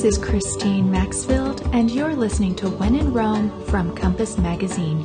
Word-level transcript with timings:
This 0.00 0.16
is 0.16 0.24
Christine 0.24 0.90
Maxfield, 0.90 1.60
and 1.74 1.90
you're 1.90 2.16
listening 2.16 2.54
to 2.54 2.70
When 2.70 2.94
in 2.94 3.12
Roam 3.12 3.50
from 3.64 3.94
Compass 3.94 4.38
Magazine. 4.38 5.04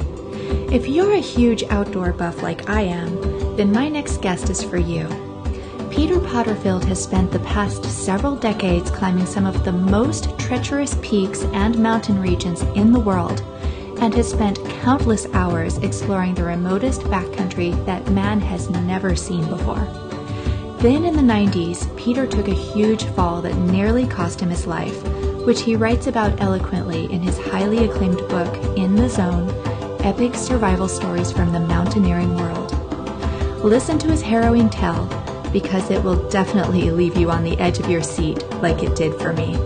If 0.71 0.87
you're 0.87 1.15
a 1.15 1.19
huge 1.19 1.63
outdoor 1.63 2.13
buff 2.13 2.41
like 2.41 2.69
I 2.69 2.83
am, 2.83 3.57
then 3.57 3.73
my 3.73 3.89
next 3.89 4.21
guest 4.21 4.49
is 4.49 4.63
for 4.63 4.77
you. 4.77 5.05
Peter 5.91 6.15
Potterfield 6.15 6.85
has 6.85 7.03
spent 7.03 7.29
the 7.29 7.39
past 7.39 7.83
several 7.83 8.37
decades 8.37 8.89
climbing 8.89 9.25
some 9.25 9.45
of 9.45 9.65
the 9.65 9.73
most 9.73 10.39
treacherous 10.39 10.95
peaks 11.01 11.43
and 11.51 11.77
mountain 11.77 12.21
regions 12.21 12.61
in 12.61 12.93
the 12.93 12.99
world, 13.01 13.41
and 13.99 14.13
has 14.13 14.31
spent 14.31 14.63
countless 14.81 15.27
hours 15.33 15.77
exploring 15.79 16.35
the 16.35 16.43
remotest 16.45 17.01
backcountry 17.01 17.85
that 17.85 18.09
man 18.11 18.39
has 18.39 18.69
never 18.69 19.13
seen 19.13 19.45
before. 19.49 20.04
Then 20.85 21.03
in 21.03 21.15
the 21.15 21.33
90s, 21.33 21.97
Peter 21.97 22.27
took 22.27 22.47
a 22.47 22.53
huge 22.53 23.05
fall 23.15 23.41
that 23.41 23.55
nearly 23.55 24.05
cost 24.05 24.39
him 24.39 24.51
his 24.51 24.67
life, 24.67 25.01
which 25.43 25.63
he 25.63 25.75
writes 25.75 26.05
about 26.05 26.39
eloquently 26.39 27.11
in 27.11 27.23
his 27.23 27.39
highly 27.39 27.85
acclaimed 27.85 28.19
book, 28.29 28.55
In 28.77 28.95
the 28.95 29.09
Zone 29.09 29.49
Epic 30.01 30.35
Survival 30.35 30.87
Stories 30.87 31.31
from 31.31 31.51
the 31.51 31.59
Mountaineering 31.59 32.35
World. 32.35 32.71
Listen 33.63 33.97
to 33.97 34.09
his 34.09 34.21
harrowing 34.21 34.69
tale 34.69 35.07
because 35.51 35.89
it 35.89 36.03
will 36.03 36.29
definitely 36.29 36.91
leave 36.91 37.17
you 37.17 37.31
on 37.31 37.43
the 37.43 37.57
edge 37.57 37.79
of 37.79 37.89
your 37.89 38.03
seat 38.03 38.47
like 38.61 38.83
it 38.83 38.95
did 38.95 39.19
for 39.19 39.33
me. 39.33 39.57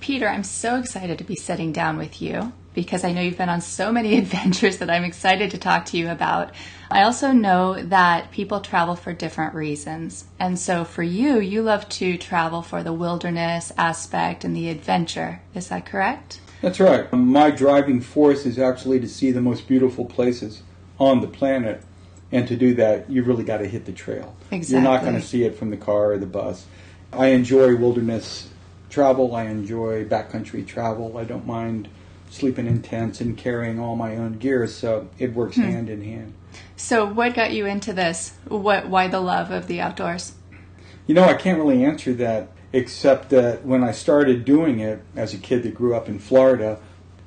Peter, 0.00 0.26
I'm 0.26 0.42
so 0.42 0.78
excited 0.78 1.18
to 1.18 1.24
be 1.24 1.36
sitting 1.36 1.70
down 1.70 1.98
with 1.98 2.22
you 2.22 2.50
because 2.76 3.02
I 3.04 3.10
know 3.10 3.22
you've 3.22 3.38
been 3.38 3.48
on 3.48 3.62
so 3.62 3.90
many 3.90 4.16
adventures 4.18 4.76
that 4.78 4.88
I'm 4.88 5.02
excited 5.02 5.50
to 5.50 5.58
talk 5.58 5.86
to 5.86 5.96
you 5.96 6.08
about. 6.08 6.52
I 6.88 7.02
also 7.02 7.32
know 7.32 7.82
that 7.82 8.30
people 8.30 8.60
travel 8.60 8.94
for 8.94 9.12
different 9.12 9.54
reasons. 9.54 10.26
And 10.38 10.56
so 10.56 10.84
for 10.84 11.02
you, 11.02 11.40
you 11.40 11.62
love 11.62 11.88
to 11.88 12.16
travel 12.16 12.62
for 12.62 12.84
the 12.84 12.92
wilderness 12.92 13.72
aspect 13.76 14.44
and 14.44 14.54
the 14.54 14.68
adventure. 14.68 15.40
Is 15.54 15.68
that 15.68 15.86
correct? 15.86 16.40
That's 16.62 16.78
right. 16.78 17.12
My 17.12 17.50
driving 17.50 18.00
force 18.00 18.46
is 18.46 18.58
actually 18.58 19.00
to 19.00 19.08
see 19.08 19.32
the 19.32 19.40
most 19.40 19.66
beautiful 19.66 20.04
places 20.04 20.62
on 21.00 21.20
the 21.20 21.26
planet. 21.26 21.82
And 22.30 22.46
to 22.48 22.56
do 22.56 22.74
that, 22.74 23.10
you 23.10 23.22
really 23.22 23.44
got 23.44 23.58
to 23.58 23.66
hit 23.66 23.86
the 23.86 23.92
trail. 23.92 24.36
Exactly. 24.50 24.74
You're 24.74 24.92
not 24.92 25.02
going 25.02 25.14
to 25.14 25.26
see 25.26 25.44
it 25.44 25.56
from 25.56 25.70
the 25.70 25.76
car 25.76 26.12
or 26.12 26.18
the 26.18 26.26
bus. 26.26 26.66
I 27.12 27.28
enjoy 27.28 27.76
wilderness 27.76 28.48
travel. 28.90 29.34
I 29.34 29.44
enjoy 29.44 30.04
backcountry 30.04 30.66
travel. 30.66 31.16
I 31.16 31.24
don't 31.24 31.46
mind 31.46 31.88
sleeping 32.36 32.66
in 32.66 32.82
tents 32.82 33.20
and 33.20 33.36
carrying 33.36 33.80
all 33.80 33.96
my 33.96 34.16
own 34.16 34.38
gear, 34.38 34.66
so 34.66 35.08
it 35.18 35.32
works 35.34 35.56
hmm. 35.56 35.62
hand 35.62 35.88
in 35.88 36.02
hand. 36.02 36.34
So, 36.76 37.04
what 37.04 37.34
got 37.34 37.52
you 37.52 37.66
into 37.66 37.92
this? 37.92 38.34
What? 38.48 38.88
Why 38.88 39.08
the 39.08 39.20
love 39.20 39.50
of 39.50 39.66
the 39.66 39.80
outdoors? 39.80 40.34
You 41.06 41.14
know, 41.14 41.24
I 41.24 41.34
can't 41.34 41.58
really 41.58 41.84
answer 41.84 42.12
that, 42.14 42.48
except 42.72 43.30
that 43.30 43.64
when 43.64 43.84
I 43.84 43.92
started 43.92 44.44
doing 44.44 44.80
it 44.80 45.02
as 45.14 45.32
a 45.34 45.38
kid 45.38 45.62
that 45.62 45.74
grew 45.74 45.94
up 45.94 46.08
in 46.08 46.18
Florida, 46.18 46.78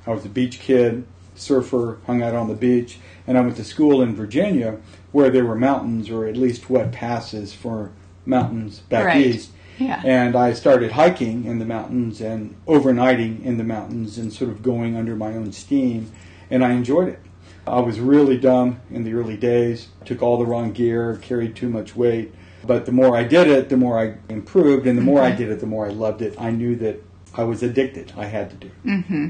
I 0.06 0.12
was 0.12 0.26
a 0.26 0.30
beach 0.30 0.60
kid, 0.60 1.06
surfer, 1.36 2.00
hung 2.06 2.22
out 2.22 2.36
on 2.36 2.48
the 2.48 2.56
beach, 2.56 3.00
and 3.26 3.38
I 3.38 3.42
went 3.42 3.56
to 3.58 3.64
school 3.64 4.02
in 4.02 4.16
Virginia 4.16 4.80
where 5.12 5.30
there 5.30 5.46
were 5.46 5.56
mountains, 5.56 6.10
or 6.10 6.28
at 6.28 6.38
least 6.38 6.70
wet 6.70 6.92
passes 6.92 7.54
for 7.54 7.92
mountains 8.26 8.80
back 8.80 9.06
right. 9.06 9.26
east. 9.26 9.52
Yeah. 9.80 10.02
And 10.06 10.36
I 10.36 10.54
started 10.54 10.92
hiking 10.92 11.46
in 11.46 11.60
the 11.60 11.66
mountains 11.66 12.22
and 12.22 12.56
overnighting 12.68 13.44
in 13.44 13.58
the 13.58 13.64
mountains 13.64 14.18
and 14.18 14.32
sort 14.32 14.50
of 14.52 14.62
going 14.62 14.96
under 14.96 15.16
my 15.16 15.30
own 15.30 15.52
steam, 15.54 16.12
and 16.50 16.64
I 16.64 16.72
enjoyed 16.72 17.08
it. 17.08 17.20
I 17.66 17.80
was 17.80 18.00
really 18.00 18.38
dumb 18.38 18.82
in 18.92 19.04
the 19.04 19.14
early 19.14 19.38
days, 19.38 19.88
took 20.06 20.22
all 20.22 20.38
the 20.38 20.46
wrong 20.46 20.74
gear, 20.74 21.18
carried 21.22 21.56
too 21.56 21.70
much 21.70 21.96
weight. 21.96 22.34
But 22.66 22.86
the 22.86 22.92
more 22.92 23.16
I 23.16 23.24
did 23.24 23.48
it, 23.48 23.70
the 23.70 23.78
more 23.78 23.98
I 23.98 24.18
improved, 24.28 24.86
and 24.86 24.98
the 24.98 25.02
more 25.02 25.22
I 25.22 25.32
did 25.32 25.50
it, 25.50 25.60
the 25.60 25.66
more 25.66 25.86
I 25.86 25.90
loved 25.90 26.22
it. 26.22 26.36
I 26.40 26.52
knew 26.52 26.76
that 26.78 27.02
I 27.34 27.44
was 27.44 27.64
addicted. 27.64 28.12
I 28.18 28.26
had 28.26 28.50
to 28.50 28.56
do 28.58 28.68
it. 28.68 28.86
Mm-hmm. 28.86 29.28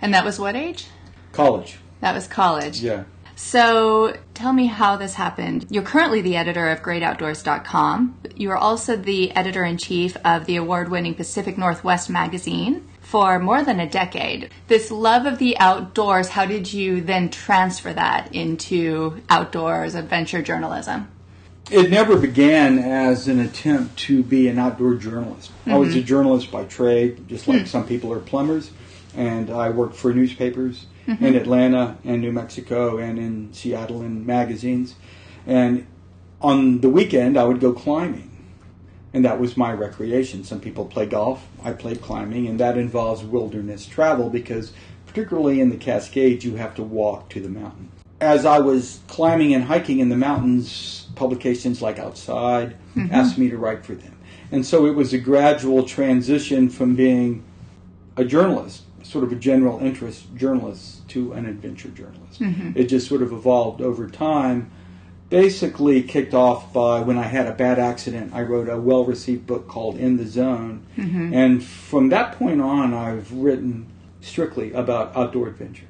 And 0.00 0.14
that 0.14 0.24
was 0.24 0.38
what 0.38 0.56
age? 0.56 0.86
College. 1.32 1.76
That 2.00 2.14
was 2.14 2.26
college. 2.26 2.80
Yeah. 2.80 3.04
So 3.42 4.16
tell 4.34 4.52
me 4.52 4.66
how 4.66 4.96
this 4.96 5.14
happened. 5.14 5.66
You're 5.70 5.82
currently 5.82 6.20
the 6.20 6.36
editor 6.36 6.68
of 6.68 6.82
GreatOutdoors.com. 6.82 8.20
You 8.36 8.50
are 8.50 8.56
also 8.56 8.94
the 8.94 9.32
editor 9.32 9.64
in 9.64 9.76
chief 9.76 10.16
of 10.24 10.44
the 10.44 10.54
award 10.54 10.88
winning 10.88 11.14
Pacific 11.14 11.58
Northwest 11.58 12.10
magazine 12.10 12.86
for 13.00 13.40
more 13.40 13.64
than 13.64 13.80
a 13.80 13.88
decade. 13.88 14.50
This 14.68 14.92
love 14.92 15.26
of 15.26 15.38
the 15.38 15.58
outdoors, 15.58 16.28
how 16.28 16.44
did 16.44 16.72
you 16.72 17.00
then 17.00 17.28
transfer 17.28 17.92
that 17.92 18.32
into 18.32 19.20
outdoors 19.28 19.96
adventure 19.96 20.42
journalism? 20.42 21.08
It 21.72 21.90
never 21.90 22.16
began 22.16 22.78
as 22.78 23.26
an 23.26 23.40
attempt 23.40 23.96
to 24.00 24.22
be 24.22 24.48
an 24.48 24.58
outdoor 24.58 24.94
journalist. 24.94 25.50
Mm-hmm. 25.50 25.72
I 25.72 25.78
was 25.78 25.94
a 25.94 25.98
mm-hmm. 25.98 26.06
journalist 26.06 26.52
by 26.52 26.64
trade, 26.64 27.26
just 27.26 27.48
like 27.48 27.60
mm-hmm. 27.60 27.66
some 27.66 27.86
people 27.86 28.12
are 28.12 28.20
plumbers, 28.20 28.70
and 29.16 29.50
I 29.50 29.70
worked 29.70 29.96
for 29.96 30.12
newspapers 30.12 30.86
mm-hmm. 31.10 31.24
in 31.24 31.34
Atlanta 31.34 31.96
and 32.04 32.20
New 32.20 32.32
Mexico 32.32 32.98
and 32.98 33.18
in 33.18 33.52
Seattle 33.52 34.02
in 34.02 34.24
magazines. 34.24 34.94
And 35.46 35.86
on 36.40 36.80
the 36.80 36.88
weekend, 36.88 37.36
I 37.36 37.44
would 37.44 37.60
go 37.60 37.72
climbing. 37.72 38.28
And 39.12 39.24
that 39.24 39.40
was 39.40 39.56
my 39.56 39.72
recreation. 39.72 40.44
Some 40.44 40.60
people 40.60 40.86
play 40.86 41.06
golf. 41.06 41.44
I 41.64 41.72
played 41.72 42.00
climbing, 42.00 42.46
and 42.46 42.60
that 42.60 42.78
involves 42.78 43.24
wilderness 43.24 43.84
travel 43.84 44.30
because, 44.30 44.72
particularly 45.06 45.60
in 45.60 45.70
the 45.70 45.76
Cascades, 45.76 46.44
you 46.44 46.54
have 46.56 46.76
to 46.76 46.82
walk 46.84 47.28
to 47.30 47.40
the 47.40 47.48
mountain. 47.48 47.90
As 48.20 48.46
I 48.46 48.60
was 48.60 49.00
climbing 49.08 49.52
and 49.52 49.64
hiking 49.64 49.98
in 49.98 50.10
the 50.10 50.16
mountains, 50.16 51.08
publications 51.16 51.82
like 51.82 51.98
Outside 51.98 52.76
mm-hmm. 52.94 53.12
asked 53.12 53.36
me 53.36 53.50
to 53.50 53.58
write 53.58 53.84
for 53.84 53.94
them. 53.94 54.16
And 54.52 54.64
so 54.64 54.86
it 54.86 54.94
was 54.94 55.12
a 55.12 55.18
gradual 55.18 55.84
transition 55.84 56.68
from 56.68 56.94
being 56.94 57.42
a 58.16 58.24
journalist 58.24 58.82
sort 59.10 59.24
of 59.24 59.32
a 59.32 59.36
general 59.36 59.80
interest 59.80 60.24
journalist 60.36 60.99
to 61.10 61.32
an 61.32 61.46
adventure 61.46 61.88
journalist. 61.88 62.40
Mm-hmm. 62.40 62.72
It 62.74 62.84
just 62.84 63.08
sort 63.08 63.22
of 63.22 63.32
evolved 63.32 63.80
over 63.80 64.08
time. 64.08 64.70
Basically, 65.28 66.02
kicked 66.02 66.34
off 66.34 66.72
by 66.72 67.00
when 67.00 67.16
I 67.16 67.22
had 67.22 67.46
a 67.46 67.52
bad 67.52 67.78
accident, 67.78 68.32
I 68.34 68.42
wrote 68.42 68.68
a 68.68 68.78
well 68.78 69.04
received 69.04 69.46
book 69.46 69.68
called 69.68 69.96
In 69.96 70.16
the 70.16 70.26
Zone. 70.26 70.84
Mm-hmm. 70.96 71.32
And 71.32 71.64
from 71.64 72.08
that 72.08 72.32
point 72.32 72.60
on, 72.60 72.92
I've 72.94 73.32
written 73.32 73.86
strictly 74.20 74.72
about 74.72 75.16
outdoor 75.16 75.48
adventure. 75.48 75.86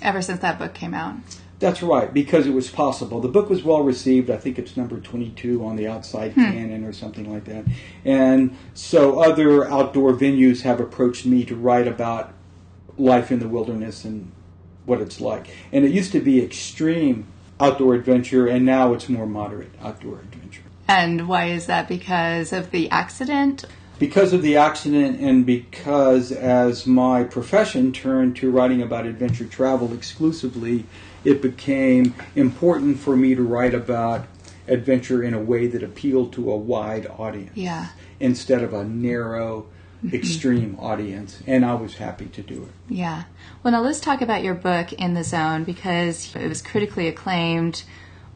Ever 0.00 0.22
since 0.22 0.40
that 0.40 0.58
book 0.58 0.74
came 0.74 0.94
out? 0.94 1.16
That's 1.58 1.82
right, 1.82 2.12
because 2.14 2.46
it 2.46 2.52
was 2.52 2.70
possible. 2.70 3.20
The 3.20 3.28
book 3.28 3.50
was 3.50 3.64
well 3.64 3.82
received. 3.82 4.30
I 4.30 4.36
think 4.36 4.58
it's 4.58 4.76
number 4.76 5.00
22 5.00 5.64
on 5.64 5.74
the 5.74 5.88
outside 5.88 6.32
hmm. 6.32 6.44
canon 6.44 6.84
or 6.84 6.92
something 6.92 7.30
like 7.30 7.44
that. 7.46 7.64
And 8.04 8.56
so 8.74 9.20
other 9.20 9.68
outdoor 9.68 10.12
venues 10.12 10.62
have 10.62 10.78
approached 10.78 11.26
me 11.26 11.44
to 11.46 11.56
write 11.56 11.88
about 11.88 12.32
life 12.96 13.32
in 13.32 13.40
the 13.40 13.48
wilderness 13.48 14.04
and 14.04 14.30
what 14.88 15.00
it's 15.00 15.20
like. 15.20 15.48
And 15.72 15.84
it 15.84 15.92
used 15.92 16.12
to 16.12 16.20
be 16.20 16.42
extreme 16.42 17.26
outdoor 17.60 17.94
adventure, 17.94 18.46
and 18.46 18.64
now 18.64 18.94
it's 18.94 19.08
more 19.08 19.26
moderate 19.26 19.70
outdoor 19.82 20.20
adventure. 20.20 20.62
And 20.88 21.28
why 21.28 21.46
is 21.46 21.66
that? 21.66 21.86
Because 21.88 22.52
of 22.52 22.70
the 22.70 22.90
accident? 22.90 23.64
Because 23.98 24.32
of 24.32 24.42
the 24.42 24.56
accident, 24.56 25.20
and 25.20 25.44
because 25.44 26.32
as 26.32 26.86
my 26.86 27.24
profession 27.24 27.92
turned 27.92 28.36
to 28.36 28.50
writing 28.50 28.80
about 28.80 29.04
adventure 29.04 29.44
travel 29.44 29.92
exclusively, 29.92 30.84
it 31.24 31.42
became 31.42 32.14
important 32.36 32.98
for 32.98 33.16
me 33.16 33.34
to 33.34 33.42
write 33.42 33.74
about 33.74 34.26
adventure 34.68 35.22
in 35.22 35.34
a 35.34 35.40
way 35.40 35.66
that 35.66 35.82
appealed 35.82 36.32
to 36.34 36.50
a 36.50 36.56
wide 36.56 37.06
audience. 37.06 37.56
Yeah. 37.56 37.88
Instead 38.20 38.62
of 38.62 38.72
a 38.72 38.84
narrow. 38.84 39.66
extreme 40.12 40.76
audience, 40.78 41.42
and 41.46 41.64
I 41.64 41.74
was 41.74 41.96
happy 41.96 42.26
to 42.26 42.42
do 42.42 42.64
it. 42.64 42.94
Yeah. 42.94 43.24
Well, 43.62 43.72
now 43.72 43.80
let's 43.80 44.00
talk 44.00 44.20
about 44.20 44.42
your 44.42 44.54
book, 44.54 44.92
In 44.92 45.14
the 45.14 45.24
Zone, 45.24 45.64
because 45.64 46.34
it 46.36 46.48
was 46.48 46.62
critically 46.62 47.08
acclaimed. 47.08 47.82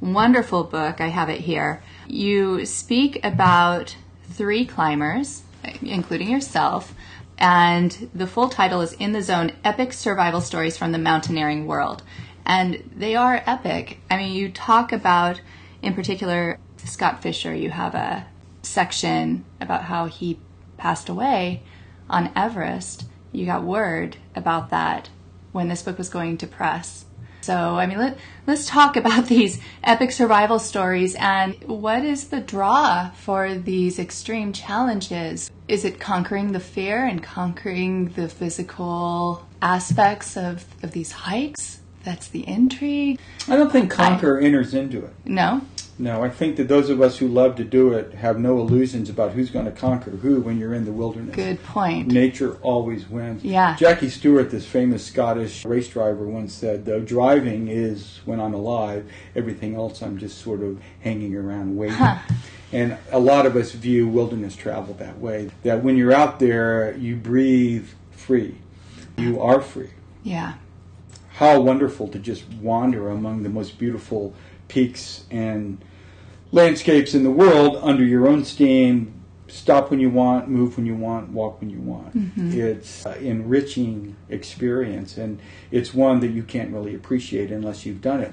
Wonderful 0.01 0.65
book. 0.65 1.01
I 1.01 1.09
have 1.09 1.29
it 1.29 1.41
here. 1.41 1.83
You 2.09 2.67
speak 2.67 3.25
about 3.25 3.97
three 4.25 4.65
climbers, 4.67 5.43
including 5.81 6.29
yourself, 6.29 6.95
and 7.39 8.11
the 8.15 8.27
full 8.27 8.49
title 8.49 8.81
is 8.81 8.93
In 8.95 9.13
the 9.13 9.23
Zone 9.23 9.53
Epic 9.65 9.93
Survival 9.93 10.41
Stories 10.41 10.77
from 10.77 10.93
the 10.93 10.99
Mountaineering 10.99 11.67
World. 11.67 12.03
And 12.45 12.91
they 12.97 13.15
are 13.15 13.43
epic. 13.47 13.99
I 14.11 14.17
mean, 14.17 14.35
you 14.35 14.51
talk 14.51 14.93
about, 14.93 15.41
in 15.81 15.95
particular, 15.95 16.59
Scott 16.77 17.23
Fischer, 17.23 17.55
you 17.55 17.71
have 17.71 17.95
a 17.95 18.27
section 18.63 19.45
about 19.61 19.83
how 19.83 20.07
he 20.07 20.39
passed 20.83 21.09
away 21.09 21.63
on 22.11 22.33
Everest, 22.35 23.05
you 23.31 23.47
got 23.47 23.63
word 23.63 24.17
about 24.35 24.71
that 24.71 25.09
when 25.53 25.69
this 25.69 25.81
book 25.81 25.97
was 25.97 26.09
going 26.09 26.37
to 26.37 26.47
press. 26.47 27.05
So, 27.43 27.77
I 27.77 27.87
mean, 27.87 27.99
let, 27.99 28.19
let's 28.49 28.67
talk 28.67 28.97
about 29.03 29.27
these 29.27 29.61
epic 29.85 30.11
survival 30.11 30.59
stories 30.59 31.15
and 31.15 31.55
what 31.65 32.05
is 32.05 32.29
the 32.29 32.41
draw 32.41 33.11
for 33.11 33.55
these 33.55 34.01
extreme 34.01 34.53
challenges? 34.53 35.53
Is 35.69 35.85
it 35.85 36.01
conquering 36.01 36.51
the 36.51 36.61
fear 36.61 37.07
and 37.07 37.23
conquering 37.23 38.09
the 38.09 38.29
physical 38.29 39.47
aspects 39.63 40.37
of, 40.37 40.65
of 40.83 40.91
these 40.91 41.13
hikes? 41.13 41.81
That's 42.03 42.27
the 42.27 42.47
intrigue. 42.49 43.21
I 43.47 43.55
don't 43.55 43.71
think 43.71 43.93
conquer 43.93 44.41
I, 44.41 44.45
enters 44.45 44.75
into 44.75 45.05
it. 45.05 45.15
No? 45.25 45.61
No, 45.99 46.23
I 46.23 46.31
think 46.31 46.57
that 46.57 46.69
those 46.69 46.89
of 46.89 47.01
us 47.03 47.19
who 47.19 47.29
love 47.29 47.55
to 47.57 47.65
do 47.65 47.93
it 47.93 48.15
have 48.15 48.39
no 48.39 48.59
illusions 48.59 49.11
about 49.11 49.33
who's 49.33 49.51
going 49.51 49.67
to 49.67 49.71
conquer 49.71 50.11
who 50.11 50.41
when 50.41 50.59
you're 50.59 50.75
in 50.75 50.85
the 50.85 50.93
wilderness. 50.93 51.37
Good 51.37 51.63
point. 51.63 52.09
Nature 52.09 52.57
always 52.63 53.09
wins. 53.09 53.45
Yeah. 53.45 53.77
Jackie 53.77 54.09
Stewart, 54.09 54.51
this 54.51 54.67
famous 54.67 55.05
Scottish 55.05 55.65
race 55.65 55.89
driver, 55.89 56.27
once 56.27 56.55
said, 56.55 56.87
though 56.87 57.01
driving 57.01 57.69
is 57.69 58.21
when 58.25 58.41
I'm 58.41 58.55
alive, 58.55 59.09
everything 59.37 59.75
else 59.75 60.03
I'm 60.03 60.19
just 60.19 60.39
sort 60.39 60.63
of 60.63 60.81
hanging 61.01 61.37
around 61.37 61.77
waiting. 61.77 61.97
Huh. 61.97 62.19
And 62.73 62.97
a 63.11 63.21
lot 63.21 63.45
of 63.45 63.55
us 63.55 63.73
view 63.73 64.09
wilderness 64.09 64.57
travel 64.57 64.95
that 64.95 65.19
way. 65.19 65.51
That 65.63 65.85
when 65.85 65.99
you're 65.99 66.13
out 66.13 66.39
there, 66.39 66.97
you 66.97 67.17
breathe 67.17 67.87
free. 68.11 68.57
You 69.19 69.43
are 69.43 69.61
free. 69.61 69.91
Yeah. 70.23 70.55
How 71.35 71.61
wonderful 71.61 72.09
to 72.09 72.19
just 72.19 72.49
wander 72.49 73.11
among 73.11 73.43
the 73.43 73.51
most 73.51 73.79
beautiful 73.79 74.35
peaks 74.73 75.25
and 75.31 75.85
landscapes 76.51 77.13
in 77.15 77.25
the 77.25 77.31
world 77.31 77.79
under 77.83 78.03
your 78.03 78.27
own 78.27 78.43
steam. 78.43 79.13
Stop 79.49 79.91
when 79.91 80.01
you 80.01 80.09
want, 80.09 80.49
move 80.49 80.79
when 80.79 80.87
you 80.87 80.95
want, 80.95 81.29
walk 81.29 81.61
when 81.61 81.69
you 81.69 81.79
want. 81.79 82.17
Mm-hmm. 82.17 82.59
It's 82.59 83.05
an 83.05 83.23
enriching 83.23 84.17
experience, 84.31 85.19
and 85.19 85.39
it's 85.71 85.93
one 85.93 86.21
that 86.21 86.31
you 86.31 86.43
can't 86.43 86.73
really 86.73 86.95
appreciate 86.95 87.51
unless 87.51 87.85
you've 87.85 88.01
done 88.01 88.21
it. 88.23 88.33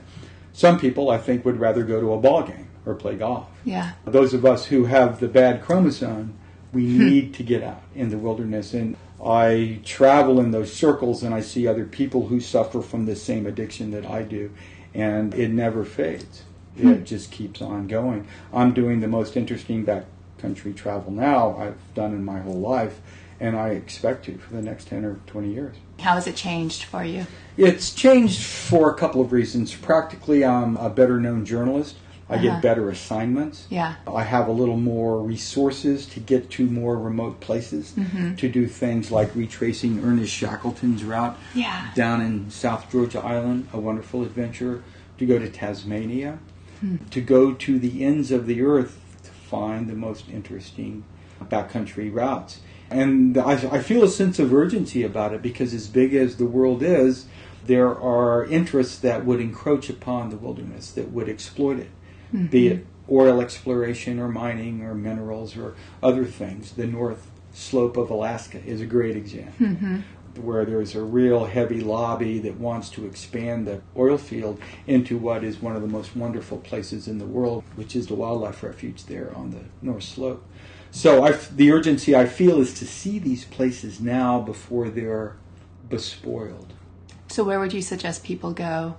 Some 0.53 0.79
people, 0.79 1.09
I 1.09 1.17
think, 1.17 1.43
would 1.43 1.59
rather 1.59 1.83
go 1.83 1.99
to 1.99 2.13
a 2.13 2.17
ball 2.17 2.43
game 2.43 2.69
or 2.85 2.95
play 2.95 3.17
golf. 3.17 3.47
Yeah. 3.65 3.91
Those 4.05 4.33
of 4.33 4.45
us 4.45 4.65
who 4.65 4.85
have 4.85 5.19
the 5.19 5.27
bad 5.27 5.61
chromosome, 5.61 6.39
we 6.71 6.85
hmm. 6.85 7.05
need 7.05 7.33
to 7.33 7.43
get 7.43 7.63
out 7.63 7.83
in 7.95 8.09
the 8.09 8.17
wilderness. 8.17 8.73
And 8.73 8.95
I 9.23 9.81
travel 9.83 10.39
in 10.39 10.51
those 10.51 10.71
circles 10.71 11.21
and 11.23 11.35
I 11.35 11.41
see 11.41 11.67
other 11.67 11.85
people 11.85 12.27
who 12.27 12.39
suffer 12.39 12.81
from 12.81 13.05
the 13.05 13.17
same 13.17 13.45
addiction 13.45 13.91
that 13.91 14.05
I 14.05 14.23
do, 14.23 14.51
and 14.93 15.33
it 15.33 15.49
never 15.49 15.85
fades. 15.85 16.43
It 16.77 16.83
hmm. 16.83 17.03
just 17.03 17.31
keeps 17.31 17.61
on 17.61 17.87
going. 17.87 18.27
I'm 18.53 18.73
doing 18.73 19.01
the 19.01 19.07
most 19.07 19.35
interesting 19.35 19.85
backcountry 19.85 20.75
travel 20.75 21.11
now 21.11 21.57
I've 21.57 21.93
done 21.93 22.13
in 22.13 22.23
my 22.23 22.39
whole 22.39 22.59
life, 22.59 23.01
and 23.39 23.55
I 23.55 23.69
expect 23.69 24.25
to 24.25 24.37
for 24.37 24.53
the 24.53 24.61
next 24.61 24.87
10 24.87 25.05
or 25.05 25.15
20 25.27 25.53
years. 25.53 25.75
How 25.99 26.13
has 26.13 26.27
it 26.27 26.35
changed 26.35 26.83
for 26.83 27.03
you? 27.03 27.27
It's 27.57 27.93
changed 27.93 28.41
for 28.41 28.89
a 28.89 28.93
couple 28.95 29.21
of 29.21 29.31
reasons. 29.31 29.75
Practically, 29.75 30.45
I'm 30.45 30.77
a 30.77 30.89
better 30.89 31.19
known 31.19 31.45
journalist. 31.45 31.95
I 32.29 32.35
Uh-huh. 32.35 32.43
get 32.43 32.61
better 32.61 32.89
assignments. 32.89 33.65
Yeah. 33.69 33.95
I 34.07 34.23
have 34.23 34.47
a 34.47 34.51
little 34.51 34.77
more 34.77 35.19
resources 35.21 36.05
to 36.07 36.19
get 36.19 36.49
to 36.51 36.65
more 36.67 36.95
remote 36.97 37.39
places 37.39 37.93
Mm-hmm. 37.97 38.35
to 38.35 38.47
do 38.49 38.67
things 38.67 39.11
like 39.11 39.35
retracing 39.35 40.03
Ernest 40.03 40.31
Shackleton's 40.33 41.03
route 41.03 41.37
Yeah. 41.55 41.87
down 41.95 42.21
in 42.21 42.49
South 42.51 42.91
Georgia 42.91 43.19
Island, 43.25 43.67
a 43.73 43.79
wonderful 43.79 44.21
adventure, 44.23 44.83
to 45.17 45.25
go 45.25 45.39
to 45.39 45.49
Tasmania, 45.49 46.37
Hmm. 46.81 46.97
to 47.09 47.19
go 47.19 47.51
to 47.53 47.79
the 47.79 48.05
ends 48.05 48.31
of 48.31 48.45
the 48.45 48.61
earth 48.61 48.99
to 49.23 49.31
find 49.31 49.89
the 49.89 49.95
most 49.95 50.25
interesting 50.31 51.03
backcountry 51.49 52.13
routes. 52.13 52.59
And 52.91 53.37
I, 53.37 53.53
I 53.53 53.79
feel 53.81 54.03
a 54.03 54.07
sense 54.09 54.39
of 54.39 54.53
urgency 54.53 55.03
about 55.03 55.33
it 55.33 55.41
because, 55.41 55.73
as 55.73 55.87
big 55.87 56.13
as 56.13 56.35
the 56.37 56.45
world 56.45 56.81
is, 56.83 57.25
there 57.65 57.89
are 57.99 58.45
interests 58.45 58.97
that 58.99 59.25
would 59.25 59.39
encroach 59.39 59.89
upon 59.89 60.29
the 60.29 60.37
wilderness, 60.37 60.91
that 60.91 61.11
would 61.11 61.29
exploit 61.29 61.79
it, 61.79 61.89
Mm-hmm. 62.33 62.47
be 62.47 62.67
it 62.67 62.85
oil 63.11 63.41
exploration 63.41 64.19
or 64.19 64.29
mining 64.29 64.83
or 64.83 64.93
minerals 64.93 65.57
or 65.57 65.75
other 66.01 66.25
things. 66.25 66.73
The 66.73 66.87
North 66.87 67.29
Slope 67.53 67.97
of 67.97 68.09
Alaska 68.09 68.63
is 68.63 68.81
a 68.81 68.85
great 68.85 69.15
example 69.15 69.65
mm-hmm. 69.65 69.97
where 70.41 70.65
there's 70.65 70.95
a 70.95 71.01
real 71.01 71.45
heavy 71.45 71.81
lobby 71.81 72.39
that 72.39 72.55
wants 72.59 72.89
to 72.91 73.05
expand 73.05 73.65
the 73.65 73.81
oil 73.97 74.17
field 74.17 74.61
into 74.85 75.17
what 75.17 75.43
is 75.43 75.61
one 75.61 75.75
of 75.75 75.81
the 75.81 75.87
most 75.87 76.15
wonderful 76.15 76.59
places 76.59 77.07
in 77.07 77.17
the 77.17 77.25
world, 77.25 77.63
which 77.75 77.95
is 77.95 78.07
the 78.07 78.15
wildlife 78.15 78.63
refuge 78.63 79.05
there 79.05 79.35
on 79.35 79.51
the 79.51 79.63
North 79.81 80.03
Slope. 80.03 80.45
So 80.91 81.23
I, 81.23 81.33
the 81.33 81.71
urgency 81.71 82.15
I 82.15 82.25
feel 82.25 82.59
is 82.59 82.73
to 82.75 82.85
see 82.85 83.19
these 83.19 83.45
places 83.45 83.99
now 83.99 84.39
before 84.39 84.89
they're 84.89 85.35
bespoiled. 85.87 86.73
So, 87.29 87.43
where 87.43 87.59
would 87.59 87.73
you 87.73 87.81
suggest 87.81 88.23
people 88.23 88.51
go 88.53 88.95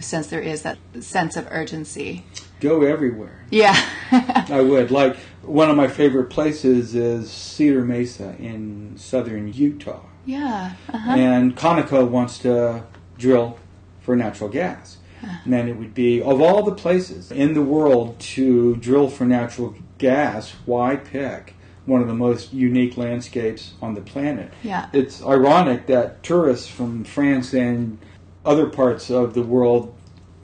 since 0.00 0.26
there 0.28 0.40
is 0.40 0.62
that 0.62 0.78
sense 1.00 1.36
of 1.36 1.46
urgency? 1.50 2.24
Go 2.60 2.82
everywhere. 2.82 3.44
Yeah. 3.50 3.78
I 4.10 4.60
would. 4.62 4.90
Like, 4.90 5.16
one 5.42 5.70
of 5.70 5.76
my 5.76 5.88
favorite 5.88 6.30
places 6.30 6.94
is 6.94 7.30
Cedar 7.30 7.84
Mesa 7.84 8.34
in 8.38 8.94
southern 8.96 9.52
Utah. 9.52 10.00
yeah. 10.24 10.72
Uh-huh. 10.88 11.10
and 11.12 11.54
Conoco 11.56 12.08
wants 12.08 12.38
to 12.38 12.84
drill 13.18 13.58
for 14.00 14.16
natural 14.16 14.48
gas. 14.48 14.96
And 15.44 15.52
then 15.54 15.68
it 15.68 15.76
would 15.78 15.94
be, 15.94 16.20
of 16.20 16.42
all 16.42 16.62
the 16.64 16.74
places 16.74 17.30
in 17.32 17.54
the 17.54 17.62
world 17.62 18.18
to 18.20 18.76
drill 18.76 19.08
for 19.08 19.24
natural 19.24 19.74
gas, 19.96 20.52
why 20.66 20.96
pick 20.96 21.53
one 21.86 22.00
of 22.00 22.08
the 22.08 22.14
most 22.14 22.52
unique 22.52 22.96
landscapes 22.96 23.74
on 23.82 23.94
the 23.94 24.00
planet? 24.00 24.52
Yeah. 24.62 24.88
It's 24.92 25.22
ironic 25.22 25.86
that 25.86 26.22
tourists 26.22 26.68
from 26.68 27.04
France 27.04 27.52
and 27.52 27.98
other 28.44 28.66
parts 28.66 29.10
of 29.10 29.34
the 29.34 29.42
world, 29.42 29.94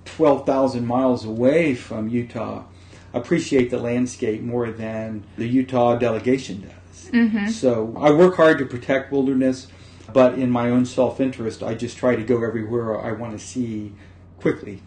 12,000 0.04 0.86
miles 0.86 1.24
away 1.24 1.74
from 1.74 2.08
Utah, 2.08 2.64
appreciate 3.12 3.70
the 3.70 3.78
landscape 3.78 4.42
more 4.42 4.70
than 4.70 5.24
the 5.36 5.46
Utah 5.46 5.96
delegation 5.96 6.60
does. 6.62 7.10
Mm-hmm. 7.10 7.48
So 7.48 7.94
I 7.98 8.10
work 8.10 8.36
hard 8.36 8.58
to 8.58 8.66
protect 8.66 9.12
wilderness, 9.12 9.66
but 10.12 10.34
in 10.34 10.50
my 10.50 10.70
own 10.70 10.86
self 10.86 11.20
interest, 11.20 11.62
I 11.62 11.74
just 11.74 11.96
try 11.96 12.16
to 12.16 12.22
go 12.22 12.44
everywhere 12.44 13.00
I 13.00 13.12
want 13.12 13.32
to 13.32 13.44
see 13.44 13.92
quickly 14.38 14.82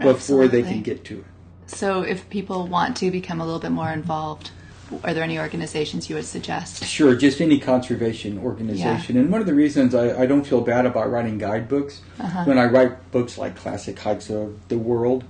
before 0.00 0.48
they 0.48 0.62
can 0.62 0.82
get 0.82 1.04
to 1.04 1.18
it. 1.20 1.24
So, 1.66 2.00
if 2.00 2.28
people 2.30 2.66
want 2.66 2.96
to 2.98 3.10
become 3.10 3.40
a 3.40 3.44
little 3.44 3.60
bit 3.60 3.72
more 3.72 3.90
involved, 3.90 4.50
are 5.04 5.14
there 5.14 5.22
any 5.22 5.38
organizations 5.38 6.08
you 6.08 6.16
would 6.16 6.24
suggest? 6.24 6.84
Sure, 6.84 7.14
just 7.14 7.40
any 7.40 7.58
conservation 7.58 8.38
organization. 8.38 9.16
And 9.16 9.30
one 9.30 9.40
of 9.40 9.46
the 9.46 9.54
reasons 9.54 9.94
I, 9.94 10.22
I 10.22 10.26
don't 10.26 10.44
feel 10.44 10.60
bad 10.60 10.86
about 10.86 11.10
writing 11.10 11.38
guidebooks, 11.38 12.00
uh-huh. 12.18 12.44
when 12.44 12.58
I 12.58 12.66
write 12.66 13.10
books 13.10 13.38
like 13.38 13.56
Classic 13.56 13.98
Hikes 13.98 14.30
of 14.30 14.68
the 14.68 14.78
World, 14.78 15.24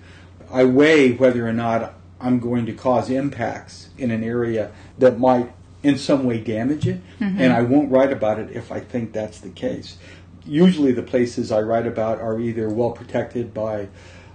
I 0.50 0.64
weigh 0.64 1.12
whether 1.12 1.46
or 1.46 1.52
not 1.52 1.94
I'm 2.20 2.40
going 2.40 2.66
to 2.66 2.72
cause 2.72 3.10
impacts 3.10 3.90
in 3.98 4.10
an 4.10 4.24
area 4.24 4.70
that 4.98 5.18
might 5.18 5.52
in 5.82 5.96
some 5.96 6.24
way 6.24 6.40
damage 6.40 6.86
it, 6.86 7.00
mm-hmm. 7.20 7.40
and 7.40 7.52
I 7.52 7.62
won't 7.62 7.90
write 7.90 8.12
about 8.12 8.38
it 8.38 8.50
if 8.50 8.72
I 8.72 8.80
think 8.80 9.12
that's 9.12 9.40
the 9.40 9.50
case. 9.50 9.96
Usually, 10.44 10.92
the 10.92 11.02
places 11.02 11.52
I 11.52 11.60
write 11.60 11.86
about 11.86 12.20
are 12.20 12.40
either 12.40 12.68
well 12.68 12.90
protected 12.90 13.54
by 13.54 13.88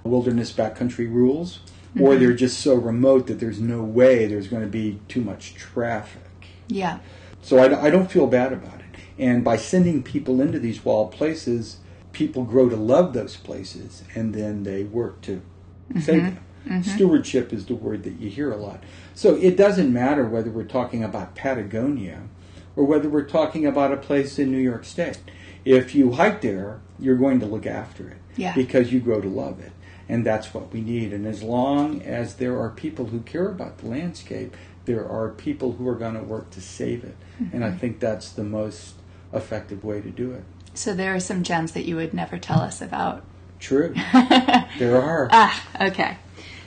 wilderness 0.04 0.54
backcountry 0.54 1.12
rules, 1.12 1.60
or 2.00 2.12
mm-hmm. 2.12 2.20
they're 2.20 2.34
just 2.34 2.60
so 2.60 2.76
remote 2.76 3.28
that 3.28 3.40
there's 3.40 3.60
no 3.60 3.84
way 3.84 4.26
there's 4.26 4.48
going 4.48 4.64
to 4.64 4.70
be 4.70 5.00
too 5.08 5.22
much 5.22 5.56
traffic. 5.56 6.22
Yeah. 6.68 7.00
So 7.42 7.58
I, 7.58 7.86
I 7.86 7.90
don't 7.90 8.12
feel 8.12 8.28
bad 8.28 8.54
about 8.54 8.80
it. 8.80 8.86
And 9.20 9.44
by 9.44 9.58
sending 9.58 10.02
people 10.02 10.42
into 10.42 10.60
these 10.60 10.84
wild 10.84 11.12
places, 11.12 11.78
people 12.14 12.46
grow 12.46 12.70
to 12.70 12.76
love 12.76 13.14
those 13.14 13.36
places, 13.36 14.04
and 14.16 14.34
then 14.34 14.64
they 14.64 14.84
work 14.84 15.22
to 15.22 15.42
mm-hmm. 15.90 16.00
save 16.00 16.24
them. 16.24 16.40
Mm-hmm. 16.68 16.82
Stewardship 16.82 17.52
is 17.52 17.66
the 17.66 17.76
word 17.76 18.04
that 18.04 18.20
you 18.20 18.30
hear 18.30 18.52
a 18.52 18.58
lot. 18.58 18.82
So 19.14 19.36
it 19.36 19.58
doesn't 19.58 19.92
matter 19.92 20.26
whether 20.26 20.50
we're 20.50 20.64
talking 20.64 21.04
about 21.04 21.36
Patagonia 21.36 22.22
or 22.76 22.86
whether 22.86 23.10
we're 23.10 23.28
talking 23.28 23.66
about 23.66 23.92
a 23.92 23.98
place 23.98 24.40
in 24.40 24.50
New 24.50 24.60
York 24.60 24.86
State. 24.86 25.20
If 25.66 25.94
you 25.94 26.14
hike 26.14 26.42
there, 26.42 26.82
you're 27.00 27.18
going 27.18 27.40
to 27.42 27.46
look 27.46 27.66
after 27.66 28.10
it 28.10 28.18
Yeah. 28.38 28.56
because 28.56 28.94
you 28.94 29.00
grow 29.00 29.20
to 29.20 29.28
love 29.28 29.60
it. 29.60 29.74
And 30.14 30.24
that's 30.24 30.54
what 30.54 30.72
we 30.72 30.82
need. 30.82 31.12
And 31.12 31.26
as 31.26 31.42
long 31.42 32.04
as 32.04 32.36
there 32.36 32.60
are 32.60 32.70
people 32.70 33.06
who 33.06 33.22
care 33.22 33.50
about 33.50 33.80
the 33.80 33.88
landscape, 33.88 34.56
there 34.86 35.10
are 35.10 35.30
people 35.30 35.72
who 35.72 35.88
are 35.88 35.96
going 35.96 36.14
to 36.14 36.22
work 36.22 36.52
to 36.52 36.62
save 36.62 37.04
it. 37.04 37.16
And 37.52 37.66
I 37.66 37.72
think 37.72 38.00
that's 38.00 38.30
the 38.30 38.44
most 38.44 38.94
effective 39.34 39.84
way 39.84 40.02
to 40.02 40.12
do 40.12 40.34
it. 40.34 40.44
So, 40.76 40.94
there 40.94 41.16
are 41.16 41.20
some 41.20 41.42
gems 41.42 41.72
that 41.72 41.86
you 41.86 41.96
would 41.96 42.14
never 42.14 42.38
tell 42.38 42.62
us 42.62 42.80
about. 42.80 43.24
True. 43.60 43.96
there 44.78 45.02
are. 45.02 45.30
Ah, 45.32 45.64
okay. 45.82 46.18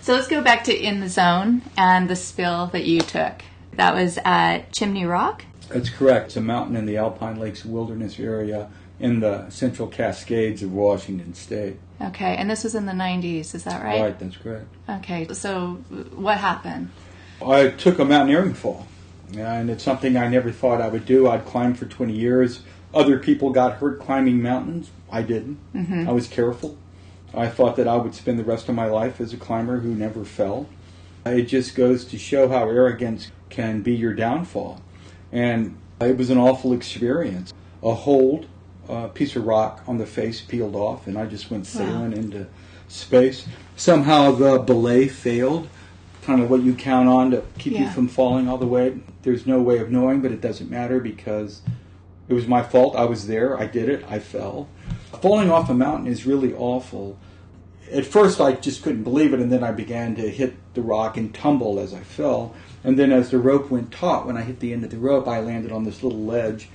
So 0.01 0.15
let's 0.15 0.27
go 0.27 0.43
back 0.43 0.65
to 0.65 0.77
In 0.77 0.99
the 0.99 1.09
Zone 1.09 1.63
and 1.77 2.11
the 2.11 2.17
spill 2.17 2.67
that 2.69 2.85
you 2.85 3.01
took. 3.01 3.43
That 3.75 3.95
was 3.95 4.19
at 4.25 4.73
Chimney 4.73 5.05
Rock. 5.05 5.45
That's 5.69 5.91
correct. 5.91 6.27
It's 6.27 6.37
a 6.37 6.41
mountain 6.41 6.75
in 6.75 6.87
the 6.87 6.97
Alpine 6.97 7.39
Lakes 7.39 7.65
Wilderness 7.65 8.19
area 8.19 8.71
in 8.99 9.21
the 9.21 9.49
Central 9.51 9.89
Cascades 9.89 10.63
of 10.63 10.73
Washington 10.73 11.35
State. 11.35 11.79
Okay, 12.01 12.37
and 12.37 12.51
this 12.51 12.65
was 12.65 12.75
in 12.75 12.87
the 12.87 12.93
90s, 12.93 13.55
is 13.55 13.65
that 13.65 13.83
right? 13.83 14.01
Right, 14.01 14.19
that's 14.19 14.37
correct. 14.37 14.67
Okay, 14.89 15.27
so 15.33 15.75
what 16.15 16.39
happened? 16.39 16.91
I 17.45 17.69
took 17.69 17.99
a 17.99 18.05
mountaineering 18.05 18.55
fall, 18.55 18.87
and 19.37 19.71
it's 19.71 19.85
something 19.85 20.17
I 20.17 20.29
never 20.29 20.51
thought 20.51 20.81
I 20.81 20.89
would 20.89 21.07
do. 21.07 21.29
I'd 21.29 21.45
climbed 21.45 21.79
for 21.79 21.87
20 21.87 22.13
years. 22.13 22.61
Other 22.95 23.19
people 23.19 23.51
got 23.51 23.75
hurt 23.75 24.01
climbing 24.01 24.43
mountains. 24.43 24.91
I 25.11 25.23
didn't. 25.23 25.59
Mm-hmm. 25.75 26.09
I 26.09 26.13
was 26.13 26.29
careful. 26.29 26.77
I 27.35 27.49
thought 27.49 27.77
that 27.77 27.89
I 27.89 27.97
would 27.97 28.15
spend 28.15 28.39
the 28.39 28.45
rest 28.45 28.69
of 28.69 28.75
my 28.75 28.87
life 28.87 29.21
as 29.21 29.33
a 29.33 29.37
climber 29.37 29.81
who 29.81 29.95
never 29.95 30.25
fell. 30.25 30.69
It 31.27 31.43
just 31.43 31.75
goes 31.75 32.05
to 32.07 32.19
show 32.19 32.49
how 32.49 32.69
arrogance 32.69 33.31
can 33.51 33.83
be 33.83 33.95
your 33.95 34.15
downfall. 34.15 34.81
And 35.33 35.77
it 36.01 36.17
was 36.17 36.31
an 36.31 36.39
awful 36.39 36.73
experience. 36.73 37.53
A 37.83 37.93
hold, 37.93 38.47
a 38.89 39.09
piece 39.09 39.37
of 39.37 39.47
rock 39.47 39.83
on 39.87 39.99
the 39.99 40.07
face 40.07 40.41
peeled 40.41 40.77
off, 40.77 41.07
and 41.07 41.17
I 41.19 41.27
just 41.27 41.51
went 41.51 41.67
sailing 41.67 42.13
into 42.13 42.47
space. 42.89 43.47
Somehow 43.77 44.33
the 44.33 44.59
belay 44.59 45.09
failed. 45.09 45.69
kind 46.23 46.43
of 46.43 46.51
what 46.51 46.61
you 46.63 46.75
count 46.75 47.09
on 47.09 47.31
to 47.31 47.43
keep 47.59 47.75
you 47.79 47.89
from 47.91 48.09
falling 48.09 48.49
all 48.49 48.59
the 48.59 48.67
way. 48.67 48.99
There's 49.23 49.47
no 49.47 49.61
way 49.63 49.79
of 49.79 49.91
knowing, 49.91 50.23
but 50.23 50.33
it 50.33 50.41
doesn't 50.41 50.69
matter 50.71 50.99
because 50.99 51.63
it 52.29 52.35
was 52.35 52.49
my 52.49 52.63
fault. 52.63 52.97
I 52.97 53.05
was 53.05 53.29
there. 53.29 53.59
I 53.59 53.67
did 53.67 53.89
it. 53.89 54.05
I 54.09 54.19
fell. 54.19 54.69
Falling 55.23 55.51
off 55.51 55.71
a 55.71 55.75
mountain 55.75 56.09
is 56.09 56.27
really 56.27 56.53
awful. 56.53 57.17
At 57.93 58.05
first, 58.05 58.41
I 58.41 58.53
just 58.53 58.83
couldn't 58.83 59.05
believe 59.05 59.33
it, 59.33 59.39
and 59.41 59.53
then 59.53 59.63
I 59.63 59.71
began 59.71 60.17
to 60.17 60.29
hit 60.29 60.55
the 60.75 60.83
rock 60.83 61.17
and 61.17 61.33
tumble 61.33 61.79
as 61.79 61.95
I 61.95 62.01
fell. 62.01 62.55
And 62.83 62.99
then, 62.99 63.13
as 63.13 63.31
the 63.31 63.39
rope 63.39 63.71
went 63.71 63.93
taut, 63.93 64.27
when 64.27 64.37
I 64.37 64.43
hit 64.43 64.59
the 64.59 64.73
end 64.73 64.83
of 64.83 64.91
the 64.91 64.99
rope, 64.99 65.29
I 65.29 65.41
landed 65.41 65.71
on 65.71 65.85
this 65.85 66.03
little 66.03 66.25
ledge. 66.25 66.69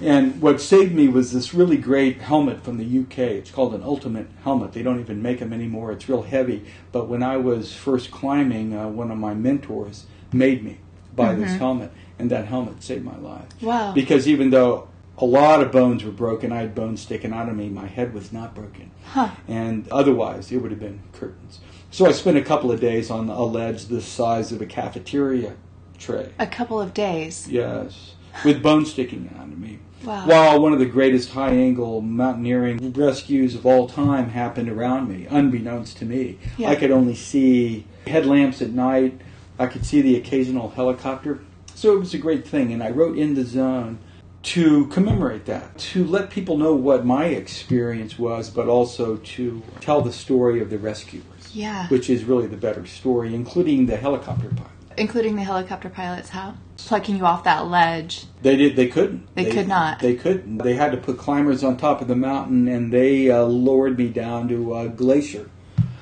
And 0.00 0.40
what 0.42 0.60
saved 0.60 0.94
me 0.94 1.08
was 1.08 1.32
this 1.32 1.54
really 1.54 1.76
great 1.76 2.20
helmet 2.20 2.62
from 2.62 2.76
the 2.76 3.00
UK. 3.00 3.18
It's 3.18 3.50
called 3.50 3.74
an 3.74 3.82
Ultimate 3.82 4.28
helmet. 4.44 4.72
They 4.72 4.82
don't 4.82 5.00
even 5.00 5.22
make 5.22 5.38
them 5.38 5.52
anymore. 5.52 5.92
It's 5.92 6.08
real 6.08 6.22
heavy. 6.22 6.64
But 6.92 7.08
when 7.08 7.22
I 7.22 7.36
was 7.36 7.74
first 7.74 8.10
climbing, 8.10 8.76
uh, 8.76 8.88
one 8.88 9.10
of 9.10 9.18
my 9.18 9.34
mentors 9.34 10.06
made 10.32 10.62
me 10.62 10.78
buy 11.14 11.34
this 11.34 11.56
helmet, 11.56 11.90
and 12.18 12.30
that 12.30 12.46
helmet 12.46 12.82
saved 12.82 13.04
my 13.04 13.16
life. 13.16 13.46
Wow. 13.62 13.92
Because 13.92 14.28
even 14.28 14.50
though 14.50 14.88
a 15.18 15.24
lot 15.24 15.62
of 15.62 15.72
bones 15.72 16.04
were 16.04 16.10
broken, 16.10 16.52
I 16.52 16.58
had 16.58 16.74
bones 16.74 17.00
sticking 17.00 17.32
out 17.32 17.48
of 17.48 17.56
me, 17.56 17.68
my 17.70 17.86
head 17.86 18.12
was 18.12 18.32
not 18.32 18.54
broken. 18.54 18.90
Huh. 19.04 19.30
And 19.48 19.88
otherwise, 19.88 20.52
it 20.52 20.58
would 20.58 20.70
have 20.70 20.80
been 20.80 21.02
curtains. 21.12 21.60
So 21.90 22.06
I 22.06 22.12
spent 22.12 22.36
a 22.36 22.42
couple 22.42 22.70
of 22.70 22.80
days 22.80 23.10
on 23.10 23.30
a 23.30 23.42
ledge 23.42 23.86
the 23.86 24.02
size 24.02 24.52
of 24.52 24.60
a 24.60 24.66
cafeteria 24.66 25.56
tray. 25.98 26.30
A 26.38 26.46
couple 26.46 26.78
of 26.78 26.92
days. 26.92 27.48
Yes, 27.48 28.14
with 28.44 28.62
bones 28.62 28.90
sticking 28.90 29.34
out 29.38 29.48
of 29.48 29.58
me. 29.58 29.78
Wow. 30.04 30.26
While 30.26 30.60
one 30.60 30.72
of 30.72 30.78
the 30.78 30.86
greatest 30.86 31.30
high 31.30 31.50
angle 31.52 32.00
mountaineering 32.00 32.92
rescues 32.92 33.54
of 33.54 33.64
all 33.66 33.88
time 33.88 34.30
happened 34.30 34.68
around 34.68 35.08
me, 35.08 35.26
unbeknownst 35.28 35.96
to 35.98 36.04
me. 36.04 36.38
Yeah. 36.58 36.68
I 36.70 36.76
could 36.76 36.90
only 36.90 37.14
see 37.14 37.86
headlamps 38.06 38.60
at 38.62 38.70
night, 38.70 39.20
I 39.58 39.66
could 39.66 39.86
see 39.86 40.02
the 40.02 40.16
occasional 40.16 40.70
helicopter. 40.70 41.40
So 41.74 41.94
it 41.94 41.98
was 41.98 42.14
a 42.14 42.18
great 42.18 42.46
thing, 42.46 42.72
and 42.72 42.82
I 42.82 42.90
wrote 42.90 43.16
In 43.18 43.34
the 43.34 43.44
Zone 43.44 43.98
to 44.44 44.86
commemorate 44.86 45.46
that, 45.46 45.76
to 45.76 46.04
let 46.04 46.30
people 46.30 46.56
know 46.56 46.74
what 46.74 47.04
my 47.04 47.24
experience 47.26 48.16
was, 48.18 48.48
but 48.48 48.68
also 48.68 49.16
to 49.16 49.62
tell 49.80 50.02
the 50.02 50.12
story 50.12 50.60
of 50.60 50.70
the 50.70 50.78
rescuers, 50.78 51.24
Yeah. 51.52 51.88
which 51.88 52.08
is 52.08 52.22
really 52.24 52.46
the 52.46 52.56
better 52.56 52.86
story, 52.86 53.34
including 53.34 53.86
the 53.86 53.96
helicopter 53.96 54.48
pilot. 54.50 54.70
Including 54.96 55.36
the 55.36 55.42
helicopter 55.44 55.88
pilots, 55.88 56.30
how? 56.30 56.54
Plucking 56.78 57.16
you 57.16 57.24
off 57.26 57.44
that 57.44 57.66
ledge. 57.66 58.24
They 58.42 58.56
did. 58.56 58.76
They 58.76 58.86
couldn't. 58.86 59.34
They 59.34 59.50
could 59.50 59.68
not. 59.68 60.00
They 60.00 60.14
couldn't. 60.14 60.58
They 60.58 60.74
had 60.74 60.92
to 60.92 60.96
put 60.98 61.18
climbers 61.18 61.64
on 61.64 61.76
top 61.76 62.00
of 62.00 62.08
the 62.08 62.16
mountain, 62.16 62.68
and 62.68 62.92
they 62.92 63.30
uh, 63.30 63.42
lowered 63.44 63.98
me 63.98 64.08
down 64.08 64.48
to 64.48 64.76
a 64.76 64.88
glacier 64.88 65.50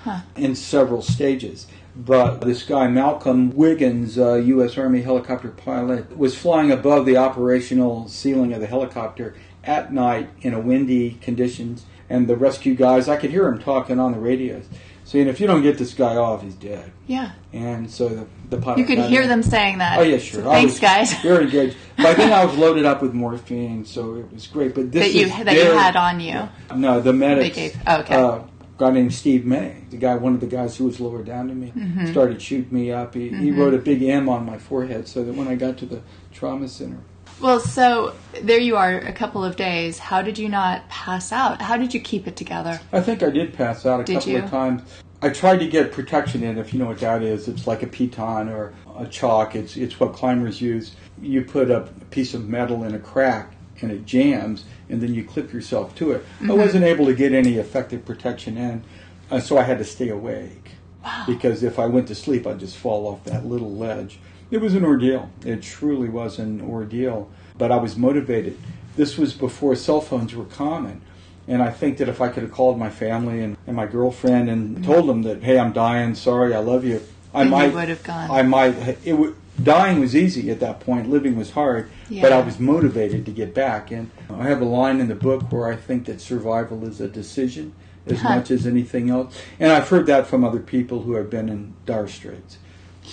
Huh. 0.05 0.21
in 0.37 0.55
several 0.55 1.01
stages. 1.01 1.67
But 1.97 2.41
this 2.43 2.63
guy 2.63 2.89
Malcolm 2.89 3.55
Wiggins, 3.57 4.19
uh, 4.19 4.35
U.S. 4.35 4.77
Army 4.77 5.01
helicopter 5.01 5.49
pilot, 5.49 6.17
was 6.19 6.37
flying 6.37 6.71
above 6.71 7.07
the 7.07 7.17
operational 7.17 8.09
ceiling 8.09 8.53
of 8.53 8.61
the 8.61 8.67
helicopter 8.67 9.35
at 9.63 9.93
night 9.95 10.29
in 10.43 10.53
a 10.53 10.61
windy 10.61 11.13
conditions, 11.23 11.87
and 12.11 12.27
the 12.29 12.37
rescue 12.37 12.75
guys, 12.75 13.09
I 13.09 13.17
could 13.17 13.31
hear 13.31 13.47
him 13.49 13.59
talking 13.59 13.99
on 13.99 14.13
the 14.13 14.19
radios, 14.19 14.67
saying, 15.15 15.29
"If 15.29 15.41
you 15.41 15.47
don't 15.47 15.63
get 15.63 15.79
this 15.79 15.95
guy 15.95 16.17
off, 16.17 16.43
he's 16.43 16.55
dead." 16.55 16.93
Yeah. 17.07 17.31
And 17.53 17.91
so 17.91 18.09
the, 18.09 18.27
the 18.51 18.59
pilot. 18.59 18.79
You 18.81 18.85
could 18.85 18.99
hear 18.99 19.23
in. 19.23 19.29
them 19.29 19.43
saying 19.43 19.79
that. 19.79 19.99
Oh 19.99 20.03
yeah, 20.03 20.19
sure. 20.19 20.43
So 20.43 20.51
thanks, 20.51 20.73
was 20.75 20.81
guys. 20.81 21.15
Very 21.23 21.45
engaged. 21.45 21.77
By 21.97 22.15
then 22.15 22.33
I 22.33 22.45
was 22.45 22.57
loaded 22.59 22.85
up 22.85 23.01
with 23.01 23.15
morphine, 23.15 23.85
so 23.85 24.17
it 24.17 24.33
was 24.33 24.47
great. 24.47 24.75
But 24.75 24.93
this 24.93 25.05
that 25.13 25.19
you 25.19 25.27
is 25.27 25.45
that 25.45 25.55
you 25.55 25.71
had 25.73 25.97
on 25.97 26.21
you. 26.21 26.49
No, 26.77 27.01
the 27.01 27.13
medics. 27.13 27.55
They 27.57 27.69
gave- 27.69 27.79
oh, 27.87 28.01
okay. 28.01 28.15
Uh, 28.17 28.39
guy 28.77 28.91
named 28.91 29.15
Steve 29.15 29.47
May, 29.47 29.77
the 29.91 29.97
guy, 29.97 30.17
one 30.17 30.35
of 30.35 30.41
the 30.41 30.49
guys 30.49 30.77
who 30.77 30.87
was 30.87 30.99
lower 30.99 31.23
down 31.23 31.47
to 31.47 31.55
me, 31.55 31.73
Mm-hmm. 31.77 32.07
started 32.11 32.43
shooting 32.43 32.73
me 32.77 32.91
up. 32.91 33.15
He, 33.15 33.29
he 33.29 33.53
wrote 33.53 33.73
a 33.73 33.79
big 33.79 34.03
M 34.03 34.29
on 34.29 34.45
my 34.45 34.59
forehead, 34.59 35.07
so 35.07 35.23
that 35.23 35.33
when 35.35 35.47
I 35.47 35.55
got 35.55 35.79
to 35.79 35.87
the 35.87 36.03
trauma 36.33 36.67
center, 36.67 36.99
Well, 37.41 37.61
so 37.61 38.15
there 38.43 38.59
you 38.59 38.77
are, 38.77 38.99
a 38.99 39.13
couple 39.13 39.45
of 39.45 39.55
days. 39.55 40.01
How 40.01 40.23
did 40.23 40.39
you 40.39 40.49
not 40.49 40.89
pass 40.89 41.31
out? 41.31 41.63
How 41.63 41.77
did 41.77 41.95
you 41.95 42.01
keep 42.01 42.27
it 42.27 42.35
together? 42.35 42.81
I 42.93 43.01
think 43.01 43.23
I 43.23 43.31
did 43.31 43.55
pass 43.55 43.87
out 43.87 44.01
a 44.01 44.05
Did 44.05 44.15
couple 44.15 44.33
you? 44.33 44.39
of 44.39 44.51
times. 44.51 44.83
I 45.25 45.31
tried 45.31 45.61
to 45.61 45.67
get 45.67 45.91
protection 45.91 46.43
in. 46.43 46.59
If 46.59 46.75
you 46.75 46.79
know 46.79 46.85
what 46.85 46.99
that 46.99 47.23
is, 47.23 47.49
it's 47.49 47.67
like 47.67 47.83
a 47.83 47.87
piton 47.87 48.51
or 48.51 48.75
a 48.99 49.07
chock. 49.07 49.57
It's 49.57 49.75
it's 49.75 49.99
what 49.99 50.13
climbers 50.13 50.61
use. 50.61 50.95
You 51.19 51.43
put 51.43 51.71
a 51.71 51.89
piece 52.11 52.35
of 52.35 52.47
metal 52.47 52.85
in 52.85 52.95
a 52.95 52.99
crack 52.99 53.55
and 53.81 53.91
it 53.91 54.05
jams, 54.05 54.67
and 54.91 55.01
then 55.01 55.15
you 55.15 55.25
clip 55.25 55.51
yourself 55.51 55.95
to 55.95 56.13
it. 56.13 56.27
I 56.47 56.53
wasn't 56.53 56.85
able 56.85 57.07
to 57.07 57.15
get 57.15 57.33
any 57.33 57.55
effective 57.55 58.05
protection 58.05 58.59
in, 58.59 58.85
uh, 59.31 59.41
so 59.41 59.57
I 59.57 59.63
had 59.63 59.79
to 59.79 59.85
stay 59.85 60.11
awake. 60.11 60.73
wow. 61.03 61.25
Because 61.27 61.63
if 61.63 61.79
I 61.79 61.87
went 61.87 62.07
to 62.09 62.15
sleep, 62.15 62.47
I'd 62.47 62.61
just 62.61 62.77
fall 62.77 63.07
off 63.07 63.25
that 63.25 63.47
little 63.47 63.75
ledge. 63.75 64.19
It 64.51 64.59
was 64.59 64.75
an 64.75 64.85
ordeal. 64.85 65.31
It 65.43 65.63
truly 65.63 66.11
was 66.11 66.39
an 66.39 66.61
ordeal. 66.61 67.31
But 67.57 67.73
I 67.73 67.79
was 67.79 67.97
motivated. 67.97 68.59
This 68.97 69.17
was 69.17 69.33
before 69.33 69.75
cell 69.75 70.03
phones 70.03 70.35
were 70.35 70.45
common. 70.45 71.01
And 71.47 71.63
I 71.63 71.71
think 71.71 71.99
that 71.99 72.09
if 72.09 72.21
I 72.21 72.29
could 72.29 72.43
have 72.43 72.53
called 72.53 72.79
my 72.79 72.91
family 72.91 73.43
and, 73.43 73.57
and 73.67 73.77
my 73.77 73.87
girlfriend 73.87 74.49
and 74.49 74.77
mm-hmm. 74.77 74.85
told 74.85 75.09
them 75.09 75.23
that, 75.23 75.43
hey, 75.43 75.59
I'm 75.59 75.73
dying, 75.73 76.15
sorry, 76.15 76.55
I 76.55 76.59
love 76.59 76.85
you, 76.85 77.03
I 77.35 77.43
you 77.43 77.51
might 77.51 77.75
would 77.75 77.89
have 77.89 78.03
gone. 78.03 78.31
I 78.31 78.43
might. 78.43 78.99
It 79.05 79.15
would, 79.15 79.35
dying 79.63 80.01
was 80.01 80.17
easy 80.17 80.51
at 80.51 80.61
that 80.61 80.81
point. 80.81 81.11
Living 81.11 81.37
was 81.37 81.51
hard, 81.51 81.91
yeah. 82.09 82.23
but 82.23 82.33
I 82.33 82.41
was 82.41 82.59
motivated 82.59 83.27
to 83.27 83.33
get 83.33 83.55
back. 83.55 83.91
And 83.91 84.11
I 84.31 84.45
have 84.45 84.61
a 84.61 84.65
line 84.65 85.01
in 85.01 85.09
the 85.09 85.15
book 85.15 85.53
where 85.53 85.67
I 85.71 85.77
think 85.77 86.07
that 86.07 86.21
survival 86.21 86.87
is 86.87 87.01
a 87.01 87.09
decision 87.09 87.75
as 88.07 88.21
Huh. 88.21 88.37
much 88.37 88.51
as 88.51 88.67
anything 88.67 89.11
else. 89.11 89.37
And 89.59 89.73
I've 89.73 89.89
heard 89.89 90.07
that 90.07 90.27
from 90.27 90.45
other 90.45 90.61
people 90.61 91.03
who 91.03 91.15
have 91.15 91.31
been 91.31 91.49
in 91.49 91.75
dire 91.87 92.09
straits. 92.09 92.59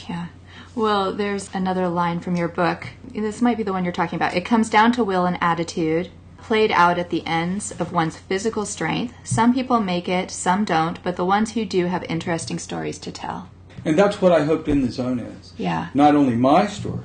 Yeah. 0.08 0.28
Well, 0.76 1.14
there's 1.14 1.50
another 1.54 1.88
line 1.90 2.20
from 2.20 2.36
your 2.36 2.48
book. 2.48 2.88
This 3.14 3.42
might 3.42 3.58
be 3.58 3.64
the 3.64 3.74
one 3.74 3.84
you're 3.84 3.94
talking 3.94 4.18
about. 4.18 4.36
It 4.36 4.46
comes 4.46 4.70
down 4.70 4.92
to 4.94 5.04
will 5.04 5.26
and 5.26 5.38
attitude, 5.42 6.10
played 6.41 6.71
out 6.71 6.98
at 6.98 7.10
the 7.10 7.25
ends 7.25 7.71
of 7.79 7.91
one's 7.93 8.17
physical 8.17 8.65
strength. 8.65 9.13
Some 9.24 9.53
people 9.53 9.79
make 9.79 10.10
it, 10.10 10.31
some 10.31 10.65
don't, 10.65 11.01
but 11.03 11.15
the 11.15 11.25
ones 11.25 11.51
who 11.51 11.65
do 11.65 11.86
have 11.86 12.03
interesting 12.10 12.60
stories 12.60 12.98
to 13.00 13.12
tell. 13.12 13.50
And 13.86 13.98
that's 13.98 14.21
what 14.21 14.31
I 14.31 14.43
hope 14.43 14.67
In 14.67 14.81
the 14.81 14.91
Zone 14.91 15.19
is. 15.19 15.53
Yeah. 15.57 15.89
Not 15.93 16.15
only 16.15 16.36
my 16.36 16.67
story 16.67 17.03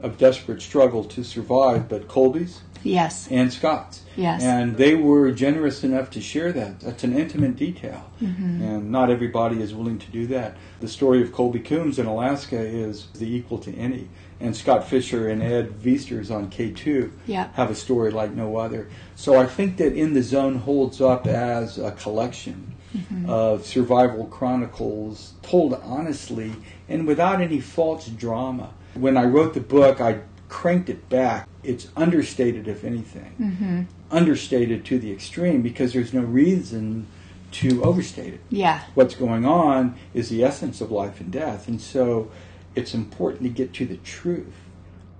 of 0.00 0.18
desperate 0.18 0.60
struggle 0.62 1.04
to 1.04 1.24
survive, 1.24 1.88
but 1.88 2.08
Colby's 2.08 2.60
Yes. 2.82 3.28
and 3.30 3.52
Scott's. 3.52 4.02
Yes. 4.16 4.42
And 4.42 4.76
they 4.76 4.94
were 4.94 5.32
generous 5.32 5.82
enough 5.82 6.10
to 6.10 6.20
share 6.20 6.52
that. 6.52 6.80
That's 6.80 7.04
an 7.04 7.18
intimate 7.18 7.56
detail. 7.56 8.10
Mm-hmm. 8.22 8.62
And 8.62 8.90
not 8.90 9.10
everybody 9.10 9.60
is 9.60 9.74
willing 9.74 9.98
to 9.98 10.10
do 10.10 10.26
that. 10.28 10.56
The 10.80 10.88
story 10.88 11.20
of 11.22 11.32
Colby 11.32 11.58
Coombs 11.60 11.98
in 11.98 12.06
Alaska 12.06 12.58
is 12.58 13.08
the 13.14 13.28
equal 13.34 13.58
to 13.58 13.74
any. 13.74 14.08
And 14.40 14.54
Scott 14.54 14.86
Fischer 14.86 15.28
and 15.28 15.42
Ed 15.42 15.80
Viesturs 15.80 16.30
on 16.30 16.50
K2 16.50 17.10
Yeah. 17.26 17.48
have 17.54 17.70
a 17.70 17.74
story 17.74 18.10
like 18.10 18.32
no 18.34 18.56
other. 18.56 18.88
So 19.14 19.38
I 19.38 19.46
think 19.46 19.78
that 19.78 19.94
In 19.94 20.12
the 20.14 20.22
Zone 20.22 20.56
holds 20.56 21.00
up 21.00 21.26
as 21.26 21.78
a 21.78 21.92
collection 21.92 22.72
Mm-hmm. 22.96 23.28
of 23.28 23.66
survival 23.66 24.24
chronicles 24.26 25.34
told 25.42 25.74
honestly 25.82 26.52
and 26.88 27.06
without 27.06 27.42
any 27.42 27.60
false 27.60 28.06
drama. 28.06 28.70
When 28.94 29.18
I 29.18 29.24
wrote 29.24 29.52
the 29.52 29.60
book, 29.60 30.00
I 30.00 30.20
cranked 30.48 30.88
it 30.88 31.06
back. 31.10 31.46
It's 31.62 31.88
understated, 31.94 32.68
if 32.68 32.84
anything. 32.84 33.34
Mm-hmm. 33.38 33.82
Understated 34.16 34.84
to 34.86 34.98
the 34.98 35.12
extreme 35.12 35.60
because 35.60 35.92
there's 35.92 36.14
no 36.14 36.22
reason 36.22 37.06
to 37.52 37.82
overstate 37.84 38.32
it. 38.34 38.40
Yeah. 38.48 38.82
What's 38.94 39.14
going 39.14 39.44
on 39.44 39.96
is 40.14 40.30
the 40.30 40.42
essence 40.42 40.80
of 40.80 40.90
life 40.90 41.20
and 41.20 41.30
death. 41.30 41.68
And 41.68 41.80
so 41.80 42.30
it's 42.76 42.94
important 42.94 43.42
to 43.42 43.48
get 43.48 43.72
to 43.74 43.86
the 43.86 43.96
truth, 43.96 44.54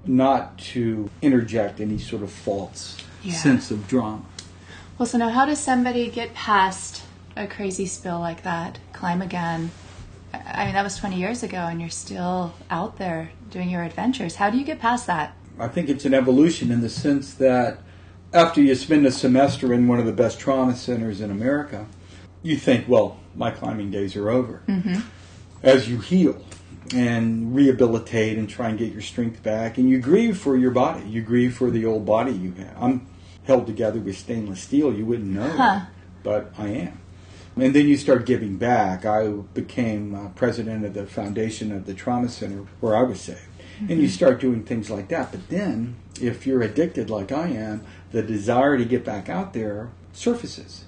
not 0.04 0.56
to 0.58 1.10
interject 1.22 1.80
any 1.80 1.98
sort 1.98 2.22
of 2.22 2.30
false 2.30 2.98
Yeah. 3.22 3.32
sense 3.32 3.70
of 3.70 3.88
drama. 3.88 4.22
Well, 4.98 5.06
so 5.06 5.18
now 5.18 5.30
how 5.30 5.46
does 5.46 5.58
somebody 5.58 6.08
get 6.08 6.32
past 6.34 7.02
a 7.34 7.46
crazy 7.46 7.86
spill 7.86 8.20
like 8.20 8.42
that, 8.44 8.78
climb 8.92 9.20
again? 9.20 9.70
I 10.32 10.66
mean, 10.66 10.74
that 10.74 10.84
was 10.84 10.96
20 10.96 11.16
years 11.16 11.42
ago, 11.42 11.58
and 11.58 11.80
you're 11.80 11.90
still 11.90 12.54
out 12.70 12.98
there 12.98 13.30
doing 13.50 13.70
your 13.70 13.82
adventures. 13.82 14.36
How 14.36 14.50
do 14.50 14.58
you 14.58 14.64
get 14.64 14.78
past 14.78 15.06
that? 15.06 15.34
I 15.58 15.68
think 15.68 15.88
it's 15.88 16.04
an 16.04 16.12
evolution 16.14 16.70
in 16.70 16.82
the 16.82 16.90
sense 16.90 17.32
that 17.34 17.78
after 18.32 18.60
you 18.60 18.74
spend 18.74 19.06
a 19.06 19.10
semester 19.10 19.72
in 19.72 19.88
one 19.88 19.98
of 19.98 20.04
the 20.04 20.12
best 20.12 20.38
trauma 20.38 20.76
centers 20.76 21.20
in 21.22 21.30
America, 21.30 21.86
you 22.42 22.56
think, 22.56 22.86
well, 22.86 23.18
my 23.34 23.50
climbing 23.50 23.90
days 23.90 24.14
are 24.14 24.28
over. 24.28 24.62
Mm-hmm. 24.68 25.00
As 25.62 25.88
you 25.88 25.98
heal 25.98 26.44
and 26.94 27.54
rehabilitate 27.54 28.38
and 28.38 28.48
try 28.48 28.68
and 28.68 28.78
get 28.78 28.92
your 28.92 29.02
strength 29.02 29.42
back, 29.42 29.78
and 29.78 29.88
you 29.88 29.98
grieve 29.98 30.38
for 30.38 30.56
your 30.56 30.70
body, 30.70 31.08
you 31.08 31.22
grieve 31.22 31.56
for 31.56 31.70
the 31.70 31.84
old 31.84 32.04
body 32.06 32.32
you 32.32 32.52
have. 32.52 32.74
I'm 32.80 33.06
held 33.44 33.66
together 33.66 34.00
with 34.00 34.16
stainless 34.18 34.60
steel. 34.62 34.92
You 34.92 35.06
wouldn't 35.06 35.28
know, 35.28 35.48
Huh. 35.48 35.80
but 36.22 36.52
I 36.58 36.68
am. 36.68 37.00
And 37.58 37.74
then 37.74 37.86
you 37.88 37.96
start 37.96 38.26
giving 38.26 38.56
back. 38.58 39.06
I 39.06 39.28
became 39.28 40.14
uh, 40.14 40.28
president 40.30 40.84
of 40.84 40.92
the 40.94 41.06
foundation 41.06 41.72
of 41.72 41.86
the 41.86 41.94
trauma 41.94 42.28
center 42.28 42.66
where 42.80 42.94
I 42.96 43.02
was 43.02 43.20
saved. 43.20 43.40
And 43.80 44.00
you 44.00 44.08
start 44.08 44.40
doing 44.40 44.62
things 44.64 44.88
like 44.90 45.08
that. 45.08 45.30
But 45.32 45.48
then, 45.48 45.96
if 46.20 46.46
you're 46.46 46.62
addicted 46.62 47.08
like 47.10 47.30
I 47.30 47.48
am, 47.48 47.84
the 48.10 48.22
desire 48.22 48.76
to 48.78 48.84
get 48.86 49.04
back 49.04 49.28
out 49.28 49.52
there 49.52 49.90
surfaces. 50.14 50.84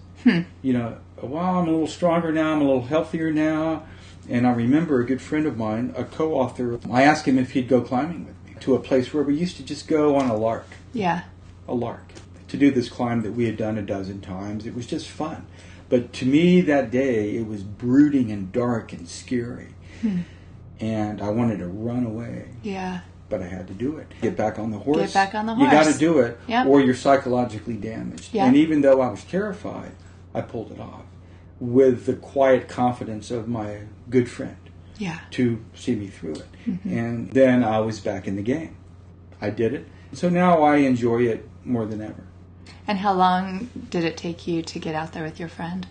You 0.62 0.72
know, 0.74 0.98
well, 1.22 1.42
I'm 1.58 1.68
a 1.68 1.70
little 1.70 1.86
stronger 1.86 2.32
now, 2.32 2.52
I'm 2.52 2.60
a 2.60 2.64
little 2.64 2.84
healthier 2.84 3.30
now, 3.32 3.84
And 4.28 4.46
I 4.46 4.52
remember 4.52 5.00
a 5.00 5.06
good 5.06 5.22
friend 5.22 5.46
of 5.46 5.56
mine, 5.56 5.94
a 5.96 6.04
co-author, 6.04 6.78
I 6.90 7.02
asked 7.02 7.26
him 7.26 7.38
if 7.38 7.52
he'd 7.52 7.68
go 7.68 7.80
climbing 7.80 8.26
with 8.26 8.34
me 8.46 8.60
to 8.60 8.74
a 8.74 8.78
place 8.78 9.12
where 9.14 9.22
we 9.22 9.34
used 9.34 9.56
to 9.56 9.62
just 9.62 9.88
go 9.88 10.16
on 10.16 10.28
a 10.28 10.36
lark, 10.36 10.66
Yeah. 10.92 11.22
a 11.66 11.74
lark, 11.74 12.12
to 12.48 12.56
do 12.56 12.70
this 12.70 12.88
climb 12.90 13.22
that 13.22 13.32
we 13.32 13.46
had 13.46 13.56
done 13.56 13.78
a 13.78 13.82
dozen 13.82 14.20
times. 14.20 14.66
It 14.66 14.74
was 14.74 14.86
just 14.86 15.08
fun. 15.08 15.46
But 15.88 16.12
to 16.14 16.26
me 16.26 16.60
that 16.62 16.90
day, 16.90 17.36
it 17.36 17.46
was 17.46 17.62
brooding 17.62 18.30
and 18.30 18.52
dark 18.52 18.92
and 18.92 19.08
scary. 19.08 19.68
Hmm. 20.02 20.18
And 20.78 21.22
I 21.22 21.30
wanted 21.30 21.58
to 21.60 21.66
run 21.66 22.04
away, 22.04 22.48
Yeah. 22.62 23.00
but 23.30 23.40
I 23.42 23.46
had 23.46 23.66
to 23.68 23.74
do 23.74 23.96
it. 23.96 24.12
Get 24.20 24.36
back 24.36 24.58
on 24.58 24.70
the 24.70 24.78
horse. 24.78 24.98
Get 24.98 25.14
back 25.14 25.34
on 25.34 25.46
the 25.46 25.54
horse. 25.54 25.64
You 25.72 25.78
got 25.78 25.90
to 25.90 25.98
do 25.98 26.18
it, 26.18 26.38
Yep. 26.46 26.66
or 26.66 26.80
you're 26.82 26.94
psychologically 26.94 27.74
damaged. 27.76 28.34
Yeah. 28.34 28.44
And 28.44 28.54
even 28.56 28.82
though 28.82 29.00
I 29.00 29.08
was 29.08 29.24
terrified, 29.24 29.92
I 30.34 30.42
pulled 30.42 30.70
it 30.70 30.78
off 30.78 31.02
with 31.60 32.06
the 32.06 32.14
quiet 32.14 32.68
confidence 32.68 33.30
of 33.30 33.48
my 33.48 33.80
good 34.10 34.30
friend 34.30 34.56
Yeah. 34.98 35.18
to 35.32 35.62
see 35.74 35.94
me 35.96 36.06
through 36.06 36.34
it. 36.34 36.46
Mm-hmm. 36.66 36.98
And 36.98 37.30
then 37.32 37.64
I 37.64 37.80
was 37.80 38.00
back 38.00 38.26
in 38.28 38.36
the 38.36 38.42
game. 38.42 38.76
I 39.40 39.50
did 39.50 39.74
it. 39.74 39.86
So 40.12 40.28
now 40.28 40.62
I 40.62 40.76
enjoy 40.76 41.22
it 41.26 41.48
more 41.64 41.84
than 41.86 42.00
ever. 42.00 42.24
And 42.86 42.98
how 42.98 43.12
long 43.12 43.68
did 43.90 44.04
it 44.04 44.16
take 44.16 44.46
you 44.46 44.62
to 44.62 44.78
get 44.78 44.94
out 44.94 45.12
there 45.12 45.22
with 45.24 45.38
your 45.38 45.48
friend 45.48 45.86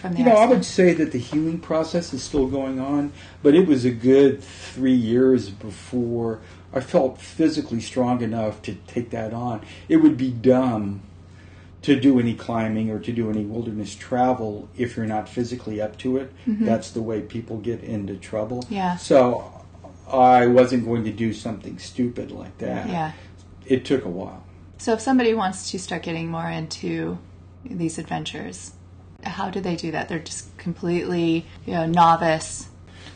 from 0.00 0.12
the 0.14 0.18
You 0.20 0.24
know, 0.24 0.32
I 0.36 0.46
would 0.46 0.64
say 0.64 0.92
that 0.94 1.12
the 1.12 1.18
healing 1.18 1.60
process 1.60 2.12
is 2.12 2.22
still 2.22 2.46
going 2.48 2.80
on, 2.80 3.12
but 3.42 3.54
it 3.54 3.66
was 3.68 3.84
a 3.84 3.90
good 3.90 4.42
three 4.42 4.94
years 4.94 5.50
before 5.50 6.40
I 6.72 6.80
felt 6.80 7.20
physically 7.20 7.80
strong 7.80 8.22
enough 8.22 8.62
to 8.62 8.74
take 8.86 9.10
that 9.10 9.32
on. 9.32 9.60
It 9.88 9.98
would 9.98 10.16
be 10.16 10.30
dumb 10.30 11.02
to 11.82 11.98
do 11.98 12.18
any 12.20 12.34
climbing 12.34 12.90
or 12.90 12.98
to 12.98 13.12
do 13.12 13.30
any 13.30 13.44
wilderness 13.44 13.94
travel 13.94 14.68
if 14.76 14.96
you're 14.96 15.06
not 15.06 15.28
physically 15.28 15.80
up 15.80 15.96
to 15.98 16.18
it. 16.18 16.32
That's 16.46 16.90
the 16.90 17.00
way 17.02 17.20
people 17.22 17.56
get 17.58 17.82
into 17.82 18.16
trouble. 18.16 18.62
Mm-hmm. 18.64 18.74
Yeah. 18.74 18.96
So 18.96 19.64
I 20.12 20.46
wasn't 20.46 20.84
going 20.84 21.04
to 21.04 21.12
do 21.12 21.32
something 21.32 21.78
stupid 21.78 22.30
like 22.30 22.58
that. 22.58 22.88
Yeah. 22.88 23.12
It 23.64 23.84
took 23.84 24.04
a 24.04 24.08
while. 24.10 24.44
So 24.78 24.92
if 24.94 25.00
somebody 25.00 25.32
wants 25.34 25.70
to 25.70 25.78
start 25.78 26.02
getting 26.02 26.28
more 26.30 26.48
into 26.50 27.18
these 27.64 27.98
adventures, 27.98 28.72
how 29.22 29.50
do 29.50 29.60
they 29.60 29.76
do 29.76 29.90
that? 29.92 30.08
They're 30.08 30.18
just 30.18 30.56
completely, 30.58 31.46
you 31.66 31.74
know, 31.74 31.86
novice. 31.86 32.68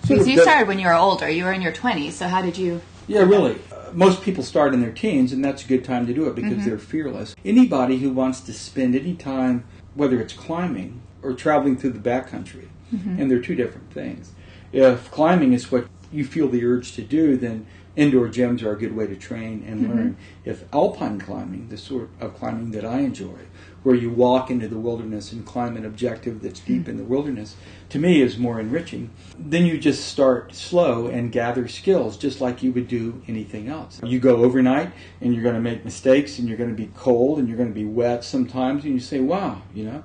So 0.04 0.08
Because 0.14 0.28
you 0.28 0.36
the- 0.36 0.42
started 0.42 0.68
when 0.68 0.78
you 0.78 0.86
were 0.86 0.92
older. 0.94 1.28
You 1.28 1.44
were 1.44 1.52
in 1.52 1.62
your 1.62 1.72
20s. 1.72 2.12
So 2.12 2.28
how 2.28 2.40
did 2.42 2.56
you? 2.58 2.80
Yeah, 3.08 3.22
really. 3.22 3.58
Most 3.94 4.22
people 4.22 4.42
start 4.42 4.74
in 4.74 4.80
their 4.80 4.92
teens, 4.92 5.32
and 5.32 5.44
that's 5.44 5.64
a 5.64 5.68
good 5.68 5.84
time 5.84 6.06
to 6.06 6.12
do 6.12 6.26
it 6.26 6.34
because 6.34 6.52
mm-hmm. 6.52 6.68
they're 6.68 6.78
fearless. 6.78 7.36
Anybody 7.44 7.98
who 7.98 8.10
wants 8.10 8.40
to 8.40 8.52
spend 8.52 8.96
any 8.96 9.14
time, 9.14 9.64
whether 9.94 10.20
it's 10.20 10.32
climbing 10.32 11.00
or 11.22 11.32
traveling 11.32 11.76
through 11.76 11.90
the 11.90 12.10
backcountry, 12.10 12.68
mm-hmm. 12.92 13.20
and 13.20 13.30
they're 13.30 13.40
two 13.40 13.54
different 13.54 13.92
things. 13.92 14.32
If 14.72 15.10
climbing 15.12 15.52
is 15.52 15.70
what 15.70 15.86
you 16.10 16.24
feel 16.24 16.48
the 16.48 16.64
urge 16.64 16.92
to 16.94 17.02
do, 17.02 17.36
then 17.36 17.66
indoor 17.94 18.26
gyms 18.26 18.62
are 18.64 18.72
a 18.72 18.78
good 18.78 18.96
way 18.96 19.06
to 19.06 19.14
train 19.14 19.64
and 19.66 19.82
mm-hmm. 19.82 19.92
learn. 19.92 20.16
If 20.44 20.64
alpine 20.72 21.20
climbing, 21.20 21.68
the 21.68 21.78
sort 21.78 22.10
of 22.20 22.34
climbing 22.36 22.72
that 22.72 22.84
I 22.84 23.00
enjoy, 23.00 23.38
where 23.84 23.94
you 23.94 24.10
walk 24.10 24.50
into 24.50 24.66
the 24.66 24.78
wilderness 24.78 25.30
and 25.30 25.46
climb 25.46 25.76
an 25.76 25.84
objective 25.84 26.42
that's 26.42 26.58
deep 26.60 26.88
in 26.88 26.96
the 26.96 27.04
wilderness, 27.04 27.54
to 27.90 27.98
me 27.98 28.20
is 28.20 28.36
more 28.38 28.58
enriching. 28.58 29.10
Then 29.38 29.66
you 29.66 29.78
just 29.78 30.06
start 30.08 30.54
slow 30.54 31.06
and 31.06 31.30
gather 31.30 31.68
skills, 31.68 32.16
just 32.16 32.40
like 32.40 32.62
you 32.62 32.72
would 32.72 32.88
do 32.88 33.22
anything 33.28 33.68
else. 33.68 34.00
You 34.02 34.18
go 34.18 34.38
overnight 34.38 34.90
and 35.20 35.34
you're 35.34 35.42
going 35.42 35.54
to 35.54 35.60
make 35.60 35.84
mistakes 35.84 36.38
and 36.38 36.48
you're 36.48 36.58
going 36.58 36.70
to 36.70 36.76
be 36.76 36.90
cold 36.96 37.38
and 37.38 37.46
you're 37.46 37.58
going 37.58 37.68
to 37.68 37.74
be 37.74 37.84
wet 37.84 38.24
sometimes, 38.24 38.84
and 38.84 38.94
you 38.94 39.00
say, 39.00 39.20
wow, 39.20 39.60
you 39.74 39.84
know, 39.84 40.02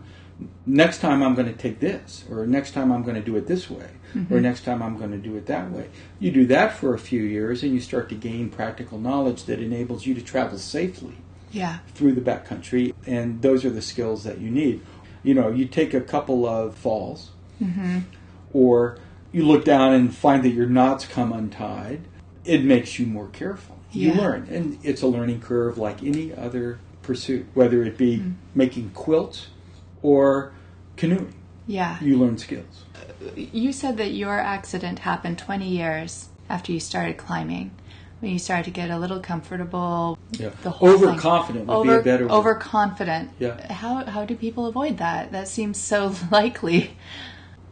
next 0.66 1.00
time 1.00 1.24
I'm 1.24 1.34
going 1.34 1.48
to 1.48 1.58
take 1.58 1.80
this, 1.80 2.26
or 2.30 2.46
next 2.46 2.72
time 2.72 2.92
I'm 2.92 3.04
going 3.04 3.16
to 3.16 3.22
do 3.22 3.38
it 3.38 3.48
this 3.48 3.70
way, 3.70 3.90
or 4.14 4.20
mm-hmm. 4.20 4.42
next 4.42 4.66
time 4.66 4.84
I'm 4.84 4.98
going 4.98 5.12
to 5.12 5.18
do 5.18 5.38
it 5.38 5.46
that 5.46 5.72
way. 5.72 5.90
You 6.20 6.32
do 6.32 6.46
that 6.48 6.76
for 6.76 6.94
a 6.94 7.00
few 7.00 7.24
years 7.24 7.64
and 7.64 7.74
you 7.74 7.80
start 7.80 8.10
to 8.10 8.16
gain 8.16 8.50
practical 8.50 9.00
knowledge 9.00 9.46
that 9.46 9.62
enables 9.62 10.06
you 10.06 10.14
to 10.16 10.22
travel 10.22 10.58
safely 10.58 11.16
Yeah. 11.52 11.80
through 11.96 12.14
the 12.14 12.22
backcountry, 12.22 12.94
and 13.06 13.42
those 13.42 13.66
are 13.66 13.70
the 13.70 13.82
skills 13.82 14.24
that 14.24 14.40
you 14.40 14.50
need. 14.50 14.82
You 15.24 15.34
know, 15.34 15.50
you 15.50 15.66
take 15.66 15.94
a 15.94 16.02
couple 16.02 16.46
of 16.46 16.76
falls, 16.76 17.32
mm-hmm. 17.62 18.00
or 18.54 19.00
you 19.32 19.46
look 19.46 19.66
down 19.66 19.94
and 19.94 20.16
find 20.16 20.44
that 20.44 20.50
your 20.50 20.68
knots 20.68 21.06
come 21.06 21.34
untied. 21.34 22.02
It 22.46 22.64
makes 22.64 23.00
you 23.00 23.06
more 23.06 23.28
careful. 23.28 23.78
You 23.92 24.14
learn, 24.14 24.48
and 24.52 24.78
it's 24.84 25.02
a 25.02 25.08
learning 25.08 25.42
curve 25.42 25.80
like 25.80 26.04
any 26.04 26.32
other 26.34 26.80
pursuit, 27.02 27.48
whether 27.56 27.84
it 27.84 27.98
be 27.98 28.20
mm. 28.20 28.36
making 28.54 28.92
quilts 28.92 29.48
or 30.04 30.54
canoeing. 30.96 31.34
Yeah. 31.66 31.98
You 32.02 32.18
learn 32.18 32.38
skills. 32.38 32.84
Uh, 32.96 33.32
you 33.36 33.74
said 33.74 33.98
that 33.98 34.12
your 34.12 34.40
accident 34.40 35.00
happened 35.00 35.40
20 35.40 35.68
years 35.68 36.30
after 36.50 36.72
you 36.72 36.80
started 36.80 37.18
climbing. 37.18 37.72
When 38.20 38.32
you 38.32 38.40
start 38.40 38.66
to 38.66 38.72
get 38.72 38.90
a 38.90 38.98
little 39.00 39.20
comfortable, 39.22 40.18
Yeah. 40.32 40.50
the 40.64 40.72
whole 40.72 40.90
thing. 40.98 41.08
Overconfident 41.10 41.68
would 41.68 41.74
Over, 41.74 41.94
be 41.96 42.00
a 42.00 42.04
better 42.04 42.24
word. 42.28 42.34
overconfident. 42.34 43.30
Yeah. 43.40 43.72
How 43.72 44.04
how 44.06 44.26
do 44.26 44.36
people 44.36 44.66
avoid 44.66 44.98
that? 44.98 45.32
That 45.32 45.48
seems 45.48 45.78
so 45.80 46.14
likely. 46.32 46.98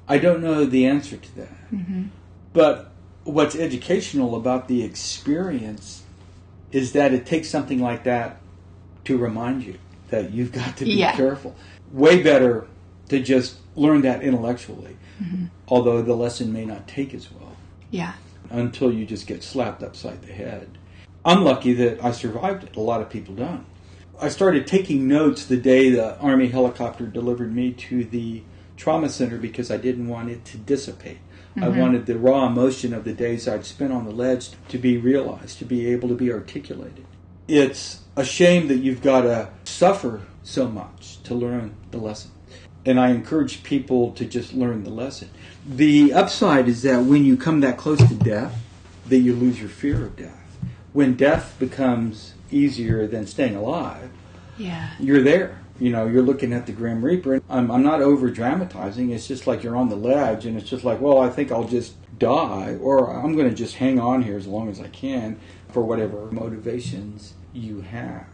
I 0.07 0.17
don't 0.19 0.41
know 0.41 0.65
the 0.65 0.85
answer 0.85 1.17
to 1.17 1.35
that. 1.35 1.71
Mm-hmm. 1.73 2.03
But 2.53 2.91
what's 3.25 3.55
educational 3.55 4.35
about 4.35 4.69
the 4.69 4.83
experience 4.83 6.03
is 6.71 6.93
that 6.93 7.13
it 7.13 7.25
takes 7.25 7.49
something 7.49 7.81
like 7.81 8.05
that 8.05 8.37
to 9.05 9.17
remind 9.17 9.63
you 9.63 9.75
that 10.09 10.31
you've 10.31 10.53
got 10.53 10.77
to 10.77 10.85
be 10.85 10.91
Yeah. 10.91 11.11
careful. 11.13 11.55
Way 11.91 12.23
better 12.23 12.67
to 13.09 13.19
just 13.19 13.57
learn 13.75 14.01
that 14.01 14.21
intellectually, 14.21 14.95
mm-hmm. 15.21 15.45
although 15.67 16.01
the 16.01 16.15
lesson 16.15 16.51
may 16.53 16.65
not 16.65 16.87
take 16.87 17.13
as 17.13 17.29
well 17.31 17.51
Yeah. 17.91 18.13
Until 18.49 18.91
you 18.91 19.05
just 19.05 19.27
get 19.27 19.43
slapped 19.43 19.83
upside 19.83 20.21
the 20.21 20.33
head. 20.33 20.77
I'm 21.25 21.43
lucky 21.43 21.73
that 21.73 22.03
I 22.03 22.11
survived 22.11 22.63
it. 22.63 22.75
A 22.75 22.81
lot 22.81 23.01
of 23.01 23.09
people 23.09 23.35
don't. 23.35 23.65
I 24.19 24.29
started 24.29 24.65
taking 24.65 25.07
notes 25.07 25.45
the 25.45 25.57
day 25.57 25.89
the 25.89 26.17
Army 26.19 26.47
helicopter 26.47 27.05
delivered 27.05 27.53
me 27.53 27.71
to 27.73 28.03
the 28.03 28.43
trauma 28.75 29.09
center 29.09 29.37
because 29.37 29.69
I 29.69 29.77
didn't 29.77 30.07
want 30.07 30.29
it 30.29 30.45
to 30.45 30.57
dissipate. 30.57 31.19
I 31.55 31.61
mm-hmm. 31.61 31.79
wanted 31.79 32.05
the 32.05 32.17
raw 32.17 32.45
emotion 32.45 32.93
of 32.93 33.03
the 33.03 33.13
days 33.13 33.47
I'd 33.47 33.65
spent 33.65 33.91
on 33.91 34.05
the 34.05 34.11
ledge 34.11 34.51
to 34.69 34.77
be 34.77 34.97
realized, 34.97 35.57
to 35.59 35.65
be 35.65 35.87
able 35.87 36.07
to 36.09 36.15
be 36.15 36.31
articulated. 36.31 37.05
It's 37.47 38.01
a 38.15 38.23
shame 38.23 38.67
that 38.67 38.77
you've 38.77 39.01
got 39.01 39.21
to 39.21 39.49
suffer 39.63 40.21
so 40.43 40.67
much 40.67 41.21
to 41.23 41.33
learn 41.33 41.75
the 41.91 41.97
lesson. 41.97 42.31
And 42.87 43.01
I 43.01 43.09
encourage 43.09 43.63
people 43.63 44.11
to 44.13 44.23
just 44.23 44.53
learn 44.53 44.85
the 44.85 44.89
lesson. 44.89 45.29
The 45.67 46.13
upside 46.13 46.69
is 46.69 46.83
that 46.83 47.03
when 47.03 47.25
you 47.25 47.35
come 47.35 47.59
that 47.59 47.75
close 47.77 47.99
to 47.99 48.15
death, 48.15 48.57
that 49.07 49.17
you 49.17 49.35
lose 49.35 49.59
your 49.59 49.67
fear 49.67 50.05
of 50.05 50.15
death. 50.15 50.57
When 50.93 51.15
death 51.17 51.57
becomes 51.59 52.33
easier 52.49 53.05
than 53.05 53.27
staying 53.27 53.57
alive, 53.57 54.09
Yeah. 54.57 54.91
you're 55.01 55.21
there. 55.21 55.59
You 55.81 55.91
know, 55.91 56.07
you're 56.07 56.23
looking 56.23 56.53
at 56.53 56.65
the 56.65 56.71
Grim 56.71 57.03
Reaper. 57.03 57.33
And 57.35 57.43
I'm, 57.49 57.69
I'm 57.69 57.83
not 57.83 58.01
over 58.01 58.29
dramatizing. 58.29 59.11
It's 59.11 59.27
just 59.27 59.45
like 59.47 59.63
you're 59.63 59.75
on 59.75 59.89
the 59.89 59.97
ledge, 59.97 60.45
and 60.45 60.57
it's 60.57 60.69
just 60.69 60.85
like, 60.85 61.01
well, 61.01 61.19
I 61.19 61.29
think 61.29 61.51
I'll 61.51 61.67
just 61.67 61.93
die, 62.17 62.77
or 62.81 63.11
I'm 63.13 63.35
going 63.35 63.49
to 63.49 63.53
just 63.55 63.75
hang 63.75 63.99
on 63.99 64.23
here 64.23 64.37
as 64.37 64.47
long 64.47 64.69
as 64.69 64.79
I 64.79 64.87
can 64.87 65.39
for 65.73 65.83
whatever 65.83 66.31
motivations 66.31 67.33
you 67.53 67.81
have. 67.81 68.25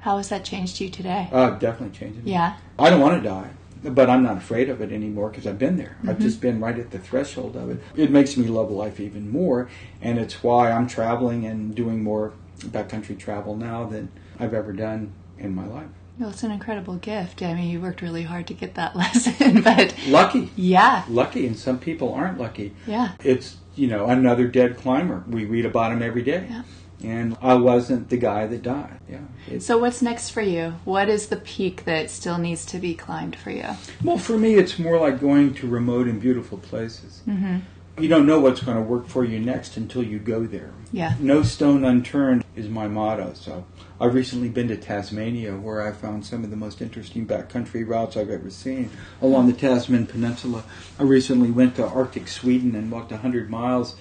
How 0.00 0.18
has 0.18 0.28
that 0.28 0.44
changed 0.44 0.80
you 0.80 0.90
today? 0.90 1.28
Uh, 1.32 1.50
definitely 1.52 1.96
changing. 1.98 2.26
Yeah. 2.28 2.56
I 2.78 2.90
don't 2.90 3.00
want 3.00 3.20
to 3.22 3.26
die, 3.28 3.50
but 3.82 4.08
I'm 4.08 4.22
not 4.22 4.36
afraid 4.36 4.68
of 4.68 4.80
it 4.80 4.92
anymore 4.92 5.30
because 5.30 5.46
I've 5.46 5.58
been 5.58 5.76
there. 5.76 5.96
I've 6.02 6.16
mm-hmm. 6.16 6.22
just 6.22 6.40
been 6.40 6.60
right 6.60 6.78
at 6.78 6.90
the 6.90 6.98
threshold 6.98 7.56
of 7.56 7.70
it. 7.70 7.80
It 7.96 8.10
makes 8.10 8.36
me 8.36 8.46
love 8.46 8.70
life 8.70 9.00
even 9.00 9.30
more, 9.30 9.68
and 10.00 10.18
it's 10.18 10.42
why 10.42 10.70
I'm 10.70 10.86
traveling 10.86 11.44
and 11.46 11.74
doing 11.74 12.02
more 12.02 12.32
backcountry 12.58 13.18
travel 13.18 13.56
now 13.56 13.84
than 13.84 14.10
I've 14.38 14.54
ever 14.54 14.72
done 14.72 15.12
in 15.38 15.54
my 15.54 15.66
life. 15.66 15.88
Well, 16.18 16.30
it's 16.30 16.42
an 16.42 16.50
incredible 16.50 16.96
gift. 16.96 17.42
I 17.42 17.54
mean, 17.54 17.70
you 17.70 17.80
worked 17.80 18.02
really 18.02 18.22
hard 18.22 18.46
to 18.48 18.54
get 18.54 18.74
that 18.74 18.94
lesson, 18.96 19.62
but 19.62 19.94
Lucky, 20.06 20.50
yeah. 20.56 21.04
lucky, 21.08 21.46
and 21.46 21.58
some 21.58 21.78
people 21.78 22.12
aren't 22.12 22.38
lucky. 22.38 22.74
Yeah. 22.86 23.12
It's 23.24 23.56
you 23.74 23.88
know 23.88 24.06
another 24.06 24.46
dead 24.46 24.76
climber. 24.76 25.24
We 25.28 25.44
read 25.44 25.64
about 25.64 25.92
him 25.92 26.02
every 26.02 26.22
day, 26.22 26.46
Yeah. 26.48 26.62
And 27.04 27.36
I 27.40 27.54
wasn't 27.54 28.08
the 28.08 28.16
guy 28.16 28.46
that 28.46 28.62
died. 28.62 28.98
Yeah. 29.08 29.20
It's, 29.48 29.66
So 29.66 29.78
what's 29.78 30.02
next 30.02 30.30
for 30.30 30.42
you? 30.42 30.74
What 30.84 31.08
is 31.08 31.28
the 31.28 31.36
peak 31.36 31.84
that 31.84 32.10
still 32.10 32.38
needs 32.38 32.64
to 32.66 32.78
be 32.78 32.94
climbed 32.94 33.36
for 33.36 33.50
you? 33.50 33.66
Well, 34.02 34.18
for 34.18 34.38
me, 34.38 34.54
it's 34.54 34.78
more 34.78 34.98
like 34.98 35.20
going 35.20 35.54
to 35.54 35.68
remote 35.68 36.06
and 36.06 36.20
beautiful 36.20 36.58
places. 36.58 37.22
Mm-hmm. 37.26 37.58
You 37.98 38.08
don't 38.08 38.26
know 38.26 38.40
what's 38.40 38.62
going 38.62 38.78
to 38.78 38.82
work 38.82 39.06
for 39.06 39.24
you 39.24 39.38
next 39.38 39.76
until 39.76 40.02
you 40.02 40.18
go 40.18 40.46
there. 40.46 40.70
Yeah. 40.92 41.14
No 41.20 41.42
stone 41.42 41.84
unturned 41.84 42.44
is 42.56 42.68
my 42.68 42.88
motto. 42.88 43.34
So 43.34 43.66
I've 44.00 44.14
recently 44.14 44.48
been 44.48 44.68
to 44.68 44.76
Tasmania, 44.76 45.56
where 45.56 45.86
I 45.86 45.92
found 45.92 46.24
some 46.24 46.42
of 46.42 46.50
the 46.50 46.56
most 46.56 46.80
interesting 46.80 47.26
backcountry 47.26 47.86
routes 47.86 48.16
I've 48.16 48.30
ever 48.30 48.50
seen 48.50 48.90
along 49.20 49.46
the 49.46 49.52
Tasman 49.52 50.06
Peninsula. 50.06 50.64
I 50.98 51.02
recently 51.02 51.50
went 51.50 51.76
to 51.76 51.86
Arctic 51.86 52.28
Sweden 52.28 52.74
and 52.74 52.90
walked 52.90 53.10
100 53.10 53.50
miles 53.50 53.94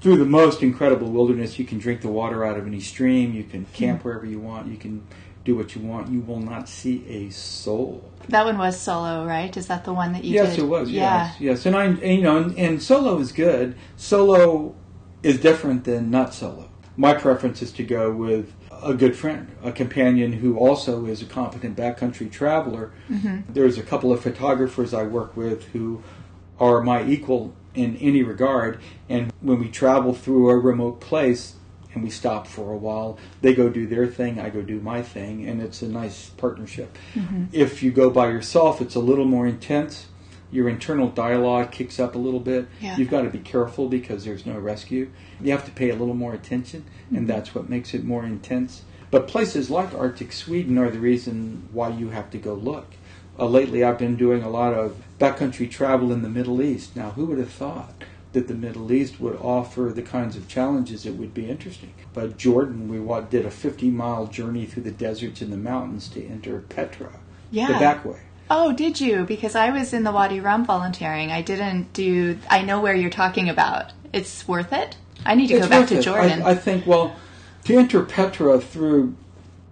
through 0.00 0.16
the 0.16 0.24
most 0.24 0.62
incredible 0.62 1.10
wilderness. 1.10 1.58
You 1.58 1.64
can 1.64 1.78
drink 1.78 2.00
the 2.00 2.08
water 2.08 2.44
out 2.44 2.58
of 2.58 2.66
any 2.66 2.80
stream. 2.80 3.34
You 3.34 3.44
can 3.44 3.64
camp 3.66 4.04
wherever 4.04 4.26
you 4.26 4.40
want. 4.40 4.68
You 4.68 4.76
can 4.76 5.06
do 5.44 5.56
what 5.56 5.74
you 5.74 5.80
want, 5.80 6.10
you 6.10 6.20
will 6.20 6.40
not 6.40 6.68
see 6.68 7.04
a 7.08 7.30
soul. 7.30 8.10
That 8.28 8.44
one 8.44 8.58
was 8.58 8.78
solo, 8.78 9.24
right? 9.24 9.54
Is 9.56 9.66
that 9.68 9.84
the 9.84 9.92
one 9.92 10.12
that 10.12 10.24
you 10.24 10.34
yes, 10.34 10.56
did? 10.56 10.64
it 10.64 10.66
was. 10.66 10.90
Yeah. 10.90 11.26
Yes, 11.26 11.40
yes. 11.40 11.66
And 11.66 11.76
I, 11.76 11.84
and, 11.86 12.02
you 12.02 12.22
know, 12.22 12.36
and, 12.36 12.58
and 12.58 12.82
solo 12.82 13.18
is 13.18 13.32
good. 13.32 13.76
Solo 13.96 14.74
is 15.22 15.40
different 15.40 15.84
than 15.84 16.10
not 16.10 16.34
solo. 16.34 16.70
My 16.96 17.14
preference 17.14 17.62
is 17.62 17.72
to 17.72 17.82
go 17.82 18.12
with 18.12 18.52
a 18.82 18.94
good 18.94 19.16
friend, 19.16 19.48
a 19.62 19.72
companion 19.72 20.34
who 20.34 20.58
also 20.58 21.06
is 21.06 21.22
a 21.22 21.26
competent 21.26 21.76
backcountry 21.76 22.30
traveler. 22.30 22.92
Mm-hmm. 23.08 23.52
There's 23.52 23.78
a 23.78 23.82
couple 23.82 24.12
of 24.12 24.20
photographers 24.20 24.92
I 24.92 25.04
work 25.04 25.36
with 25.36 25.64
who 25.68 26.02
are 26.58 26.82
my 26.82 27.06
equal 27.06 27.54
in 27.74 27.96
any 27.96 28.22
regard, 28.22 28.80
and 29.08 29.32
when 29.40 29.58
we 29.58 29.68
travel 29.68 30.12
through 30.12 30.50
a 30.50 30.58
remote 30.58 31.00
place 31.00 31.54
and 31.92 32.02
we 32.02 32.10
stop 32.10 32.46
for 32.46 32.72
a 32.72 32.76
while, 32.76 33.18
they 33.40 33.54
go 33.54 33.68
do 33.68 33.86
their 33.86 34.06
thing, 34.06 34.38
I 34.38 34.50
go 34.50 34.62
do 34.62 34.80
my 34.80 35.02
thing, 35.02 35.48
and 35.48 35.60
it's 35.60 35.82
a 35.82 35.88
nice 35.88 36.30
partnership. 36.30 36.96
Mm-hmm. 37.14 37.46
If 37.52 37.82
you 37.82 37.90
go 37.90 38.10
by 38.10 38.28
yourself, 38.28 38.80
it's 38.80 38.94
a 38.94 39.00
little 39.00 39.24
more 39.24 39.46
intense. 39.46 40.06
Your 40.52 40.68
internal 40.68 41.08
dialogue 41.08 41.70
kicks 41.70 42.00
up 42.00 42.14
a 42.16 42.18
little 42.18 42.40
bit. 42.40 42.66
Yeah. 42.80 42.96
You've 42.96 43.10
got 43.10 43.22
to 43.22 43.30
be 43.30 43.38
careful 43.38 43.88
because 43.88 44.24
there's 44.24 44.46
no 44.46 44.58
rescue. 44.58 45.10
You 45.40 45.52
have 45.52 45.64
to 45.64 45.70
pay 45.70 45.90
a 45.90 45.96
little 45.96 46.14
more 46.14 46.34
attention, 46.34 46.84
and 47.14 47.28
that's 47.28 47.54
what 47.54 47.68
makes 47.68 47.94
it 47.94 48.04
more 48.04 48.24
intense. 48.24 48.82
But 49.10 49.26
places 49.26 49.70
like 49.70 49.94
Arctic 49.94 50.32
Sweden 50.32 50.78
are 50.78 50.90
the 50.90 51.00
reason 51.00 51.68
why 51.72 51.90
you 51.90 52.10
have 52.10 52.30
to 52.30 52.38
go 52.38 52.54
look. 52.54 52.94
Uh, 53.40 53.46
lately, 53.46 53.82
I've 53.82 53.98
been 53.98 54.16
doing 54.16 54.42
a 54.42 54.50
lot 54.50 54.74
of 54.74 55.02
backcountry 55.18 55.70
travel 55.70 56.12
in 56.12 56.20
the 56.20 56.28
Middle 56.28 56.60
East. 56.60 56.94
Now, 56.94 57.10
who 57.12 57.24
would 57.26 57.38
have 57.38 57.50
thought 57.50 58.04
that 58.32 58.48
the 58.48 58.54
Middle 58.54 58.92
East 58.92 59.18
would 59.18 59.36
offer 59.36 59.90
the 59.94 60.02
kinds 60.02 60.36
of 60.36 60.46
challenges 60.46 61.04
that 61.04 61.14
would 61.14 61.32
be 61.32 61.48
interesting? 61.48 61.94
But 62.12 62.36
Jordan, 62.36 62.88
we 62.88 62.98
did 63.30 63.46
a 63.46 63.50
50 63.50 63.88
mile 63.90 64.26
journey 64.26 64.66
through 64.66 64.82
the 64.82 64.90
deserts 64.90 65.40
and 65.40 65.50
the 65.50 65.56
mountains 65.56 66.08
to 66.10 66.22
enter 66.26 66.60
Petra, 66.68 67.18
Yeah. 67.50 67.68
the 67.68 67.78
back 67.78 68.04
way. 68.04 68.18
Oh, 68.50 68.72
did 68.72 69.00
you? 69.00 69.24
Because 69.24 69.54
I 69.54 69.70
was 69.70 69.94
in 69.94 70.04
the 70.04 70.12
Wadi 70.12 70.40
Rum 70.40 70.66
volunteering. 70.66 71.30
I 71.30 71.40
didn't 71.40 71.92
do. 71.94 72.36
I 72.50 72.60
know 72.62 72.80
where 72.80 72.94
you're 72.94 73.08
talking 73.08 73.48
about. 73.48 73.92
It's 74.12 74.46
worth 74.46 74.72
it. 74.72 74.96
I 75.24 75.34
need 75.34 75.46
to 75.46 75.54
It's 75.54 75.66
go 75.66 75.70
back 75.70 75.88
to 75.88 75.98
it. 75.98 76.02
Jordan. 76.02 76.42
I, 76.42 76.50
I 76.50 76.54
think, 76.56 76.86
well, 76.86 77.16
to 77.64 77.78
enter 77.78 78.02
Petra 78.02 78.60
through 78.60 79.14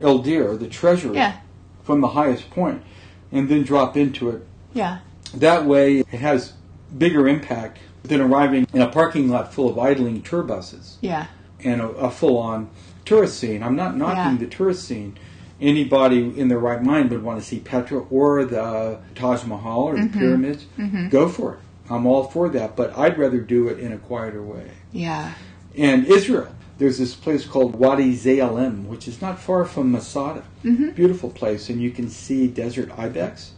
El 0.00 0.20
Dir, 0.20 0.56
the 0.56 0.68
treasury, 0.68 1.16
yeah, 1.16 1.38
from 1.82 2.00
the 2.00 2.08
highest 2.08 2.50
point, 2.50 2.82
and 3.32 3.48
then 3.48 3.62
drop 3.62 3.96
into 3.96 4.30
it 4.30 4.46
yeah, 4.74 4.98
That 5.34 5.64
way, 5.64 5.98
it 6.00 6.06
has 6.20 6.52
bigger 6.96 7.26
impact 7.28 7.78
than 8.02 8.20
arriving 8.20 8.66
in 8.72 8.80
a 8.82 8.88
parking 8.88 9.28
lot 9.28 9.52
full 9.52 9.68
of 9.68 9.78
idling 9.78 10.22
tour 10.22 10.42
buses 10.42 10.98
yeah, 11.00 11.26
and 11.64 11.80
a, 11.80 11.88
a 11.88 12.10
full-on 12.10 12.70
tourist 13.04 13.38
scene. 13.38 13.62
I'm 13.62 13.76
not 13.76 13.96
knocking 13.96 14.32
Yeah. 14.34 14.36
the 14.38 14.46
tourist 14.46 14.84
scene. 14.86 15.16
Anybody 15.60 16.38
in 16.38 16.48
their 16.48 16.58
right 16.60 16.82
mind 16.82 17.10
would 17.10 17.22
want 17.24 17.40
to 17.40 17.44
see 17.46 17.58
Petra 17.58 17.98
or 18.10 18.44
the 18.44 18.98
Taj 19.16 19.44
Mahal 19.44 19.82
or 19.88 19.96
the 19.96 20.02
Mm-hmm. 20.02 20.18
pyramids. 20.18 20.66
Go 21.10 21.28
for 21.28 21.54
it. 21.54 21.58
I'm 21.90 22.06
all 22.06 22.24
for 22.24 22.48
that, 22.50 22.76
but 22.76 22.96
I'd 22.96 23.18
rather 23.18 23.40
do 23.40 23.68
it 23.68 23.78
in 23.80 23.92
a 23.92 23.98
quieter 23.98 24.42
way. 24.42 24.70
yeah. 24.92 25.32
And 25.76 26.06
Israel, 26.06 26.48
there's 26.78 26.98
this 26.98 27.14
place 27.14 27.44
called 27.44 27.74
Wadi 27.74 28.14
Ze'alim, 28.14 28.86
which 28.86 29.08
is 29.08 29.20
not 29.20 29.40
far 29.40 29.64
from 29.64 29.92
Masada. 29.92 30.44
Mm-hmm. 30.64 30.90
Beautiful 30.90 31.30
place, 31.30 31.68
and 31.68 31.82
you 31.82 31.90
can 31.90 32.08
see 32.08 32.46
desert 32.46 32.90
ibex. 32.96 33.52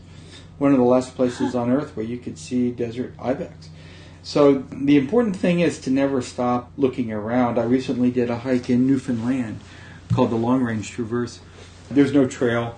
One 0.59 0.72
of 0.72 0.78
the 0.78 0.85
last 0.85 1.14
places 1.14 1.54
on 1.54 1.70
earth 1.70 1.96
where 1.96 2.04
you 2.04 2.18
could 2.18 2.38
see 2.38 2.70
desert 2.70 3.14
ibex. 3.18 3.70
So 4.22 4.64
the 4.70 4.98
important 4.98 5.37
thing 5.37 5.61
is 5.61 5.78
to 5.80 5.90
never 5.90 6.20
stop 6.20 6.70
looking 6.76 7.12
around. 7.12 7.59
I 7.59 7.64
recently 7.64 8.11
did 8.11 8.30
a 8.30 8.38
hike 8.38 8.68
in 8.68 8.87
Newfoundland 8.87 9.61
called 10.12 10.30
the 10.30 10.37
Long 10.37 10.62
Range 10.62 10.88
Traverse. 10.88 11.40
There's 11.90 12.12
no 12.12 12.26
trail. 12.26 12.76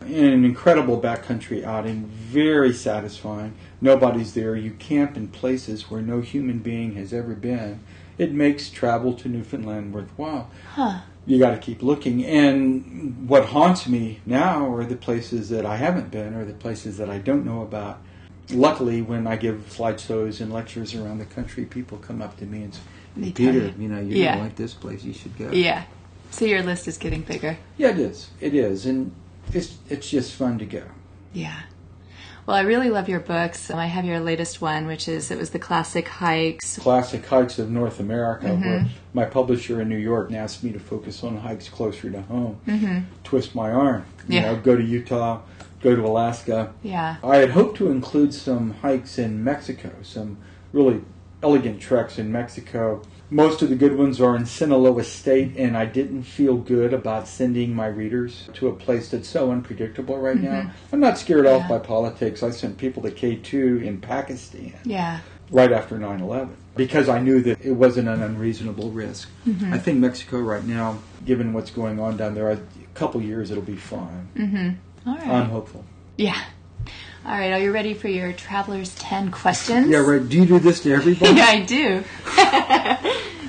An 0.00 0.44
incredible 0.44 1.00
backcountry 1.00 1.64
outing, 1.64 2.04
very 2.04 2.74
satisfying. 2.74 3.54
Nobody's 3.80 4.34
there. 4.34 4.54
You 4.54 4.72
camp 4.72 5.16
in 5.16 5.28
places 5.28 5.90
where 5.90 6.02
no 6.02 6.20
human 6.20 6.58
being 6.58 6.94
has 6.94 7.14
ever 7.14 7.34
been. 7.34 7.80
It 8.18 8.32
makes 8.32 8.70
travel 8.70 9.12
to 9.14 9.28
Newfoundland 9.28 9.92
worthwhile. 9.92 10.50
Huh. 10.74 11.00
You 11.26 11.38
got 11.38 11.50
to 11.52 11.58
keep 11.58 11.82
looking. 11.82 12.24
And 12.24 13.28
what 13.28 13.46
haunts 13.46 13.86
me 13.88 14.20
now 14.26 14.72
are 14.74 14.84
the 14.84 14.96
places 14.96 15.48
that 15.48 15.64
I 15.64 15.76
haven't 15.76 16.10
been 16.10 16.34
or 16.34 16.44
the 16.44 16.52
places 16.52 16.98
that 16.98 17.08
I 17.10 17.18
don't 17.18 17.44
know 17.44 17.62
about. 17.62 18.00
Luckily, 18.50 19.00
when 19.00 19.26
I 19.26 19.36
give 19.36 19.64
slideshows 19.70 20.40
and 20.40 20.52
lectures 20.52 20.94
around 20.94 21.18
the 21.18 21.24
country, 21.24 21.64
people 21.64 21.96
come 21.98 22.20
up 22.20 22.36
to 22.38 22.44
me 22.44 22.62
and 22.64 22.74
say, 22.74 22.80
tell 23.16 23.32
Peter, 23.32 23.52
you. 23.52 23.74
you 23.78 23.88
know, 23.88 24.00
you 24.00 24.16
Yeah. 24.16 24.34
don't 24.34 24.44
like 24.44 24.56
this 24.56 24.74
place, 24.74 25.02
you 25.02 25.14
should 25.14 25.36
go. 25.38 25.50
Yeah. 25.50 25.84
So 26.30 26.44
your 26.44 26.62
list 26.62 26.86
is 26.86 26.98
getting 26.98 27.22
bigger. 27.22 27.56
Yeah, 27.78 27.90
it 27.90 27.98
is. 27.98 28.28
It 28.40 28.54
is. 28.54 28.84
And 28.86 29.12
it's, 29.52 29.78
it's 29.88 30.10
just 30.10 30.34
fun 30.34 30.58
to 30.58 30.66
go. 30.66 30.82
Yeah. 31.32 31.62
Well, 32.46 32.56
I 32.56 32.60
really 32.60 32.90
love 32.90 33.08
your 33.08 33.20
books. 33.20 33.70
I 33.70 33.86
have 33.86 34.04
your 34.04 34.20
latest 34.20 34.60
one, 34.60 34.86
which 34.86 35.08
is 35.08 35.30
it 35.30 35.38
was 35.38 35.50
the 35.50 35.58
classic 35.58 36.06
hikes. 36.08 36.78
Classic 36.78 37.24
hikes 37.24 37.58
of 37.58 37.70
North 37.70 38.00
America, 38.00 38.46
Mm-hmm. 38.48 38.68
where 38.68 38.86
my 39.14 39.24
publisher 39.24 39.80
in 39.80 39.88
New 39.88 39.96
York 39.96 40.30
asked 40.32 40.62
me 40.62 40.70
to 40.72 40.78
focus 40.78 41.24
on 41.24 41.38
hikes 41.38 41.68
closer 41.70 42.10
to 42.10 42.20
home. 42.22 42.58
Mm-hmm. 42.66 42.98
Twist 43.22 43.54
my 43.54 43.70
arm. 43.70 44.04
You 44.28 44.36
Yeah. 44.40 44.52
know, 44.52 44.56
go 44.60 44.76
to 44.76 44.82
Utah, 44.82 45.40
go 45.80 45.96
to 45.96 46.04
Alaska. 46.06 46.74
Yeah. 46.82 47.16
I 47.24 47.36
had 47.36 47.50
hoped 47.50 47.78
to 47.78 47.90
include 47.90 48.34
some 48.34 48.74
hikes 48.82 49.16
in 49.18 49.42
Mexico, 49.42 49.90
some 50.02 50.36
really 50.72 51.00
elegant 51.42 51.80
treks 51.80 52.18
in 52.18 52.30
Mexico. 52.30 53.00
Most 53.34 53.62
of 53.62 53.68
the 53.68 53.74
good 53.74 53.96
ones 53.98 54.20
are 54.20 54.36
in 54.36 54.46
Sinaloa 54.46 55.02
State, 55.02 55.56
and 55.56 55.76
I 55.76 55.86
didn't 55.86 56.22
feel 56.22 56.56
good 56.56 56.94
about 56.94 57.26
sending 57.26 57.74
my 57.74 57.86
readers 57.88 58.48
to 58.54 58.68
a 58.68 58.72
place 58.72 59.10
that's 59.10 59.28
so 59.28 59.50
unpredictable 59.50 60.18
right 60.18 60.36
now. 60.40 60.70
I'm 60.92 61.00
not 61.00 61.18
scared 61.18 61.44
off 61.44 61.62
Mm-hmm. 61.62 61.68
By 61.72 61.78
politics. 61.80 62.44
I 62.44 62.50
sent 62.50 62.78
people 62.78 63.02
to 63.02 63.10
K2 63.10 63.82
in 63.84 64.00
Pakistan 64.00 64.74
Yeah. 64.84 65.18
right 65.50 65.72
after 65.72 65.98
9 65.98 66.20
11 66.20 66.54
because 66.76 67.08
I 67.08 67.18
knew 67.18 67.42
that 67.42 67.60
it 67.60 67.72
wasn't 67.72 68.06
an 68.08 68.22
unreasonable 68.22 68.90
risk. 68.92 69.28
Mm-hmm. 69.48 69.72
I 69.74 69.78
think 69.78 69.98
Mexico 69.98 70.38
right 70.38 70.64
now, 70.64 70.98
given 71.26 71.52
what's 71.52 71.72
going 71.72 71.98
on 71.98 72.16
down 72.16 72.34
there, 72.36 72.50
a 72.52 72.60
couple 72.94 73.20
years 73.20 73.50
it'll 73.50 73.64
be 73.64 73.74
fine. 73.76 74.28
Mm-hmm. 74.36 75.08
All 75.10 75.16
right. 75.16 75.26
I'm 75.28 75.48
hopeful. 75.50 75.84
yeah. 76.18 76.40
All 77.26 77.32
right. 77.32 77.52
Are 77.52 77.58
you 77.58 77.72
ready 77.72 77.94
for 77.94 78.08
your 78.08 78.32
traveler's 78.32 78.94
10 78.96 79.30
questions? 79.30 79.88
Yeah, 79.88 79.98
right. 79.98 80.26
Do 80.28 80.36
you 80.36 80.44
do 80.46 80.58
this 80.58 80.80
to 80.82 80.92
everybody? 80.92 81.32
yeah, 81.36 81.44
I 81.46 81.60
do. 81.62 82.04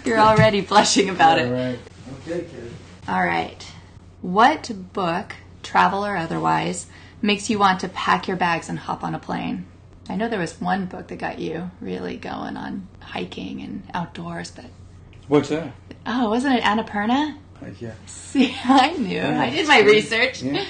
You're 0.10 0.20
already 0.20 0.62
blushing 0.62 1.10
about 1.10 1.40
All 1.40 1.46
it. 1.46 1.52
right. 1.52 1.80
Okay, 2.28 2.46
kid. 2.46 2.72
All 3.08 3.24
right. 3.24 3.66
What 4.22 4.72
book, 4.94 5.36
travel 5.62 6.06
or 6.06 6.16
otherwise, 6.16 6.88
makes 7.22 7.50
you 7.50 7.60
want 7.60 7.82
to 7.82 7.90
pack 7.90 8.28
your 8.28 8.38
bags 8.38 8.70
and 8.70 8.80
hop 8.80 9.04
on 9.04 9.14
a 9.14 9.20
plane? 9.20 9.66
I 10.08 10.16
know 10.16 10.30
there 10.30 10.40
was 10.40 10.62
one 10.62 10.86
book 10.86 11.08
that 11.08 11.18
got 11.18 11.40
you 11.40 11.70
really 11.82 12.16
going 12.16 12.56
on 12.58 12.88
hiking 13.02 13.62
and 13.62 13.84
outdoors, 13.94 14.52
but 14.52 14.66
What's 15.28 15.50
that? 15.50 15.74
oh, 16.06 16.30
wasn't 16.30 16.56
it 16.56 16.64
Annapurna? 16.64 17.36
Uh, 17.62 17.66
yeah. 17.80 17.94
See, 18.06 18.56
I 18.64 18.92
knew. 18.94 19.22
I 19.22 19.50
did 19.50 19.68
my 19.68 19.80
research. 19.82 20.44
yeah. 20.44 20.64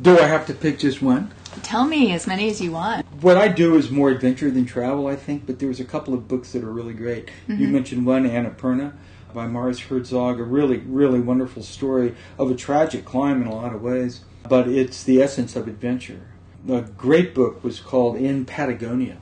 Do 0.00 0.18
I 0.18 0.26
have 0.26 0.46
to 0.48 0.54
pick 0.54 0.78
just 0.80 1.00
one? 1.00 1.30
Tell 1.62 1.84
me 1.84 2.12
as 2.12 2.26
many 2.26 2.48
as 2.50 2.60
you 2.60 2.72
want. 2.72 3.06
What 3.20 3.36
I 3.36 3.48
do 3.48 3.76
is 3.76 3.90
more 3.90 4.10
adventure 4.10 4.50
than 4.50 4.64
travel, 4.64 5.06
I 5.06 5.16
think, 5.16 5.46
but 5.46 5.58
there's 5.58 5.80
a 5.80 5.84
couple 5.84 6.14
of 6.14 6.26
books 6.26 6.52
that 6.52 6.64
are 6.64 6.72
really 6.72 6.94
great. 6.94 7.30
You 7.46 7.54
mm-hmm. 7.54 7.72
mentioned 7.72 8.06
one, 8.06 8.28
Annapurna, 8.28 8.94
by 9.32 9.46
Maurice 9.46 9.80
Herzog, 9.80 10.40
a 10.40 10.44
really, 10.44 10.78
really 10.78 11.20
wonderful 11.20 11.62
story 11.62 12.14
of 12.38 12.50
a 12.50 12.54
tragic 12.54 13.04
climb 13.04 13.42
in 13.42 13.48
a 13.48 13.54
lot 13.54 13.74
of 13.74 13.82
ways, 13.82 14.20
but 14.48 14.68
it's 14.68 15.04
the 15.04 15.22
essence 15.22 15.56
of 15.56 15.68
adventure. 15.68 16.28
The 16.64 16.82
great 16.82 17.34
book 17.34 17.62
was 17.62 17.80
called 17.80 18.16
In 18.16 18.44
Patagonia. 18.44 19.18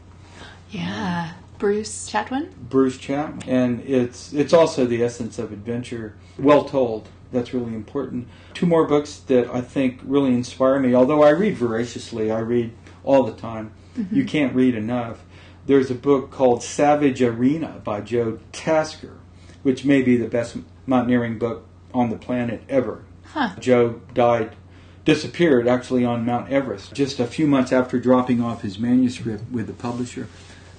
Yeah. 0.71 1.33
Bruce 1.59 2.11
Chatwin? 2.11 2.51
Bruce 2.55 2.97
Chatwin, 2.97 3.47
and 3.47 3.81
it's 3.83 4.33
it's 4.33 4.55
also 4.55 4.87
the 4.87 5.05
essence 5.05 5.39
of 5.39 5.53
adventure, 5.53 6.15
well 6.39 6.65
told. 6.65 7.09
That's 7.33 7.55
really 7.55 7.75
important. 7.75 8.29
Two 8.55 8.67
more 8.67 8.87
books 8.87 9.19
that 9.27 9.49
I 9.49 9.61
think 9.61 10.01
really 10.03 10.33
inspire 10.33 10.79
me. 10.81 10.95
Although 10.95 11.23
I 11.23 11.31
read 11.31 11.57
voraciously, 11.57 12.31
I 12.31 12.41
read 12.41 12.73
all 13.05 13.25
the 13.25 13.33
time. 13.33 13.73
Mm-hmm. 13.97 14.17
You 14.17 14.25
can't 14.25 14.55
read 14.55 14.75
enough. 14.75 15.25
There's 15.67 15.91
a 15.91 15.95
book 15.95 16.31
called 16.31 16.63
Savage 16.63 17.23
Arena 17.23 17.81
by 17.85 18.01
Joe 18.01 18.39
Tasker, 18.53 19.19
which 19.63 19.85
may 19.85 20.03
be 20.03 20.17
the 20.17 20.29
best 20.29 20.57
mountaineering 20.87 21.39
book 21.39 21.67
on 21.95 22.11
the 22.11 22.17
planet 22.17 22.63
ever. 22.69 23.05
Huh. 23.25 23.51
Joe 23.61 24.01
died, 24.13 24.57
disappeared 25.05 25.69
actually 25.69 26.05
on 26.05 26.27
Mount 26.27 26.51
Everest 26.51 26.95
just 26.95 27.21
a 27.21 27.27
few 27.27 27.47
months 27.47 27.73
after 27.73 28.01
dropping 28.01 28.41
off 28.41 28.63
his 28.63 28.79
manuscript 28.79 29.51
with 29.53 29.67
the 29.69 29.73
publisher. 29.73 30.29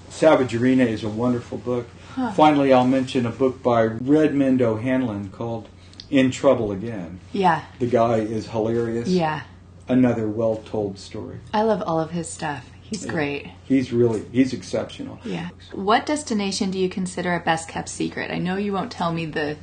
Savage 0.10 0.54
Arena 0.54 0.84
is 0.84 1.04
a 1.04 1.10
wonderful 1.10 1.58
book. 1.58 1.88
Finally, 2.36 2.74
I'll 2.74 2.86
mention 2.86 3.26
a 3.26 3.32
book 3.32 3.64
by 3.64 3.84
Redmond 3.84 4.62
O'Hanlon 4.62 5.30
called 5.30 5.70
In 6.12 6.30
Trouble 6.30 6.71
Again. 6.71 7.19
Yeah. 7.32 7.63
The 7.80 7.88
guy 7.88 8.17
is 8.17 8.47
hilarious. 8.47 9.08
Yeah. 9.08 9.41
Another 9.88 10.28
well 10.28 10.58
told 10.58 11.00
story. 11.00 11.39
I 11.54 11.63
love 11.63 11.82
all 11.82 12.00
of 12.00 12.12
his 12.12 12.30
stuff. 12.30 12.69
He's 12.82 13.06
great. 13.06 13.50
He's 13.63 13.93
really, 13.93 14.26
he's 14.34 14.52
exceptional. 14.52 15.19
Yeah. 15.24 15.50
What 15.71 16.06
destination 16.06 16.71
do 16.71 16.78
you 16.78 16.89
consider 16.89 17.34
a 17.34 17.39
best 17.39 17.69
kept 17.69 17.88
secret? 17.88 18.30
I 18.30 18.38
know 18.38 18.58
you 18.58 18.74
won't 18.74 18.91
tell 18.91 19.13
me 19.13 19.26
the 19.26 19.56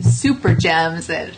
super 0.00 0.54
gems 0.54 1.08
that 1.08 1.30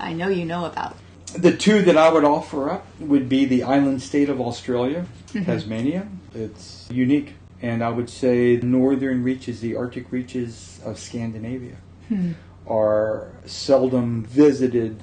I 0.00 0.12
know 0.12 0.28
you 0.28 0.44
know 0.44 0.64
about. 0.64 0.96
The 1.38 1.56
two 1.56 1.82
that 1.82 1.96
I 1.96 2.12
would 2.12 2.24
offer 2.24 2.70
up 2.70 2.86
would 2.98 3.28
be 3.28 3.44
the 3.44 3.62
island 3.62 4.02
state 4.02 4.28
of 4.28 4.40
Australia, 4.40 5.06
mm-hmm. 5.28 5.44
Tasmania. 5.44 6.08
It's 6.34 6.88
unique. 6.90 7.34
And 7.62 7.84
I 7.84 7.90
would 7.90 8.10
say 8.10 8.56
northern 8.56 9.22
reaches, 9.22 9.60
the 9.60 9.76
Arctic 9.76 10.10
reaches 10.10 10.80
of 10.84 10.98
Scandinavia, 10.98 11.76
hmm. 12.08 12.32
Are 12.66 13.28
seldom 13.44 14.24
visited, 14.24 15.00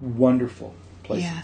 wonderful 0.00 0.74
places. 1.02 1.24
Yeah. 1.24 1.42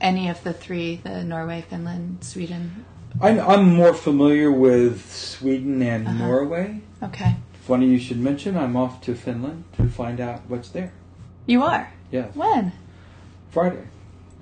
Any 0.00 0.28
of 0.28 0.42
the 0.44 0.52
three, 0.52 0.96
the 1.02 1.22
Norway, 1.24 1.64
Finland, 1.68 2.18
Sweden. 2.24 2.84
I'm, 3.20 3.38
I'm 3.40 3.74
more 3.74 3.92
familiar 3.94 4.50
with 4.50 5.10
Sweden 5.12 5.82
and 5.82 6.06
Uh-huh. 6.06 6.18
Norway. 6.26 6.80
Okay. 7.02 7.36
Funny 7.62 7.86
you 7.86 7.98
should 7.98 8.18
mention, 8.18 8.56
I'm 8.56 8.76
off 8.76 9.00
to 9.02 9.14
Finland 9.14 9.64
to 9.76 9.88
find 9.88 10.20
out 10.20 10.40
what's 10.48 10.70
there. 10.70 10.92
You 11.46 11.62
are? 11.62 11.92
Yes, 12.10 12.34
When? 12.34 12.72
Friday. 13.50 13.84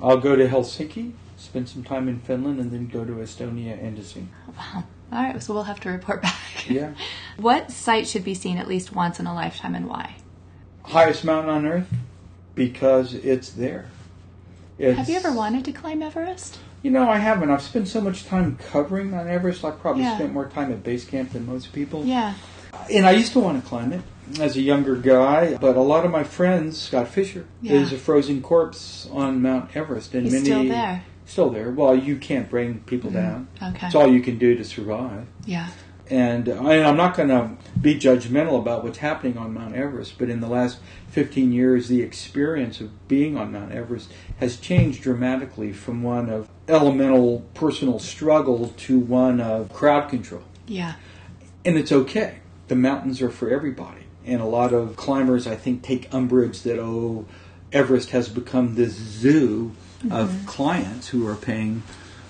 I'll 0.00 0.18
go 0.18 0.36
to 0.36 0.46
Helsinki, 0.48 1.12
spend 1.36 1.68
some 1.68 1.82
time 1.82 2.08
in 2.08 2.20
Finland, 2.20 2.60
and 2.60 2.70
then 2.70 2.86
go 2.86 3.04
to 3.04 3.12
Estonia 3.14 3.82
and 3.82 3.96
to 3.96 4.04
see. 4.04 4.28
Wow. 4.56 4.84
All 5.12 5.22
right, 5.22 5.42
so 5.42 5.54
we'll 5.54 5.62
have 5.64 5.80
to 5.80 5.90
report 5.90 6.22
back. 6.28 6.68
Yeah. 6.70 6.92
What 7.38 7.70
site 7.72 8.06
should 8.06 8.24
be 8.24 8.34
seen 8.34 8.58
at 8.58 8.68
least 8.68 8.92
once 8.94 9.18
in 9.18 9.26
a 9.26 9.34
lifetime 9.34 9.74
and 9.74 9.86
why? 9.88 10.16
Highest 10.88 11.24
mountain 11.24 11.50
on 11.50 11.66
earth 11.66 11.88
because 12.54 13.14
it's 13.14 13.50
there. 13.50 13.86
It's, 14.78 14.96
Have 14.96 15.08
you 15.08 15.16
ever 15.16 15.32
wanted 15.32 15.64
to 15.66 15.72
climb 15.72 16.02
Everest? 16.02 16.58
You 16.82 16.90
know, 16.90 17.08
I 17.08 17.18
haven't. 17.18 17.50
I've 17.50 17.62
spent 17.62 17.88
so 17.88 18.00
much 18.00 18.24
time 18.24 18.56
covering 18.70 19.12
on 19.12 19.28
Everest. 19.28 19.64
I 19.64 19.72
probably 19.72 20.04
Yeah. 20.04 20.14
spent 20.14 20.32
more 20.32 20.46
time 20.46 20.72
at 20.72 20.82
base 20.82 21.04
camp 21.04 21.32
than 21.32 21.46
most 21.46 21.72
people. 21.72 22.04
Yeah. 22.04 22.34
And 22.90 23.06
I 23.06 23.10
used 23.10 23.32
to 23.32 23.40
want 23.40 23.62
to 23.62 23.68
climb 23.68 23.92
it 23.92 24.00
as 24.40 24.56
a 24.56 24.60
younger 24.60 24.96
guy, 24.96 25.56
but 25.60 25.76
a 25.76 25.80
lot 25.80 26.04
of 26.04 26.10
my 26.10 26.22
friends, 26.22 26.78
Scott 26.78 27.08
Fischer, 27.08 27.44
Yeah. 27.60 27.74
is 27.74 27.92
a 27.92 27.98
frozen 27.98 28.40
corpse 28.40 29.08
on 29.12 29.42
Mount 29.42 29.76
Everest, 29.76 30.14
and 30.14 30.24
He's 30.24 30.32
many 30.32 30.44
still 30.44 30.64
there. 30.64 31.02
Still 31.26 31.50
there. 31.50 31.70
Well, 31.70 31.94
you 31.94 32.16
can't 32.16 32.48
bring 32.48 32.80
people 32.80 33.10
mm-hmm. 33.10 33.20
down. 33.20 33.48
Okay. 33.74 33.86
It's 33.86 33.94
all 33.94 34.10
you 34.10 34.20
can 34.20 34.38
do 34.38 34.54
to 34.54 34.64
survive. 34.64 35.26
Yeah. 35.44 35.68
And 36.10 36.48
I, 36.48 36.82
I'm 36.82 36.96
not 36.96 37.16
going 37.16 37.28
to 37.28 37.50
be 37.80 37.94
judgmental 37.94 38.58
about 38.58 38.82
what's 38.82 38.98
happening 38.98 39.36
on 39.36 39.52
Mount 39.52 39.74
Everest, 39.74 40.18
but 40.18 40.30
in 40.30 40.40
the 40.40 40.48
last 40.48 40.78
15 41.10 41.52
years, 41.52 41.88
the 41.88 42.02
experience 42.02 42.80
of 42.80 43.08
being 43.08 43.36
on 43.36 43.52
Mount 43.52 43.72
Everest 43.72 44.10
has 44.38 44.56
changed 44.56 45.02
dramatically 45.02 45.72
from 45.72 46.02
one 46.02 46.30
of 46.30 46.48
elemental 46.66 47.44
personal 47.54 47.98
struggle 47.98 48.68
to 48.76 48.98
one 48.98 49.40
of 49.40 49.72
crowd 49.72 50.08
control. 50.08 50.42
Yeah. 50.66 50.94
And 51.64 51.76
it's 51.76 51.92
okay. 51.92 52.38
The 52.68 52.76
mountains 52.76 53.20
are 53.20 53.30
for 53.30 53.50
everybody. 53.50 54.02
And 54.24 54.40
a 54.40 54.46
lot 54.46 54.72
of 54.72 54.96
climbers, 54.96 55.46
I 55.46 55.56
think, 55.56 55.82
take 55.82 56.12
umbrage 56.12 56.62
that, 56.62 56.78
oh, 56.78 57.26
Everest 57.72 58.10
has 58.10 58.28
become 58.28 58.74
this 58.74 58.92
zoo 58.92 59.72
of 60.10 60.30
mm-hmm. 60.30 60.46
clients 60.46 61.08
who 61.08 61.26
are 61.26 61.34
paying 61.34 61.82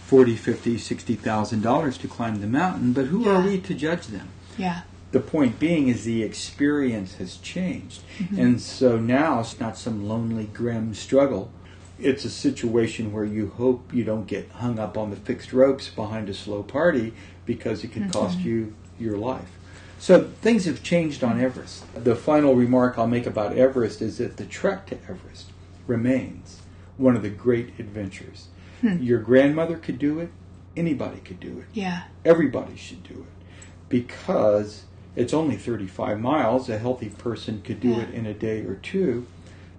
forty, 0.09 0.37
fifty, 0.37 0.79
sixty 0.79 1.15
thousand 1.15 1.61
dollars 1.61 1.99
to 1.99 2.09
climb 2.09 2.41
the 2.41 2.47
mountain. 2.47 2.95
But 2.95 3.07
who 3.07 3.29
are 3.29 3.43
we 3.43 3.61
to 3.61 3.75
judge 3.75 4.07
them? 4.07 4.31
Yeah. 4.57 4.81
The 5.13 5.21
point 5.21 5.59
being 5.59 5.89
is 5.89 6.05
the 6.05 6.23
experience 6.23 7.17
has 7.17 7.37
changed. 7.37 8.01
Mm-hmm. 8.19 8.41
And 8.41 8.61
so 8.61 8.99
now 8.99 9.41
it's 9.41 9.61
not 9.61 9.77
some 9.77 10.09
lonely, 10.09 10.47
grim 10.47 10.95
struggle. 10.95 11.51
It's 11.99 12.25
a 12.25 12.31
situation 12.31 13.13
where 13.13 13.27
you 13.27 13.49
hope 13.59 13.93
you 13.93 14.03
don't 14.03 14.27
get 14.27 14.51
hung 14.51 14.79
up 14.79 14.97
on 14.97 15.11
the 15.11 15.17
fixed 15.17 15.53
ropes 15.53 15.91
behind 15.91 16.31
a 16.31 16.35
slow 16.35 16.63
party 16.63 17.13
because 17.45 17.85
it 17.85 17.89
could 17.89 18.05
mm-hmm. 18.05 18.13
cost 18.13 18.39
you 18.39 18.75
your 18.99 19.19
life. 19.19 19.51
So 19.99 20.31
things 20.41 20.65
have 20.65 20.83
changed 20.83 21.23
on 21.23 21.39
Everest. 21.39 21.85
The 21.93 22.17
final 22.17 22.55
remark 22.55 22.99
I'll 22.99 23.07
make 23.07 23.27
about 23.27 23.59
Everest 23.59 24.01
is 24.01 24.19
that 24.19 24.39
the 24.39 24.47
trek 24.47 24.87
to 24.87 24.97
Everest 25.09 25.51
remains 25.87 26.63
one 26.97 27.15
of 27.15 27.23
the 27.23 27.31
great 27.31 27.79
adventures. 27.79 28.49
Hmm. 28.81 29.03
Your 29.03 29.19
grandmother 29.19 29.77
could 29.77 29.99
do 29.99 30.21
it, 30.21 30.31
anybody 30.77 31.19
could 31.21 31.41
do 31.41 31.59
it 31.59 31.67
Yeah. 31.73 32.03
everybody 32.25 32.77
should 32.77 33.03
do 33.03 33.15
it 33.15 33.47
because 33.89 34.85
it's 35.17 35.35
only 35.35 35.57
35 35.57 36.21
miles. 36.21 36.69
A 36.69 36.79
healthy 36.79 37.09
person 37.09 37.61
could 37.63 37.81
do 37.81 37.91
Yeah. 37.91 38.03
it 38.03 38.15
in 38.15 38.27
a 38.27 38.35
day 38.35 38.61
or 38.63 38.75
two. 38.75 39.27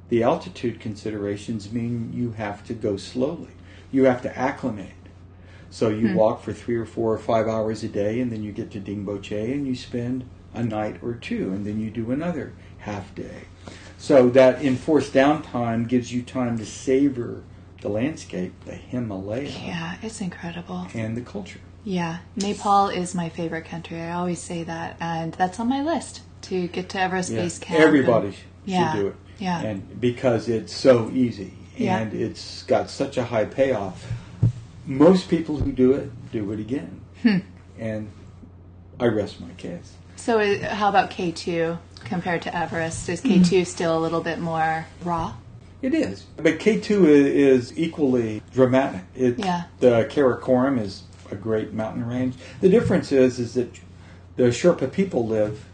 The 0.09 0.23
altitude 0.23 0.79
considerations 0.79 1.71
mean 1.71 2.11
you 2.13 2.31
have 2.31 2.65
to 2.65 2.73
go 2.73 2.97
slowly. 2.97 3.51
You 3.91 4.05
have 4.05 4.21
to 4.23 4.37
acclimate. 4.37 4.91
So 5.69 5.89
you 5.89 6.09
hmm. 6.09 6.15
walk 6.15 6.43
for 6.43 6.51
three 6.51 6.75
or 6.75 6.85
four 6.85 7.13
or 7.13 7.19
five 7.19 7.47
hours 7.47 7.83
a 7.83 7.87
day, 7.87 8.19
and 8.19 8.31
then 8.31 8.43
you 8.43 8.51
get 8.51 8.71
to 8.71 8.79
Dingboche 8.79 9.53
and 9.53 9.67
you 9.67 9.75
spend 9.75 10.25
a 10.53 10.63
night 10.63 10.97
or 11.03 11.13
two, 11.13 11.51
and 11.53 11.65
then 11.65 11.79
you 11.79 11.91
do 11.91 12.11
another 12.11 12.53
half 12.79 13.13
day. 13.13 13.43
So 13.97 14.29
that 14.29 14.63
enforced 14.63 15.13
downtime 15.13 15.87
gives 15.87 16.11
you 16.11 16.23
time 16.23 16.57
to 16.57 16.65
savor 16.65 17.43
the 17.81 17.89
landscape, 17.89 18.53
the 18.65 18.73
Himalaya, 18.75 19.49
Yeah. 19.49 19.95
It's 20.01 20.21
incredible. 20.21 20.87
and 20.93 21.15
the 21.15 21.21
culture. 21.21 21.59
Yeah. 21.83 22.17
Nepal 22.35 22.89
is 22.89 23.15
my 23.15 23.29
favorite 23.29 23.65
country. 23.65 24.01
I 24.01 24.11
always 24.13 24.39
say 24.39 24.63
that. 24.63 24.97
And 24.99 25.33
that's 25.33 25.59
on 25.59 25.69
my 25.69 25.81
list 25.81 26.21
to 26.43 26.67
get 26.67 26.89
to 26.89 26.99
Everest 26.99 27.31
Yeah, 27.31 27.41
Base 27.41 27.57
Camp. 27.59 27.79
Everybody 27.79 28.27
and- 28.27 28.35
should 28.35 28.43
Yeah, 28.65 28.95
do 28.95 29.07
it. 29.07 29.15
yeah. 29.39 29.61
And 29.61 29.99
because 30.01 30.49
it's 30.49 30.73
so 30.75 31.09
easy 31.13 31.53
Yeah. 31.77 31.99
and 31.99 32.13
it's 32.13 32.63
got 32.63 32.89
such 32.89 33.17
a 33.17 33.23
high 33.23 33.45
payoff. 33.45 34.05
Most 34.85 35.29
people 35.29 35.57
who 35.57 35.71
do 35.71 35.93
it 35.93 36.11
do 36.31 36.51
it 36.51 36.59
again. 36.59 36.99
Hmm. 37.23 37.37
And 37.79 38.09
I 38.99 39.05
rest 39.05 39.39
my 39.39 39.49
case. 39.57 39.93
So, 40.17 40.39
uh, 40.39 40.75
how 40.75 40.89
about 40.89 41.11
K2 41.11 41.77
compared 42.03 42.41
to 42.41 42.55
Everest? 42.55 43.07
Is 43.07 43.21
K2 43.21 43.65
still 43.65 43.97
a 43.97 44.01
little 44.01 44.19
bit 44.21 44.39
more 44.39 44.85
raw? 45.03 45.33
It 45.81 45.93
is. 45.93 46.25
But 46.37 46.59
K2 46.59 47.05
i- 47.05 47.09
is 47.09 47.77
equally 47.77 48.41
dramatic. 48.53 49.01
It, 49.15 49.39
Yeah. 49.39 49.63
The 49.79 50.05
Karakoram 50.09 50.79
is 50.79 51.03
a 51.31 51.35
great 51.35 51.73
mountain 51.73 52.05
range. 52.05 52.35
The 52.61 52.69
difference 52.69 53.11
is 53.11 53.39
is 53.39 53.53
that 53.53 53.79
the 54.35 54.43
Sherpa 54.45 54.91
people 54.91 55.25
live 55.27 55.65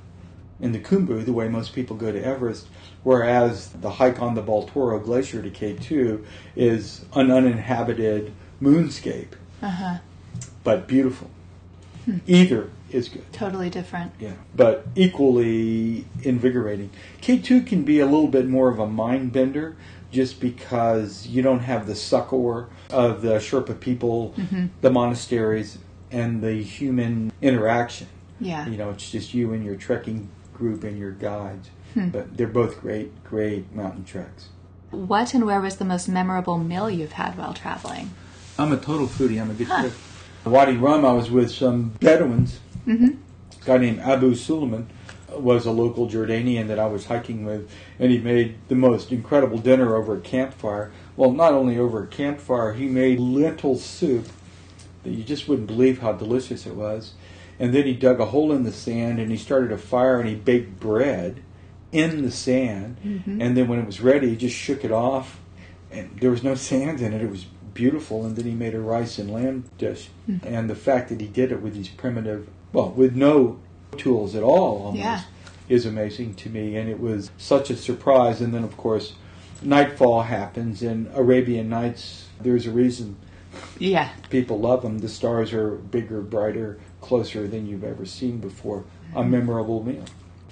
in 0.59 0.71
the 0.71 0.79
Khumbu 0.79 1.25
the 1.25 1.33
way 1.33 1.47
most 1.49 1.73
people 1.73 1.95
go 1.95 2.11
to 2.11 2.23
Everest, 2.23 2.67
whereas 3.03 3.69
the 3.69 3.89
hike 3.91 4.21
on 4.21 4.35
the 4.35 4.41
Baltoro 4.43 5.03
Glacier 5.03 5.41
to 5.41 5.49
K2 5.49 6.23
is 6.55 7.05
an 7.15 7.31
uninhabited 7.31 8.31
moonscape, 8.61 9.33
Uh 9.61 9.69
huh. 9.69 9.97
but 10.63 10.87
beautiful. 10.87 11.29
Hmm. 12.05 12.17
Either 12.27 12.69
is 12.91 13.09
good. 13.09 13.23
Totally 13.33 13.69
different. 13.69 14.11
Yeah, 14.19 14.33
but 14.55 14.85
equally 14.95 16.05
invigorating. 16.23 16.91
K2 17.21 17.65
can 17.65 17.83
be 17.83 17.99
a 17.99 18.05
little 18.05 18.27
bit 18.27 18.47
more 18.47 18.69
of 18.69 18.79
a 18.79 18.87
mind 18.87 19.33
bender 19.33 19.75
just 20.15 20.39
because 20.39 21.28
you 21.28 21.41
don't 21.41 21.60
have 21.60 21.86
the 21.88 21.93
succor 21.95 22.69
of 22.89 23.21
the 23.21 23.34
Sherpa 23.36 23.78
people, 23.78 24.34
the 24.80 24.89
monasteries, 24.89 25.78
and 26.10 26.41
the 26.41 26.54
human 26.63 27.34
interaction. 27.41 28.08
Yeah. 28.39 28.65
You 28.65 28.78
know, 28.78 28.91
it's 28.91 29.12
just 29.12 29.34
you 29.34 29.51
and 29.51 29.63
your 29.65 29.75
trekking 29.75 30.30
group 30.54 30.86
and 30.86 30.97
your 30.97 31.12
guides. 31.12 31.69
Hmm. 31.93 32.10
But 32.10 32.38
they're 32.38 32.47
both 32.47 32.80
great, 32.80 33.23
great 33.25 33.73
mountain 33.75 34.06
treks. 34.06 34.47
What 34.91 35.34
and 35.34 35.45
where 35.45 35.60
was 35.60 35.75
the 35.78 35.86
most 35.86 36.08
memorable 36.08 36.58
meal 36.58 36.89
you've 36.89 37.13
had 37.13 37.38
while 37.38 37.54
traveling? 37.54 38.12
I'm 38.58 38.71
a 38.71 38.78
total 38.78 39.08
foodie. 39.08 39.41
I'm 39.41 39.51
a 39.51 39.54
good 39.54 39.67
Huh. 39.67 39.84
cook. 39.84 39.93
Wadi 40.45 40.78
Rum, 40.78 41.04
I 41.06 41.12
was 41.12 41.30
with 41.30 41.51
some 41.51 41.89
Bedouins. 41.99 42.60
Mm-hmm. 42.88 43.06
A 43.62 43.65
guy 43.65 43.78
named 43.78 43.99
Abu 43.99 44.34
Suleiman 44.36 44.88
was 45.41 45.65
a 45.65 45.71
local 45.71 46.07
Jordanian 46.07 46.67
that 46.67 46.79
I 46.79 46.87
was 46.87 47.05
hiking 47.05 47.45
with, 47.45 47.69
and 47.99 48.11
he 48.11 48.17
made 48.19 48.55
the 48.67 48.75
most 48.75 49.11
incredible 49.11 49.57
dinner 49.57 49.95
over 49.95 50.15
a 50.15 50.21
campfire. 50.21 50.91
Well, 51.15 51.31
not 51.31 51.53
only 51.53 51.77
over 51.77 52.03
a 52.03 52.07
campfire, 52.07 52.73
he 52.73 52.87
made 52.87 53.19
lentil 53.19 53.77
soup 53.77 54.27
that 55.03 55.11
you 55.11 55.23
just 55.23 55.47
wouldn't 55.47 55.67
believe 55.67 55.99
how 55.99 56.13
delicious 56.13 56.65
it 56.65 56.75
was. 56.75 57.13
And 57.59 57.73
then 57.73 57.85
he 57.85 57.93
dug 57.93 58.19
a 58.19 58.25
hole 58.25 58.51
in 58.51 58.63
the 58.63 58.73
sand 58.73 59.19
and 59.19 59.31
he 59.31 59.37
started 59.37 59.71
a 59.71 59.77
fire 59.77 60.19
and 60.19 60.27
he 60.27 60.35
baked 60.35 60.79
bread 60.79 61.41
in 61.91 62.23
the 62.23 62.31
sand. 62.31 62.97
Mm-hmm. 63.03 63.41
And 63.41 63.55
then 63.55 63.67
when 63.67 63.79
it 63.79 63.85
was 63.85 64.01
ready, 64.01 64.29
he 64.29 64.35
just 64.35 64.55
shook 64.57 64.83
it 64.83 64.91
off, 64.91 65.39
and 65.91 66.19
there 66.19 66.31
was 66.31 66.43
no 66.43 66.55
sand 66.55 66.99
in 66.99 67.13
it. 67.13 67.21
It 67.21 67.29
was 67.29 67.45
beautiful. 67.73 68.25
And 68.25 68.35
then 68.35 68.45
he 68.45 68.51
made 68.51 68.73
a 68.73 68.79
rice 68.79 69.17
and 69.17 69.31
lamb 69.31 69.65
dish. 69.77 70.09
Mm-hmm. 70.29 70.47
And 70.47 70.69
the 70.69 70.75
fact 70.75 71.09
that 71.09 71.21
he 71.21 71.27
did 71.27 71.51
it 71.51 71.61
with 71.61 71.73
these 71.75 71.87
primitive, 71.87 72.49
well, 72.73 72.89
with 72.89 73.15
no 73.15 73.59
tools 73.95 74.36
at 74.36 74.43
all, 74.43 74.86
almost, 74.86 74.97
Yeah. 74.97 75.21
is 75.69 75.86
amazing 75.86 76.36
to 76.36 76.49
me. 76.49 76.75
And 76.75 76.89
it 76.89 76.99
was 76.99 77.31
such 77.38 77.69
a 77.69 77.75
surprise. 77.75 78.41
And 78.41 78.53
then, 78.53 78.63
of 78.63 78.77
course, 78.77 79.13
nightfall 79.62 80.23
happens, 80.23 80.81
and 80.81 81.10
Arabian 81.15 81.69
Nights. 81.69 82.27
There's 82.41 82.67
a 82.67 82.71
reason 82.71 83.15
Yeah. 83.79 84.10
people 84.29 84.60
love 84.60 84.81
them. 84.81 84.99
The 84.99 85.10
stars 85.10 85.53
are 85.53 85.71
bigger, 85.71 86.21
brighter, 86.21 86.77
closer 87.01 87.47
than 87.47 87.67
you've 87.67 87.84
ever 87.84 88.05
seen 88.05 88.38
before. 88.38 88.84
A 89.13 89.19
mm-hmm. 89.21 89.31
memorable 89.31 89.84
meal. 89.84 90.03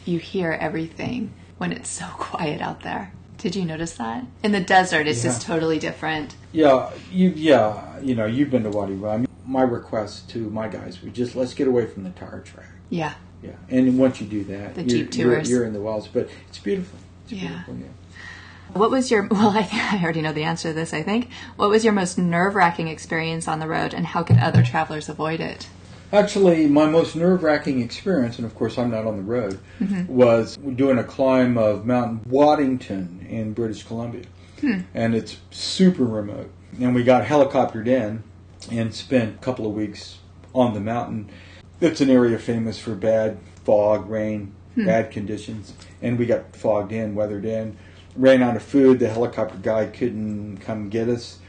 You 0.05 0.19
hear 0.19 0.51
everything 0.51 1.31
when 1.57 1.71
it's 1.71 1.89
so 1.89 2.05
quiet 2.17 2.61
out 2.61 2.81
there. 2.81 3.11
Did 3.37 3.55
you 3.55 3.65
notice 3.65 3.93
that? 3.95 4.25
In 4.41 4.53
the 4.53 4.61
desert, 4.61 5.05
it's 5.05 5.21
just 5.21 5.41
totally 5.41 5.77
different. 5.77 6.35
Yeah, 6.53 6.91
you 7.11 7.33
yeah, 7.35 7.99
you 7.99 8.15
know, 8.15 8.25
you've 8.25 8.49
been 8.49 8.63
to 8.63 8.69
Wadi 8.69 8.93
Rum. 8.93 9.27
My 9.45 9.63
request 9.63 10.29
to 10.29 10.49
my 10.49 10.69
guys 10.69 11.01
was 11.01 11.11
just 11.11 11.35
let's 11.35 11.53
get 11.53 11.67
away 11.67 11.85
from 11.85 12.03
the 12.03 12.11
tire 12.11 12.39
track. 12.39 12.67
Yeah. 12.89 13.15
Yeah, 13.43 13.51
and 13.69 13.97
once 13.97 14.21
you 14.21 14.27
do 14.27 14.43
that, 14.45 14.75
The 14.75 14.81
you're, 14.83 15.05
Jeep 15.05 15.15
you're- 15.15 15.35
tours. 15.35 15.49
You're, 15.49 15.65
in 15.65 15.73
the 15.73 15.81
wilds, 15.81 16.07
but 16.07 16.29
it's 16.47 16.59
beautiful. 16.59 16.97
It's 17.25 17.33
Yeah. 17.33 17.49
beautiful, 17.49 17.75
yeah. 17.75 17.87
What 18.73 18.89
was 18.89 19.11
your, 19.11 19.27
well, 19.31 19.49
I, 19.49 19.67
I 19.71 19.99
already 20.01 20.21
know 20.21 20.33
the 20.33 20.43
answer 20.43 20.69
to 20.69 20.73
this, 20.73 20.93
I 20.93 21.03
think. 21.03 21.29
What 21.57 21.69
was 21.69 21.83
your 21.83 21.93
most 21.93 22.17
nerve 22.17 22.55
wracking 22.55 22.87
experience 22.87 23.47
on 23.47 23.59
the 23.59 23.67
road 23.67 23.93
and 23.93 24.05
how 24.05 24.23
could 24.23 24.37
other 24.37 24.63
travelers 24.63 25.09
avoid 25.09 25.39
it? 25.39 25.67
Actually, 26.11 26.67
my 26.67 26.85
most 26.85 27.15
nerve 27.15 27.41
wracking 27.41 27.81
experience, 27.81 28.37
and 28.37 28.45
of 28.45 28.53
course 28.53 28.77
I'm 28.77 28.91
not 28.91 29.07
on 29.07 29.17
the 29.17 29.23
road, 29.23 29.59
mm-hmm. 29.79 30.05
was 30.05 30.57
doing 30.57 30.99
a 30.99 31.03
climb 31.03 31.57
of 31.57 31.85
Mount 31.87 32.27
Waddington 32.27 33.25
in 33.29 33.53
British 33.53 33.83
Columbia. 33.83 34.25
Hmm. 34.61 34.81
And 34.93 35.15
it's 35.15 35.37
super 35.51 36.05
remote. 36.05 36.51
And 36.79 36.95
we 36.95 37.03
got 37.03 37.25
helicoptered 37.25 37.87
in 37.87 38.23
and 38.71 38.93
spent 38.93 39.35
a 39.35 39.37
couple 39.39 39.65
of 39.65 39.73
weeks 39.73 40.19
on 40.53 40.73
the 40.73 40.79
mountain. 40.79 41.29
It's 41.83 41.99
an 41.99 42.09
area 42.09 42.39
famous 42.39 42.79
for 42.79 42.95
bad 42.95 43.39
fog, 43.65 44.09
rain, 44.09 44.53
hmm. 44.75 44.85
bad 44.85 45.11
conditions. 45.11 45.73
And 46.01 46.17
we 46.17 46.25
got 46.25 46.55
fogged 46.55 46.93
in, 46.93 47.13
weathered 47.13 47.43
in, 47.43 47.77
ran 48.15 48.41
out 48.41 48.55
of 48.55 48.63
food. 48.63 48.99
The 48.99 49.09
helicopter 49.09 49.57
guy 49.61 49.87
couldn't 49.87 50.57
come 50.57 50.87
get 50.87 51.09
us. 51.09 51.39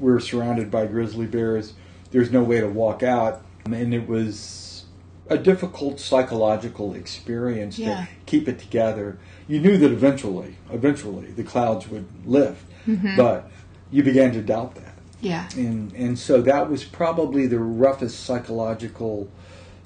We 0.00 0.10
were 0.10 0.18
surrounded 0.18 0.72
by 0.72 0.86
grizzly 0.86 1.26
bears. 1.26 1.74
There's 2.10 2.32
no 2.32 2.42
way 2.42 2.60
to 2.60 2.66
walk 2.66 3.04
out. 3.04 3.44
And 3.64 3.94
it 3.94 4.08
was 4.08 4.86
a 5.28 5.38
difficult 5.38 6.00
psychological 6.00 6.94
experience 6.94 7.78
Yeah. 7.78 8.06
to 8.06 8.08
keep 8.26 8.48
it 8.48 8.58
together. 8.58 9.18
You 9.46 9.60
knew 9.60 9.78
that 9.78 9.92
eventually, 9.92 10.56
eventually, 10.72 11.26
the 11.26 11.44
clouds 11.44 11.88
would 11.88 12.06
lift, 12.24 12.64
mm-hmm. 12.88 13.16
but 13.16 13.48
you 13.92 14.02
began 14.02 14.32
to 14.32 14.42
doubt 14.42 14.74
that 14.74 14.94
Yeah. 15.20 15.48
and 15.56 15.92
and 15.94 16.18
so 16.18 16.42
that 16.42 16.68
was 16.68 16.84
probably 16.84 17.46
the 17.46 17.58
roughest 17.58 18.24
psychological 18.24 19.28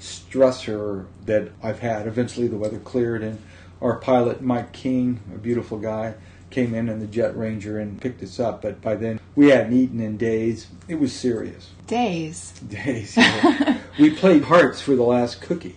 stressor 0.00 1.06
that 1.26 1.50
I've 1.62 1.78
had. 1.80 2.06
Eventually, 2.06 2.48
the 2.48 2.56
weather 2.56 2.78
cleared, 2.78 3.22
and 3.22 3.38
our 3.80 3.96
pilot 3.96 4.40
Mike 4.42 4.72
King, 4.72 5.20
a 5.34 5.38
beautiful 5.38 5.78
guy, 5.78 6.14
came 6.50 6.74
in 6.74 6.88
in 6.88 6.98
the 6.98 7.06
Jet 7.06 7.36
Ranger 7.36 7.78
and 7.78 8.00
picked 8.00 8.22
us 8.22 8.40
up. 8.40 8.62
But 8.62 8.80
by 8.82 8.96
then, 8.96 9.20
we 9.36 9.48
hadn't 9.50 9.72
eaten 9.72 10.00
in 10.00 10.16
days. 10.16 10.66
It 10.88 10.96
was 10.96 11.12
serious 11.12 11.70
Days. 11.86 12.52
days. 12.68 13.16
know. 13.16 13.78
we 13.98 14.10
played 14.10 14.44
hearts 14.44 14.80
for 14.80 14.96
the 14.96 15.02
last 15.02 15.40
cookie. 15.40 15.76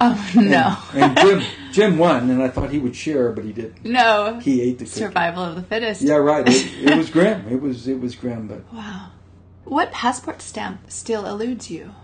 Oh, 0.00 0.30
no. 0.34 0.76
And 0.94 1.16
Jim 1.16 1.42
Jim 1.72 1.98
won, 1.98 2.28
and 2.30 2.42
I 2.42 2.48
thought 2.48 2.70
he 2.70 2.78
would 2.78 2.96
share, 2.96 3.32
but 3.32 3.44
he 3.44 3.52
didn't. 3.52 3.84
No. 3.84 4.38
He 4.40 4.60
ate 4.60 4.78
the 4.78 4.84
cookie. 4.84 5.00
Survival 5.00 5.44
of 5.44 5.54
the 5.56 5.62
fittest. 5.62 6.02
Yeah, 6.02 6.14
right. 6.16 6.46
It, 6.46 6.90
it 6.90 6.96
was 6.96 7.10
grim. 7.10 7.46
It 7.48 7.60
was 7.60 7.86
it 7.88 8.00
was 8.00 8.14
grim, 8.14 8.48
but 8.48 8.70
Wow. 8.72 9.10
What 9.64 9.92
passport 9.92 10.42
stamp 10.42 10.90
still 10.90 11.24
eludes 11.24 11.70
you? 11.70 11.94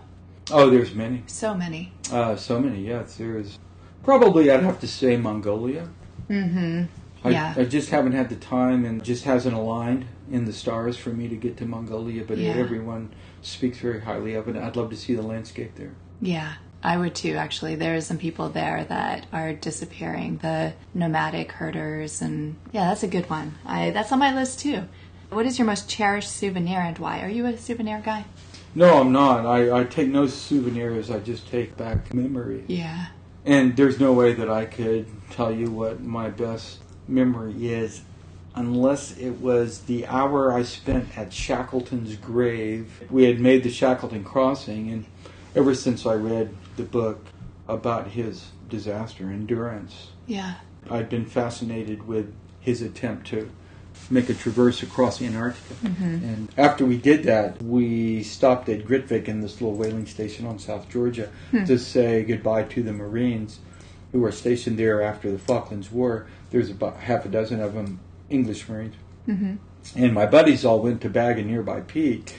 Oh, 0.51 0.69
there's 0.69 0.93
many. 0.93 1.23
So 1.27 1.53
many. 1.53 1.91
Uh, 2.11 2.35
so 2.35 2.59
many, 2.59 2.81
yes. 2.87 3.15
There's 3.15 3.59
probably 4.03 4.49
I'd 4.51 4.63
have 4.63 4.79
to 4.81 4.87
say 4.87 5.17
Mongolia. 5.17 5.89
Mm-hmm. 6.29 6.83
I, 7.23 7.29
Yeah. 7.29 7.53
I 7.57 7.65
just 7.65 7.89
haven't 7.89 8.13
had 8.13 8.29
the 8.29 8.35
time, 8.35 8.85
and 8.85 9.03
just 9.03 9.25
hasn't 9.25 9.55
aligned 9.55 10.05
in 10.31 10.45
the 10.45 10.53
stars 10.53 10.95
for 10.97 11.09
me 11.09 11.27
to 11.27 11.35
get 11.35 11.57
to 11.57 11.65
Mongolia. 11.65 12.23
But 12.23 12.37
Yeah. 12.37 12.51
everyone 12.51 13.09
speaks 13.41 13.79
very 13.79 14.01
highly 14.01 14.35
of 14.35 14.47
it. 14.47 14.55
I'd 14.55 14.75
love 14.75 14.89
to 14.91 14.97
see 14.97 15.15
the 15.15 15.21
landscape 15.21 15.75
there. 15.75 15.91
Yeah, 16.21 16.53
I 16.83 16.97
would 16.97 17.15
too, 17.15 17.35
actually. 17.35 17.75
There 17.75 17.95
are 17.95 18.01
some 18.01 18.17
people 18.17 18.49
there 18.49 18.85
that 18.85 19.25
are 19.33 19.53
disappearing, 19.53 20.37
the 20.41 20.73
nomadic 20.93 21.51
herders, 21.53 22.21
and 22.21 22.55
yeah, 22.71 22.85
that's 22.89 23.03
a 23.03 23.07
good 23.07 23.29
one. 23.29 23.55
I 23.65 23.91
That's 23.91 24.11
on 24.11 24.19
my 24.19 24.33
list 24.33 24.59
too. 24.59 24.83
What 25.29 25.45
is 25.45 25.59
your 25.59 25.67
most 25.67 25.87
cherished 25.89 26.31
souvenir 26.31 26.79
and 26.79 26.97
why? 26.97 27.21
Are 27.21 27.29
you 27.29 27.45
a 27.45 27.57
souvenir 27.57 28.01
guy? 28.03 28.25
No, 28.75 28.99
I'm 29.01 29.11
not. 29.11 29.45
I, 29.45 29.79
I 29.81 29.83
take 29.83 30.09
no 30.09 30.27
souvenirs. 30.27 31.09
I 31.09 31.19
just 31.19 31.47
take 31.49 31.75
back 31.75 32.13
memories. 32.13 32.65
Yeah. 32.67 33.07
And 33.45 33.75
there's 33.75 33.99
no 33.99 34.13
way 34.13 34.33
that 34.33 34.49
I 34.49 34.65
could 34.65 35.07
tell 35.31 35.51
you 35.51 35.71
what 35.71 36.01
my 36.01 36.29
best 36.29 36.79
memory 37.07 37.67
is 37.69 38.01
unless 38.55 39.17
it 39.17 39.39
was 39.41 39.81
the 39.81 40.05
hour 40.07 40.51
I 40.51 40.63
spent 40.63 41.17
at 41.17 41.31
Shackleton's 41.33 42.15
grave. 42.15 43.03
We 43.09 43.23
had 43.23 43.39
made 43.39 43.63
the 43.63 43.69
Shackleton 43.71 44.23
crossing, 44.23 44.89
and 44.91 45.05
ever 45.55 45.73
since 45.73 46.05
I 46.05 46.15
read 46.15 46.55
the 46.75 46.83
book 46.83 47.25
about 47.67 48.09
his 48.09 48.47
disaster, 48.67 49.25
Endurance, 49.25 50.09
Yeah. 50.27 50.55
I'd 50.89 51.09
been 51.09 51.25
fascinated 51.25 52.07
with 52.07 52.33
his 52.59 52.81
attempt 52.81 53.27
to 53.27 53.49
make 54.09 54.29
a 54.29 54.33
traverse 54.33 54.81
across 54.83 55.21
Antarctica. 55.21 55.73
Mm-hmm. 55.83 56.03
And 56.03 56.49
after 56.57 56.85
we 56.85 56.97
did 56.97 57.23
that, 57.23 57.61
we 57.61 58.23
stopped 58.23 58.69
at 58.69 58.85
Grytviken 58.85 59.41
this 59.41 59.61
little 59.61 59.73
whaling 59.75 60.05
station 60.05 60.45
on 60.45 60.59
South 60.59 60.89
Georgia 60.89 61.31
hmm. 61.51 61.65
to 61.65 61.77
say 61.77 62.23
goodbye 62.23 62.63
to 62.63 62.83
the 62.83 62.93
Marines 62.93 63.59
who 64.11 64.19
were 64.19 64.31
stationed 64.31 64.79
there 64.79 65.01
after 65.01 65.31
the 65.31 65.37
Falklands 65.37 65.91
War. 65.91 66.27
There's 66.49 66.69
about 66.71 66.97
half 66.97 67.25
a 67.25 67.29
dozen 67.29 67.61
of 67.61 67.73
them 67.73 67.99
English 68.29 68.67
Marines. 68.67 68.95
Mm-hmm. 69.27 69.55
And 69.95 70.13
my 70.13 70.25
buddies 70.25 70.65
all 70.65 70.81
went 70.81 71.01
to 71.01 71.09
bag 71.09 71.37
a 71.37 71.43
nearby 71.43 71.81
peak. 71.81 72.35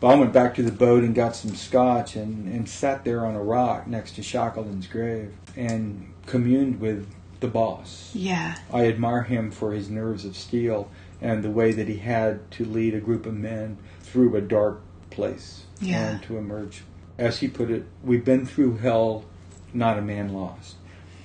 But 0.00 0.08
I 0.08 0.14
went 0.16 0.32
back 0.32 0.54
to 0.56 0.62
the 0.62 0.72
boat 0.72 1.02
and 1.02 1.14
got 1.14 1.34
some 1.34 1.54
scotch 1.54 2.16
and, 2.16 2.46
and 2.52 2.68
sat 2.68 3.04
there 3.04 3.24
on 3.24 3.34
a 3.34 3.42
rock 3.42 3.86
next 3.86 4.16
to 4.16 4.22
Shackleton's 4.22 4.86
grave 4.86 5.32
and 5.56 6.12
communed 6.26 6.80
with 6.80 7.08
the 7.40 7.48
boss. 7.48 8.10
Yeah. 8.14 8.56
I 8.72 8.86
admire 8.86 9.22
him 9.22 9.50
for 9.50 9.72
his 9.72 9.88
nerves 9.88 10.24
of 10.24 10.36
steel 10.36 10.90
and 11.24 11.42
the 11.42 11.50
way 11.50 11.72
that 11.72 11.88
he 11.88 11.96
had 11.96 12.50
to 12.50 12.66
lead 12.66 12.94
a 12.94 13.00
group 13.00 13.24
of 13.24 13.32
men 13.34 13.78
through 14.02 14.36
a 14.36 14.42
dark 14.42 14.82
place 15.08 15.64
Yeah. 15.80 16.10
and 16.10 16.22
to 16.24 16.36
emerge. 16.36 16.82
As 17.16 17.38
he 17.38 17.48
put 17.48 17.70
it, 17.70 17.86
we've 18.04 18.24
been 18.24 18.44
through 18.44 18.76
hell, 18.76 19.24
not 19.72 19.98
a 19.98 20.02
man 20.02 20.34
lost. 20.34 20.76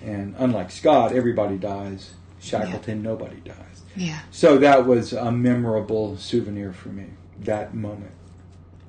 And 0.01 0.35
unlike 0.37 0.71
Scott, 0.71 1.11
everybody 1.11 1.57
dies. 1.57 2.13
Shackleton, 2.39 3.01
nobody 3.03 3.41
dies. 3.41 3.81
Yeah. 3.97 4.19
So 4.31 4.57
that 4.59 4.85
was 4.85 5.11
a 5.11 5.31
memorable 5.33 6.15
souvenir 6.15 6.71
for 6.71 6.89
me, 6.89 7.07
that 7.41 7.73
moment. 7.73 8.11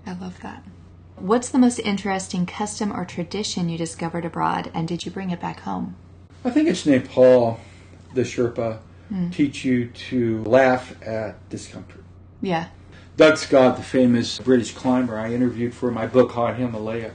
I 0.06 0.12
love 0.12 0.38
that. 0.42 0.62
What's 1.16 1.48
the 1.48 1.58
most 1.58 1.80
interesting 1.80 2.46
custom 2.46 2.92
or 2.92 3.04
tradition 3.04 3.68
you 3.68 3.76
discovered 3.76 4.24
abroad, 4.24 4.70
and 4.72 4.86
did 4.86 5.04
you 5.04 5.10
bring 5.10 5.30
it 5.30 5.40
back 5.40 5.60
home? 5.60 5.96
I 6.44 6.50
think 6.50 6.68
it's 6.68 6.86
Nepal, 6.86 7.58
the 8.14 8.22
Sherpa, 8.22 8.78
Hmm. 9.10 9.30
teach 9.30 9.64
you 9.64 9.88
to 9.88 10.42
laugh 10.44 10.94
at 11.02 11.48
discomfort. 11.48 12.04
Yeah. 12.40 12.68
Doug 13.16 13.36
Scott, 13.36 13.76
the 13.76 13.82
famous 13.82 14.38
British 14.38 14.72
climber 14.72 15.18
I 15.18 15.34
interviewed 15.34 15.74
for 15.74 15.90
my 15.90 16.06
book 16.06 16.30
High 16.32 16.54
Himalaya, 16.54 17.12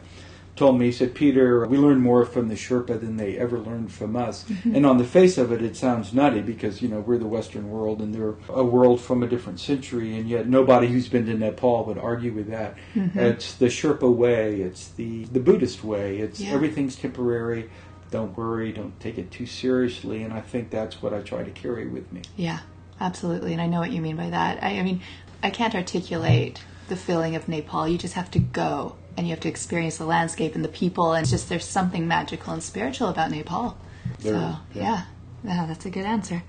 told 0.55 0.79
me, 0.79 0.85
he 0.85 0.91
said, 0.91 1.13
Peter, 1.15 1.65
we 1.65 1.77
learn 1.77 1.99
more 1.99 2.25
from 2.25 2.47
the 2.47 2.55
Sherpa 2.55 2.99
than 2.99 3.17
they 3.17 3.37
ever 3.37 3.59
learned 3.59 3.91
from 3.91 4.15
us. 4.15 4.43
Mm-hmm. 4.45 4.75
And 4.75 4.85
on 4.85 4.97
the 4.97 5.03
face 5.03 5.37
of 5.37 5.51
it, 5.51 5.61
it 5.61 5.75
sounds 5.75 6.13
nutty 6.13 6.41
because, 6.41 6.81
you 6.81 6.87
know, 6.87 7.01
we're 7.01 7.17
the 7.17 7.25
Western 7.25 7.69
world 7.69 8.01
and 8.01 8.13
they're 8.13 8.35
a 8.49 8.63
world 8.63 9.01
from 9.01 9.23
a 9.23 9.27
different 9.27 9.59
century, 9.59 10.17
and 10.17 10.29
yet 10.29 10.47
nobody 10.47 10.87
who's 10.87 11.09
been 11.09 11.25
to 11.25 11.33
Nepal 11.33 11.83
would 11.85 11.97
argue 11.97 12.31
with 12.31 12.49
that. 12.51 12.75
Mm-hmm. 12.93 13.19
It's 13.19 13.55
the 13.55 13.65
Sherpa 13.65 14.13
way, 14.13 14.61
it's 14.61 14.89
the, 14.89 15.25
the 15.25 15.39
Buddhist 15.41 15.83
way, 15.83 16.19
it's 16.19 16.39
Yeah. 16.39 16.51
everything's 16.53 16.95
temporary. 16.95 17.69
Don't 18.15 18.37
worry, 18.37 18.71
don't 18.71 18.97
take 19.01 19.17
it 19.17 19.29
too 19.29 19.45
seriously, 19.45 20.23
and 20.23 20.31
I 20.31 20.39
think 20.39 20.69
that's 20.69 21.01
what 21.01 21.13
I 21.13 21.19
try 21.19 21.43
to 21.43 21.51
carry 21.51 21.85
with 21.85 22.13
me. 22.13 22.21
Yeah, 22.37 22.59
absolutely. 23.01 23.51
And 23.51 23.61
I 23.61 23.67
know 23.67 23.81
what 23.81 23.91
you 23.91 23.99
mean 23.99 24.15
by 24.15 24.29
that. 24.29 24.63
I, 24.63 24.79
I 24.79 24.83
mean, 24.83 25.01
I 25.43 25.49
can't 25.49 25.75
articulate 25.75 26.63
the 26.87 26.95
feeling 26.95 27.35
of 27.35 27.49
Nepal. 27.49 27.89
You 27.89 27.97
just 27.97 28.13
have 28.13 28.31
to 28.31 28.39
go 28.39 28.95
and 29.17 29.27
you 29.27 29.31
have 29.31 29.41
to 29.41 29.49
experience 29.49 29.97
the 29.97 30.05
landscape 30.05 30.55
and 30.55 30.63
the 30.63 30.69
people. 30.69 31.11
And 31.11 31.23
it's 31.23 31.31
just 31.31 31.49
there's 31.49 31.65
something 31.65 32.07
magical 32.07 32.53
and 32.53 32.63
spiritual 32.63 33.09
about 33.09 33.31
Nepal. 33.31 33.77
There 34.21 34.31
so, 34.31 34.39
yeah. 34.39 34.59
yeah. 34.73 35.05
yeah, 35.43 35.65
that's 35.65 35.85
a 35.85 35.89
good 35.89 36.05
answer. 36.05 36.41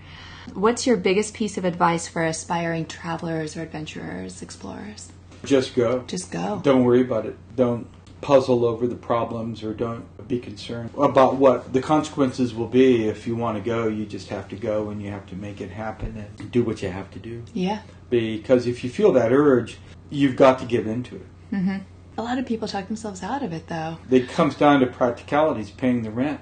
What's 0.55 0.87
your 0.87 0.97
biggest 0.97 1.35
piece 1.35 1.59
of 1.59 1.65
advice 1.65 2.07
for 2.07 2.23
aspiring 2.23 2.87
travelers 2.87 3.57
or 3.57 3.63
adventurers, 3.63 4.41
explorers? 4.41 5.11
Just 5.45 5.75
go. 5.75 6.05
Just 6.07 6.31
go. 6.31 6.61
Don't 6.63 6.85
worry 6.85 7.01
about 7.01 7.27
it. 7.27 7.37
Don't 7.57 7.89
puzzle 8.27 8.65
over 8.65 8.89
the 8.89 8.97
problems 8.97 9.63
or 9.63 9.73
don't 9.73 10.05
be 10.27 10.41
concerned 10.41 10.91
about 10.99 11.37
what 11.37 11.73
the 11.73 11.81
consequences 11.81 12.53
will 12.53 12.67
be. 12.67 13.07
If 13.07 13.25
you 13.25 13.37
want 13.37 13.57
to 13.57 13.63
go, 13.63 13.87
you 13.87 14.05
just 14.05 14.31
have 14.31 14.49
to 14.49 14.57
go 14.57 14.91
and 14.91 15.01
you 15.01 15.13
have 15.13 15.27
to 15.27 15.37
make 15.37 15.61
it 15.61 15.71
happen 15.71 16.17
and 16.17 16.51
do 16.51 16.65
what 16.65 16.83
you 16.83 16.89
have 16.89 17.09
to 17.13 17.21
do. 17.21 17.45
Yeah. 17.55 17.83
Because 18.11 18.67
if 18.67 18.83
you 18.83 18.91
feel 18.91 19.13
that 19.13 19.33
urge, 19.33 19.79
you've 20.11 20.35
got 20.35 20.59
to 20.59 20.65
give 20.65 20.89
into 20.89 21.15
it. 21.15 21.27
Mm-hmm. 21.53 21.77
A 22.19 22.23
lot 22.23 22.39
of 22.39 22.47
people 22.47 22.67
talk 22.67 22.89
themselves 22.89 23.23
out 23.23 23.45
of 23.45 23.53
it, 23.53 23.69
though. 23.69 23.99
It 24.11 24.29
comes 24.29 24.57
down 24.57 24.81
to 24.81 24.87
practicalities, 24.89 25.71
paying 25.71 26.03
the 26.03 26.11
rent. 26.11 26.41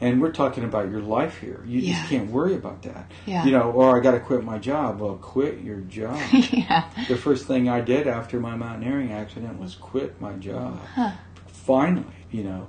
And 0.00 0.20
we're 0.20 0.32
talking 0.32 0.64
about 0.64 0.90
your 0.90 1.00
life 1.00 1.38
here. 1.38 1.62
You 1.66 1.80
Yeah. 1.80 1.94
just 1.94 2.08
can't 2.10 2.30
worry 2.30 2.54
about 2.54 2.82
that. 2.82 3.10
Yeah. 3.26 3.44
You 3.44 3.52
know, 3.52 3.70
or 3.70 3.96
I 3.96 4.00
got 4.02 4.12
to 4.12 4.20
quit 4.20 4.44
my 4.44 4.58
job. 4.58 5.00
Well, 5.00 5.14
quit 5.16 5.60
your 5.60 5.80
job. 5.80 6.18
yeah. 6.50 6.90
the 7.08 7.16
first 7.16 7.46
thing 7.46 7.68
I 7.68 7.80
did 7.80 8.06
after 8.06 8.40
my 8.40 8.56
mountaineering 8.56 9.12
accident 9.12 9.58
was 9.58 9.76
quit 9.76 10.20
my 10.20 10.32
job. 10.34 10.80
Huh. 10.94 11.12
Finally, 11.46 12.04
you 12.30 12.42
know, 12.42 12.66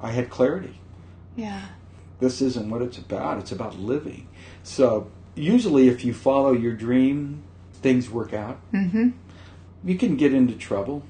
I 0.00 0.12
had 0.12 0.30
clarity. 0.30 0.80
Yeah. 1.36 1.60
This 2.20 2.40
isn't 2.40 2.70
what 2.70 2.80
it's 2.82 2.98
about. 2.98 3.38
It's 3.38 3.52
about 3.52 3.78
living. 3.78 4.28
So, 4.62 5.10
usually, 5.34 5.88
if 5.88 6.04
you 6.04 6.12
follow 6.14 6.52
your 6.52 6.72
dream, 6.74 7.42
things 7.74 8.08
work 8.10 8.32
out. 8.32 8.58
Mm-hmm. 8.72 9.10
You 9.84 9.96
can 9.96 10.16
get 10.16 10.34
into 10.34 10.54
trouble, 10.54 11.02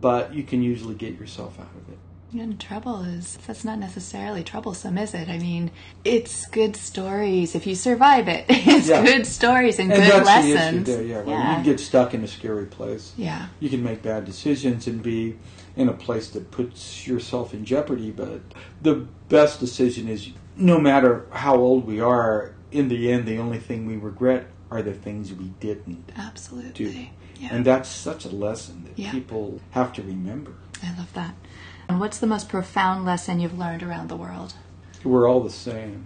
but 0.00 0.34
you 0.34 0.42
can 0.42 0.62
usually 0.62 0.94
get 0.94 1.18
yourself 1.18 1.58
out 1.60 1.68
of 1.76 1.92
it. 1.92 1.98
And 2.32 2.60
trouble 2.60 3.02
is, 3.02 3.38
that's 3.46 3.64
not 3.64 3.78
necessarily 3.80 4.44
troublesome, 4.44 4.96
is 4.98 5.14
it? 5.14 5.28
I 5.28 5.38
mean, 5.38 5.70
it's 6.04 6.46
good 6.46 6.76
stories. 6.76 7.54
If 7.56 7.66
you 7.66 7.74
survive 7.74 8.28
it, 8.28 8.44
it's 8.48 8.86
Yeah. 8.88 9.04
good 9.04 9.26
stories 9.26 9.78
and, 9.80 9.92
And 9.92 10.00
good 10.02 10.24
lessons. 10.24 10.86
the 10.86 10.92
there, 10.92 11.02
yeah. 11.04 11.16
Right? 11.18 11.28
yeah. 11.28 11.58
You 11.58 11.64
get 11.64 11.80
stuck 11.80 12.14
in 12.14 12.22
a 12.22 12.28
scary 12.28 12.66
place. 12.66 13.12
Yeah. 13.16 13.48
You 13.58 13.68
can 13.68 13.82
make 13.82 14.02
bad 14.02 14.24
decisions 14.24 14.86
and 14.86 15.02
be 15.02 15.38
in 15.76 15.88
a 15.88 15.92
place 15.92 16.28
that 16.30 16.50
puts 16.52 17.06
yourself 17.06 17.52
in 17.52 17.64
jeopardy. 17.64 18.12
But 18.12 18.40
the 18.80 19.06
best 19.28 19.58
decision 19.58 20.06
is 20.08 20.30
no 20.56 20.78
matter 20.78 21.26
how 21.32 21.56
old 21.56 21.84
we 21.84 22.00
are, 22.00 22.54
in 22.70 22.88
the 22.88 23.10
end, 23.10 23.26
the 23.26 23.38
only 23.38 23.58
thing 23.58 23.86
we 23.86 23.96
regret 23.96 24.46
are 24.70 24.82
the 24.82 24.94
things 24.94 25.32
we 25.32 25.46
didn't 25.58 26.12
Absolutely. 26.16 26.70
do. 26.72 27.06
Yeah. 27.40 27.48
And 27.50 27.64
that's 27.64 27.88
such 27.88 28.24
a 28.24 28.28
lesson 28.28 28.84
that 28.84 29.10
people 29.10 29.60
have 29.70 29.92
to 29.94 30.02
remember. 30.02 30.52
I 30.82 30.96
love 30.96 31.12
that. 31.14 31.34
And 31.88 31.98
what's 32.00 32.18
the 32.18 32.26
most 32.26 32.48
profound 32.48 33.04
lesson 33.04 33.40
you've 33.40 33.58
learned 33.58 33.82
around 33.82 34.08
the 34.08 34.16
world? 34.16 34.54
We're 35.04 35.28
all 35.28 35.40
the 35.40 35.50
same. 35.50 36.04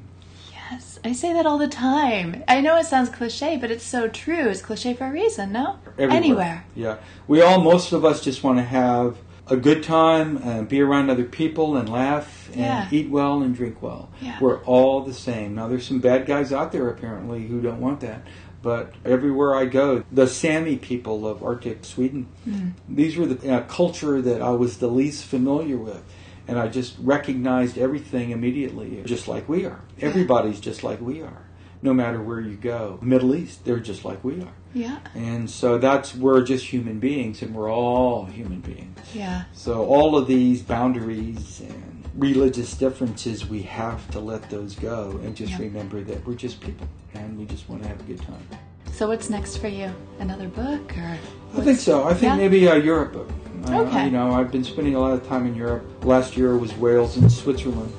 Yes, 0.52 0.98
I 1.04 1.12
say 1.12 1.32
that 1.34 1.44
all 1.46 1.58
the 1.58 1.68
time. 1.68 2.42
I 2.48 2.60
know 2.60 2.76
it 2.78 2.86
sounds 2.86 3.10
cliche, 3.10 3.56
but 3.58 3.70
it's 3.70 3.84
so 3.84 4.08
true. 4.08 4.48
It's 4.48 4.62
cliche 4.62 4.94
for 4.94 5.06
a 5.06 5.10
reason, 5.10 5.52
no? 5.52 5.78
Everywhere. 5.98 6.16
Anywhere. 6.16 6.64
Yeah. 6.74 6.96
We 7.28 7.42
all, 7.42 7.60
most 7.60 7.92
of 7.92 8.04
us 8.04 8.22
just 8.22 8.42
want 8.42 8.58
to 8.58 8.64
have 8.64 9.18
a 9.46 9.56
good 9.58 9.82
time 9.82 10.38
and 10.38 10.66
be 10.66 10.80
around 10.80 11.10
other 11.10 11.24
people 11.24 11.76
and 11.76 11.86
laugh 11.86 12.48
and 12.52 12.60
Yeah. 12.60 12.88
eat 12.90 13.10
well 13.10 13.42
and 13.42 13.54
drink 13.54 13.82
well. 13.82 14.08
Yeah. 14.22 14.38
We're 14.40 14.64
all 14.64 15.02
the 15.02 15.12
same. 15.12 15.54
Now, 15.54 15.68
there's 15.68 15.86
some 15.86 15.98
bad 15.98 16.24
guys 16.24 16.50
out 16.50 16.72
there 16.72 16.88
apparently 16.88 17.46
who 17.46 17.60
don't 17.60 17.80
want 17.80 18.00
that. 18.00 18.22
But 18.64 18.94
everywhere 19.04 19.54
I 19.54 19.66
go, 19.66 20.04
the 20.10 20.26
Sami 20.26 20.76
people 20.76 21.28
of 21.28 21.44
Arctic 21.44 21.84
Sweden, 21.84 22.26
Hmm. 22.44 22.68
these 22.88 23.14
were 23.18 23.26
the 23.26 23.56
uh, 23.56 23.60
culture 23.64 24.22
that 24.22 24.40
I 24.40 24.50
was 24.50 24.78
the 24.78 24.88
least 24.88 25.26
familiar 25.26 25.76
with. 25.76 26.02
And 26.48 26.58
I 26.58 26.68
just 26.68 26.96
recognized 26.98 27.76
everything 27.78 28.30
immediately, 28.30 29.02
just 29.04 29.28
like 29.28 29.48
we 29.48 29.66
are. 29.66 29.80
Everybody's 30.00 30.60
just 30.60 30.82
like 30.82 31.00
we 31.00 31.20
are, 31.20 31.42
no 31.82 31.92
matter 31.94 32.22
where 32.22 32.40
you 32.40 32.56
go. 32.56 32.98
Middle 33.02 33.34
East, 33.34 33.64
they're 33.66 33.80
just 33.80 34.02
like 34.04 34.24
we 34.24 34.40
are. 34.40 34.52
Yeah. 34.72 34.98
And 35.14 35.48
so 35.48 35.78
that's 35.78 36.14
we're 36.14 36.42
just 36.42 36.66
human 36.66 36.98
beings, 37.00 37.42
and 37.42 37.54
we're 37.54 37.70
all 37.70 38.24
human 38.24 38.60
beings. 38.60 38.98
Yeah. 39.14 39.44
So 39.52 39.84
all 39.84 40.16
of 40.16 40.26
these 40.26 40.62
boundaries 40.62 41.60
and 41.60 41.93
religious 42.16 42.74
differences, 42.74 43.46
we 43.48 43.62
have 43.62 44.08
to 44.12 44.20
let 44.20 44.48
those 44.50 44.74
go 44.74 45.18
and 45.24 45.34
just 45.34 45.52
Yeah. 45.52 45.58
remember 45.58 46.02
that 46.02 46.24
we're 46.26 46.34
just 46.34 46.60
people, 46.60 46.86
and 47.14 47.36
we 47.38 47.44
just 47.44 47.68
want 47.68 47.82
to 47.82 47.88
have 47.88 48.00
a 48.00 48.04
good 48.04 48.20
time. 48.20 48.46
So 48.92 49.08
what's 49.08 49.28
next 49.28 49.56
for 49.56 49.68
you? 49.68 49.90
Another 50.20 50.46
book 50.48 50.96
or? 50.96 51.18
I 51.56 51.60
think 51.62 51.78
so. 51.78 52.04
I 52.04 52.12
think 52.14 52.32
Yeah. 52.32 52.36
maybe 52.36 52.68
uh, 52.68 52.76
Europe. 52.76 53.16
Uh, 53.16 53.80
Okay. 53.82 54.04
You 54.06 54.10
know, 54.10 54.32
I've 54.32 54.52
been 54.52 54.62
spending 54.64 54.94
a 54.94 55.00
lot 55.00 55.14
of 55.14 55.26
time 55.26 55.46
in 55.46 55.54
Europe. 55.54 55.84
Last 56.04 56.36
year 56.36 56.56
was 56.56 56.76
Wales 56.76 57.16
and 57.16 57.30
Switzerland, 57.32 57.92